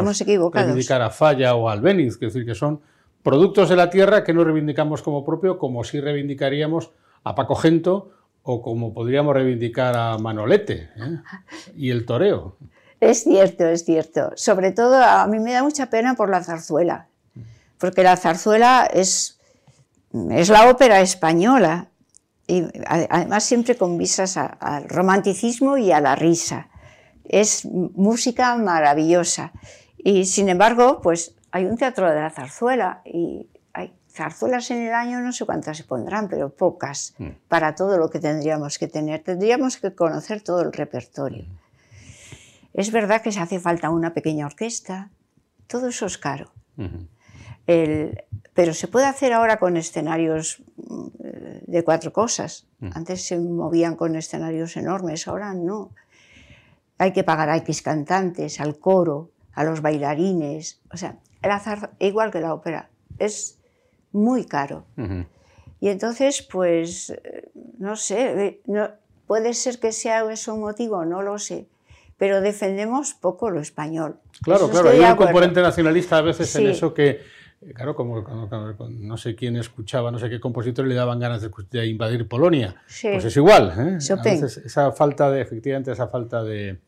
reivindicar 0.53 1.01
a 1.01 1.09
Falla 1.09 1.55
o 1.55 1.69
a 1.69 1.73
Albéniz, 1.73 2.17
que 2.17 2.25
decir 2.25 2.45
que 2.45 2.55
son 2.55 2.81
productos 3.23 3.69
de 3.69 3.75
la 3.75 3.89
tierra 3.89 4.23
que 4.23 4.33
no 4.33 4.43
reivindicamos 4.43 5.01
como 5.01 5.25
propio, 5.25 5.57
como 5.57 5.83
si 5.83 5.99
reivindicaríamos 5.99 6.91
a 7.23 7.35
Paco 7.35 7.55
Gento 7.55 8.11
o 8.43 8.61
como 8.61 8.93
podríamos 8.93 9.33
reivindicar 9.33 9.95
a 9.95 10.17
Manolete 10.17 10.89
¿eh? 10.95 11.19
y 11.75 11.91
el 11.91 12.05
toreo. 12.05 12.55
Es 12.99 13.23
cierto, 13.23 13.65
es 13.65 13.85
cierto. 13.85 14.31
Sobre 14.35 14.71
todo 14.71 15.01
a 15.03 15.25
mí 15.27 15.39
me 15.39 15.53
da 15.53 15.63
mucha 15.63 15.89
pena 15.89 16.15
por 16.15 16.29
la 16.29 16.43
zarzuela, 16.43 17.07
porque 17.77 18.03
la 18.03 18.17
zarzuela 18.17 18.89
es, 18.91 19.39
es 20.31 20.49
la 20.49 20.69
ópera 20.69 21.01
española 21.01 21.89
y 22.47 22.63
además 22.87 23.43
siempre 23.43 23.77
con 23.77 23.97
visas 23.97 24.35
al 24.35 24.89
romanticismo 24.89 25.77
y 25.77 25.91
a 25.91 26.01
la 26.01 26.15
risa. 26.15 26.69
Es 27.23 27.63
música 27.65 28.55
maravillosa. 28.57 29.53
Y 29.97 30.25
sin 30.25 30.49
embargo, 30.49 30.99
pues 31.01 31.35
hay 31.51 31.65
un 31.65 31.77
teatro 31.77 32.09
de 32.09 32.15
la 32.15 32.29
zarzuela 32.29 33.01
y 33.05 33.47
hay 33.73 33.93
zarzuelas 34.09 34.71
en 34.71 34.87
el 34.87 34.93
año, 34.93 35.21
no 35.21 35.31
sé 35.31 35.45
cuántas 35.45 35.77
se 35.77 35.83
pondrán, 35.83 36.27
pero 36.27 36.49
pocas 36.49 37.13
mm. 37.17 37.29
para 37.47 37.75
todo 37.75 37.97
lo 37.97 38.09
que 38.09 38.19
tendríamos 38.19 38.77
que 38.77 38.87
tener. 38.87 39.23
Tendríamos 39.23 39.77
que 39.77 39.93
conocer 39.93 40.41
todo 40.41 40.61
el 40.61 40.73
repertorio. 40.73 41.43
Mm. 41.43 41.57
Es 42.73 42.91
verdad 42.91 43.21
que 43.21 43.31
se 43.31 43.39
hace 43.39 43.59
falta 43.59 43.89
una 43.89 44.13
pequeña 44.13 44.45
orquesta, 44.45 45.09
todo 45.67 45.89
eso 45.89 46.05
es 46.05 46.17
caro. 46.17 46.51
pero 48.53 48.73
se 48.73 48.87
puede 48.87 49.05
hacer 49.05 49.33
ahora 49.33 49.57
con 49.57 49.77
escenarios 49.77 50.63
mm, 50.77 51.07
de 51.67 51.83
cuatro 51.83 52.13
cosas. 52.13 52.67
Antes 52.93 53.25
se 53.25 53.37
movían 53.37 53.95
con 53.95 54.15
escenarios 54.15 54.77
enormes, 54.77 55.27
ahora 55.27 55.53
no. 55.53 55.91
Hay 56.97 57.13
que 57.13 57.23
pagar 57.23 57.49
a 57.49 57.57
X 57.57 57.81
cantantes, 57.81 58.59
al 58.59 58.77
coro, 58.77 59.31
a 59.53 59.63
los 59.63 59.81
bailarines. 59.81 60.81
O 60.93 60.97
sea, 60.97 61.17
el 61.41 61.51
azar, 61.51 61.91
igual 61.99 62.31
que 62.31 62.39
la 62.41 62.53
ópera, 62.53 62.89
es 63.17 63.59
muy 64.11 64.45
caro. 64.45 64.85
Y 65.79 65.89
entonces, 65.89 66.41
pues, 66.41 67.13
no 67.77 67.95
sé, 67.95 68.61
no, 68.65 68.89
puede 69.27 69.53
ser 69.53 69.79
que 69.79 69.91
sea 69.91 70.29
eso 70.31 70.53
un 70.55 70.61
motivo, 70.61 71.05
no 71.05 71.21
lo 71.21 71.37
sé, 71.39 71.67
pero 72.17 72.41
defendemos 72.41 73.13
poco 73.13 73.49
lo 73.49 73.61
español. 73.61 74.17
Claro, 74.41 74.65
Eso 74.65 74.71
claro, 74.71 74.89
hay 74.89 74.99
un 74.99 75.15
componente 75.15 75.61
nacionalista 75.61 76.17
a 76.17 76.21
veces 76.21 76.53
en 76.57 76.63
Sí. 76.63 76.67
eso 76.67 76.93
que, 76.93 77.21
eh, 77.61 77.73
claro, 77.73 77.95
como, 77.95 78.23
como- 78.25 78.49
como- 78.49 78.75
como 78.75 78.89
no 78.89 79.15
sé 79.17 79.35
quién 79.35 79.55
escuchaba, 79.55 80.11
no 80.11 80.19
sé 80.19 80.29
qué 80.29 80.39
compositor 80.41 80.85
le 80.85 80.95
daban 80.95 81.19
ganas 81.19 81.41
de, 81.41 81.85
invadir 81.87 82.27
Polonia. 82.27 82.75
Sí. 82.87 83.07
Pues 83.13 83.23
es 83.25 83.37
igual, 83.37 83.71
¿eh? 83.77 83.97
A 84.13 84.21
veces 84.23 84.57
esa 84.57 84.91
falta 84.91 85.29
de, 85.31 85.41
efectivamente, 85.41 85.91
esa 85.93 86.07
falta 86.07 86.43
de... 86.43 86.79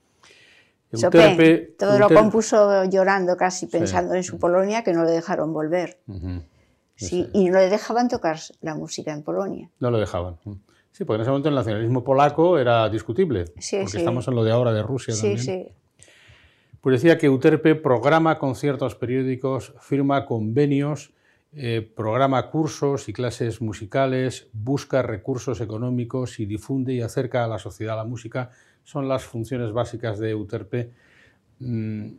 Chopin, 0.96 1.22
Euterpe- 1.22 1.78
todo 1.78 1.98
lo 2.00 2.10
compuso 2.10 2.84
llorando 2.86 3.38
casi 3.38 3.68
pensando 3.68 4.14
en 4.14 4.24
su 4.24 4.38
Polonia 4.40 4.84
que 4.84 4.94
no 4.94 5.04
le 5.06 5.12
dejaron 5.12 5.54
volver. 5.54 6.00
Sí, 6.96 7.30
y 7.34 7.50
no 7.50 7.58
le 7.60 7.70
dejaban 7.70 8.10
tocar 8.10 8.38
la 8.62 8.76
música 8.76 9.12
en 9.12 9.24
Polonia. 9.24 9.70
No 9.80 9.90
lo 9.90 9.98
dejaban. 10.00 10.38
Sí, 10.92 11.06
porque 11.06 11.16
en 11.16 11.22
ese 11.22 11.30
momento 11.32 11.50
el 11.50 11.56
nacionalismo 11.56 12.04
polaco 12.04 12.60
era 12.60 12.90
discutible, 12.90 13.46
Sí, 13.58 13.78
porque 13.82 13.98
estamos 14.00 14.28
en 14.28 14.36
lo 14.36 14.44
de 14.44 14.52
ahora 14.52 14.74
de 14.74 14.84
Rusia 14.84 15.14
Sí, 15.16 15.22
también. 15.22 15.40
sí. 15.40 15.68
Pues 16.82 17.02
decía 17.02 17.18
que 17.18 17.28
Euterpe 17.28 17.76
programa 17.76 18.38
conciertos 18.40 18.96
periódicos, 18.96 19.74
firma 19.80 20.26
convenios, 20.26 21.14
eh, 21.54 21.82
programa 21.96 22.50
cursos 22.50 23.08
y 23.10 23.14
clases 23.14 23.62
musicales, 23.62 24.48
busca 24.54 25.02
recursos 25.02 25.62
económicos 25.62 26.40
y 26.40 26.46
difunde 26.46 26.94
y 26.94 27.02
acerca 27.02 27.44
a 27.44 27.48
la 27.48 27.60
sociedad 27.60 27.96
la 27.96 28.04
música. 28.06 28.52
Son 28.84 29.08
las 29.08 29.24
funciones 29.24 29.72
básicas 29.72 30.20
de 30.20 30.32
Euterpe. 30.32 30.92
Mm, 31.60 32.14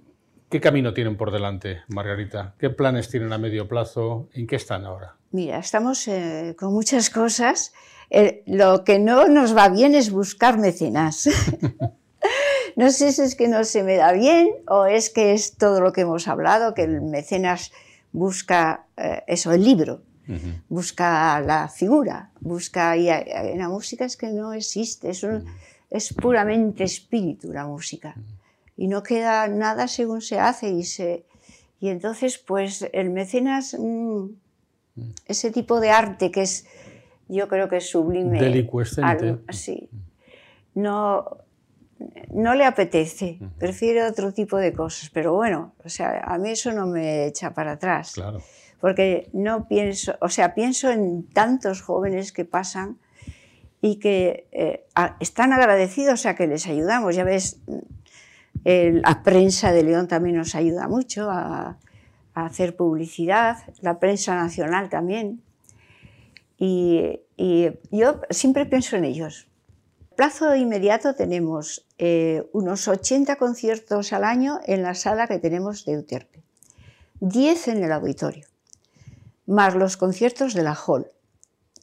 ¿Qué 0.48 0.60
camino 0.60 0.92
tienen 0.92 1.16
por 1.16 1.30
delante, 1.32 1.80
Margarita? 1.88 2.54
¿Qué 2.58 2.70
planes 2.70 3.08
tienen 3.08 3.32
a 3.32 3.38
medio 3.38 3.66
plazo? 3.68 4.28
¿En 4.34 4.46
qué 4.46 4.56
están 4.56 4.84
ahora? 4.84 5.16
Mira, 5.30 5.58
estamos 5.58 6.06
eh, 6.08 6.54
con 6.58 6.72
muchas 6.74 7.08
cosas. 7.10 7.72
Eh, 8.10 8.42
lo 8.46 8.84
que 8.84 8.98
no 8.98 9.28
nos 9.28 9.56
va 9.56 9.68
bien 9.70 9.94
es 9.94 10.10
buscar 10.10 10.58
mecenas. 10.58 11.28
no 12.76 12.90
sé 12.90 13.12
si 13.12 13.22
es 13.22 13.34
que 13.34 13.48
no 13.48 13.64
se 13.64 13.82
me 13.82 13.96
da 13.96 14.12
bien 14.12 14.50
o 14.68 14.84
es 14.84 15.08
que 15.10 15.32
es 15.32 15.56
todo 15.56 15.80
lo 15.80 15.92
que 15.92 16.02
hemos 16.02 16.28
hablado, 16.28 16.74
que 16.74 16.82
el 16.82 17.00
mecenas 17.00 17.72
busca 18.12 18.84
eh, 18.98 19.22
eso, 19.26 19.52
el 19.52 19.64
libro, 19.64 20.02
busca 20.68 21.40
la 21.40 21.68
figura, 21.68 22.30
busca... 22.40 22.96
Y 22.98 23.08
en 23.08 23.58
la 23.58 23.68
música 23.70 24.04
es 24.04 24.16
que 24.18 24.28
no 24.28 24.52
existe, 24.52 25.10
es, 25.10 25.22
un- 25.22 25.46
es 25.92 26.12
puramente 26.12 26.84
espíritu 26.84 27.52
la 27.52 27.66
música. 27.66 28.14
Y 28.76 28.88
no 28.88 29.02
queda 29.02 29.46
nada 29.48 29.86
según 29.88 30.20
se 30.22 30.38
hace 30.38 30.70
y 30.70 30.84
se... 30.84 31.24
Y 31.80 31.88
entonces, 31.88 32.38
pues 32.38 32.88
el 32.92 33.10
mecenas... 33.10 33.76
mm, 33.78 34.26
ese 35.26 35.50
tipo 35.50 35.80
de 35.80 35.90
arte 35.90 36.30
que 36.30 36.42
es, 36.42 36.66
yo 37.28 37.48
creo 37.48 37.68
que 37.68 37.78
es 37.78 37.88
sublime. 37.90 38.38
Delicuescente. 38.40 39.38
así. 39.46 39.88
No, 40.74 41.38
no 42.30 42.54
le 42.54 42.64
apetece, 42.64 43.38
prefiere 43.58 44.04
otro 44.04 44.32
tipo 44.32 44.56
de 44.58 44.72
cosas, 44.72 45.10
pero 45.10 45.34
bueno, 45.34 45.72
o 45.84 45.88
sea, 45.88 46.20
a 46.24 46.38
mí 46.38 46.50
eso 46.50 46.72
no 46.72 46.86
me 46.86 47.26
echa 47.26 47.52
para 47.54 47.72
atrás, 47.72 48.12
Claro. 48.14 48.40
porque 48.80 49.28
no 49.32 49.66
pienso, 49.68 50.14
o 50.20 50.28
sea, 50.28 50.54
pienso 50.54 50.90
en 50.90 51.24
tantos 51.28 51.82
jóvenes 51.82 52.32
que 52.32 52.44
pasan 52.44 52.98
y 53.82 53.96
que 53.96 54.48
eh, 54.52 54.86
están 55.20 55.52
agradecidos 55.52 56.24
a 56.24 56.34
que 56.34 56.46
les 56.46 56.66
ayudamos, 56.66 57.14
ya 57.14 57.24
ves, 57.24 57.60
la 58.64 59.22
prensa 59.22 59.72
de 59.72 59.82
León 59.82 60.08
también 60.08 60.36
nos 60.36 60.54
ayuda 60.54 60.88
mucho 60.88 61.28
a, 61.30 61.76
hacer 62.34 62.76
publicidad, 62.76 63.58
la 63.82 63.98
prensa 63.98 64.34
nacional 64.34 64.88
también. 64.88 65.42
Y, 66.56 67.20
y 67.36 67.68
yo 67.90 68.22
siempre 68.30 68.64
pienso 68.64 68.96
en 68.96 69.04
ellos. 69.04 69.48
Plazo 70.16 70.54
inmediato 70.54 71.14
tenemos 71.14 71.86
eh, 71.98 72.48
unos 72.52 72.86
80 72.86 73.36
conciertos 73.36 74.12
al 74.12 74.24
año 74.24 74.60
en 74.66 74.82
la 74.82 74.94
sala 74.94 75.26
que 75.26 75.38
tenemos 75.38 75.84
de 75.84 75.92
Euterpe, 75.94 76.42
10 77.20 77.68
en 77.68 77.84
el 77.84 77.92
auditorio, 77.92 78.46
más 79.46 79.74
los 79.74 79.96
conciertos 79.96 80.52
de 80.52 80.62
la 80.62 80.74
Hall, 80.74 81.10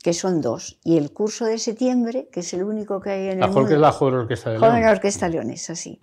que 0.03 0.13
son 0.13 0.41
dos, 0.41 0.79
y 0.83 0.97
el 0.97 1.11
curso 1.11 1.45
de 1.45 1.57
septiembre, 1.57 2.29
que 2.31 2.39
es 2.39 2.53
el 2.53 2.63
único 2.63 3.01
que 3.01 3.09
hay 3.09 3.29
en 3.29 3.39
La 3.41 3.47
el 3.47 3.51
mundo. 3.51 3.75
la 3.77 3.91
Joven 3.91 4.13
Orquesta 4.15 4.51
de 4.51 4.57
Joven 4.57 4.81
León. 4.81 4.89
Orquesta 4.91 5.27
Leonesa, 5.27 5.75
sí. 5.75 6.01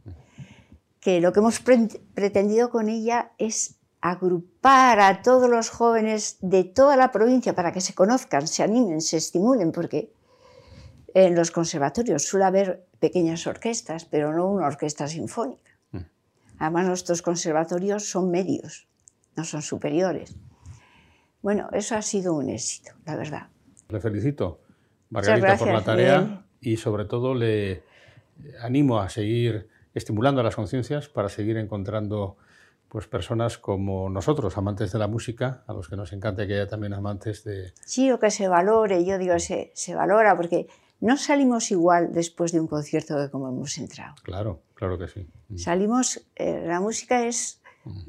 Que 1.01 1.21
lo 1.21 1.33
que 1.33 1.41
hemos 1.41 1.61
pre- 1.61 1.89
pretendido 2.15 2.69
con 2.69 2.89
ella 2.89 3.33
es 3.39 3.77
agrupar 4.03 5.01
a 5.01 5.23
todos 5.23 5.49
los 5.49 5.71
jóvenes 5.71 6.37
de 6.41 6.65
toda 6.65 6.97
la 6.97 7.11
provincia 7.11 7.55
para 7.55 7.73
que 7.73 7.81
se 7.81 7.95
conozcan, 7.95 8.47
se 8.47 8.63
animen, 8.63 9.01
se 9.01 9.17
estimulen, 9.17 9.73
porque 9.73 10.13
en 11.15 11.35
los 11.35 11.51
conservatorios 11.51 12.23
suele 12.27 12.45
haber 12.45 12.87
pequeñas 13.01 13.47
orquestas, 13.47 14.05
pero 14.05 14.35
no 14.35 14.47
una 14.51 14.67
orquesta 14.67 15.09
sinfónica. 15.09 15.73
Además, 16.59 16.87
nuestros 16.87 17.23
conservatorios 17.23 18.09
son 18.09 18.31
medios, 18.31 18.87
no 19.37 19.45
son 19.45 19.63
superiores. 19.63 20.35
Bueno, 21.43 21.69
eso 21.73 21.95
ha 21.97 22.03
sido 22.03 22.35
un 22.35 22.49
éxito, 22.51 22.93
la 23.05 23.17
verdad. 23.17 23.47
Le 23.89 24.01
felicito, 24.01 24.61
Margarita, 25.11 25.57
por 25.57 25.67
la 25.69 25.73
gracias, 25.75 25.85
tarea 25.85 26.21
Miguel. 26.21 26.39
y 26.61 26.77
sobre 26.77 27.05
todo 27.05 27.35
le 27.35 27.83
animo 28.61 28.99
a 28.99 29.09
seguir 29.09 29.69
estimulando 29.95 30.43
las 30.43 30.57
conciencias 30.57 31.09
para 31.09 31.29
seguir 31.29 31.57
encontrando 31.57 32.37
pues, 32.89 33.07
personas 33.07 33.59
como 33.59 34.11
nosotros, 34.11 34.57
amantes 34.57 34.93
de 34.93 34.99
la 34.99 35.07
música, 35.07 35.65
a 35.67 35.73
los 35.73 35.89
que 35.89 35.97
nos 35.97 36.13
encanta 36.13 36.47
que 36.47 36.55
haya 36.55 36.67
también 36.67 36.95
amantes 36.95 37.45
de... 37.45 37.73
Sí, 37.85 38.11
o 38.11 38.19
que 38.19 38.31
se 38.31 38.49
valore, 38.49 39.05
yo 39.05 39.19
digo, 39.19 39.39
se, 39.39 39.71
se 39.75 39.95
valora, 39.95 40.37
porque 40.37 40.67
no 41.01 41.17
salimos 41.17 41.71
igual 41.71 42.13
después 42.13 42.53
de 42.53 42.61
un 42.61 42.67
concierto 42.67 43.17
que 43.17 43.31
como 43.31 43.49
hemos 43.49 43.77
entrado. 43.79 44.15
Claro, 44.23 44.63
claro 44.75 44.99
que 44.99 45.09
sí. 45.09 45.27
Salimos, 45.57 46.27
eh, 46.37 46.65
la 46.67 46.81
música 46.81 47.27
es, 47.27 47.61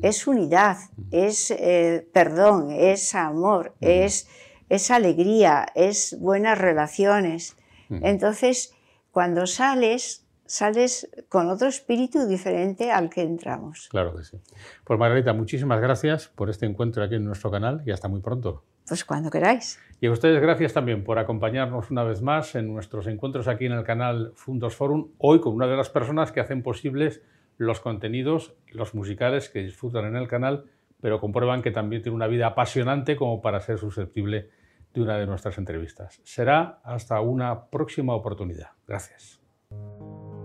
es 0.02 0.26
unidad, 0.26 0.78
es 1.12 1.52
eh, 1.52 2.08
perdón, 2.14 2.72
es 2.72 3.14
amor, 3.14 3.76
es, 3.82 4.28
es 4.70 4.92
alegría, 4.92 5.68
es 5.76 6.18
buenas 6.20 6.58
relaciones. 6.58 7.56
Entonces, 7.90 8.74
cuando 9.12 9.48
sales, 9.48 10.28
sales 10.46 11.10
con 11.30 11.48
otro 11.48 11.68
espíritu 11.68 12.28
diferente 12.28 12.92
al 12.92 13.10
que 13.10 13.22
entramos. 13.22 13.88
Claro 13.90 14.16
que 14.16 14.24
sí. 14.24 14.38
Pues 14.84 15.00
Margarita, 15.00 15.34
muchísimas 15.34 15.80
gracias 15.80 16.28
por 16.28 16.50
este 16.50 16.66
encuentro 16.66 17.04
aquí 17.04 17.16
en 17.16 17.26
nuestro 17.26 17.50
canal 17.50 17.82
y 17.86 17.92
hasta 17.92 18.08
muy 18.08 18.22
pronto. 18.22 18.64
Pues 18.88 19.04
cuando 19.06 19.30
queráis. 19.30 19.80
Y 20.00 20.08
a 20.08 20.12
ustedes 20.12 20.42
gracias 20.42 20.74
también 20.74 21.04
por 21.04 21.18
acompañarnos 21.18 21.90
una 21.92 22.04
vez 22.04 22.22
más 22.22 22.56
en 22.56 22.72
nuestros 22.72 23.08
encuentros 23.08 23.48
aquí 23.48 23.66
en 23.66 23.72
el 23.74 23.84
canal 23.84 24.34
Fundos 24.36 24.76
Forum, 24.76 25.12
hoy 25.18 25.40
con 25.42 25.54
una 25.54 25.68
de 25.68 25.76
las 25.76 25.90
personas 25.90 26.32
que 26.32 26.40
hacen 26.40 26.62
posibles 26.62 27.22
los 27.58 27.80
contenidos, 27.80 28.54
los 28.72 28.94
musicales 28.94 29.50
que 29.50 29.60
disfrutan 29.60 30.06
en 30.06 30.16
el 30.16 30.28
canal, 30.28 30.66
pero 31.02 31.20
comprueban 31.20 31.62
que 31.62 31.72
también 31.72 32.02
tiene 32.02 32.16
una 32.16 32.28
vida 32.28 32.48
apasionante 32.48 33.16
como 33.16 33.42
para 33.42 33.60
ser 33.60 33.78
susceptible 33.78 34.50
de 34.98 35.04
una 35.04 35.18
de 35.18 35.26
nuestras 35.26 35.58
entrevistas. 35.58 36.20
Será 36.24 36.80
hasta 36.84 37.22
una 37.22 37.70
próxima 37.70 38.14
oportunidad. 38.14 38.70
Gracias. 38.88 39.40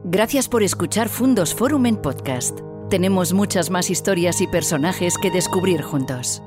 Gracias 0.05 0.49
por 0.49 0.63
escuchar 0.63 1.09
Fundos 1.09 1.55
Forum 1.55 1.87
en 1.87 1.97
podcast. 1.97 2.61
Tenemos 2.91 3.33
muchas 3.33 3.71
más 3.71 3.89
historias 3.89 4.41
y 4.41 4.47
personajes 4.47 5.17
que 5.17 5.31
descubrir 5.31 5.83
juntos. 5.83 6.43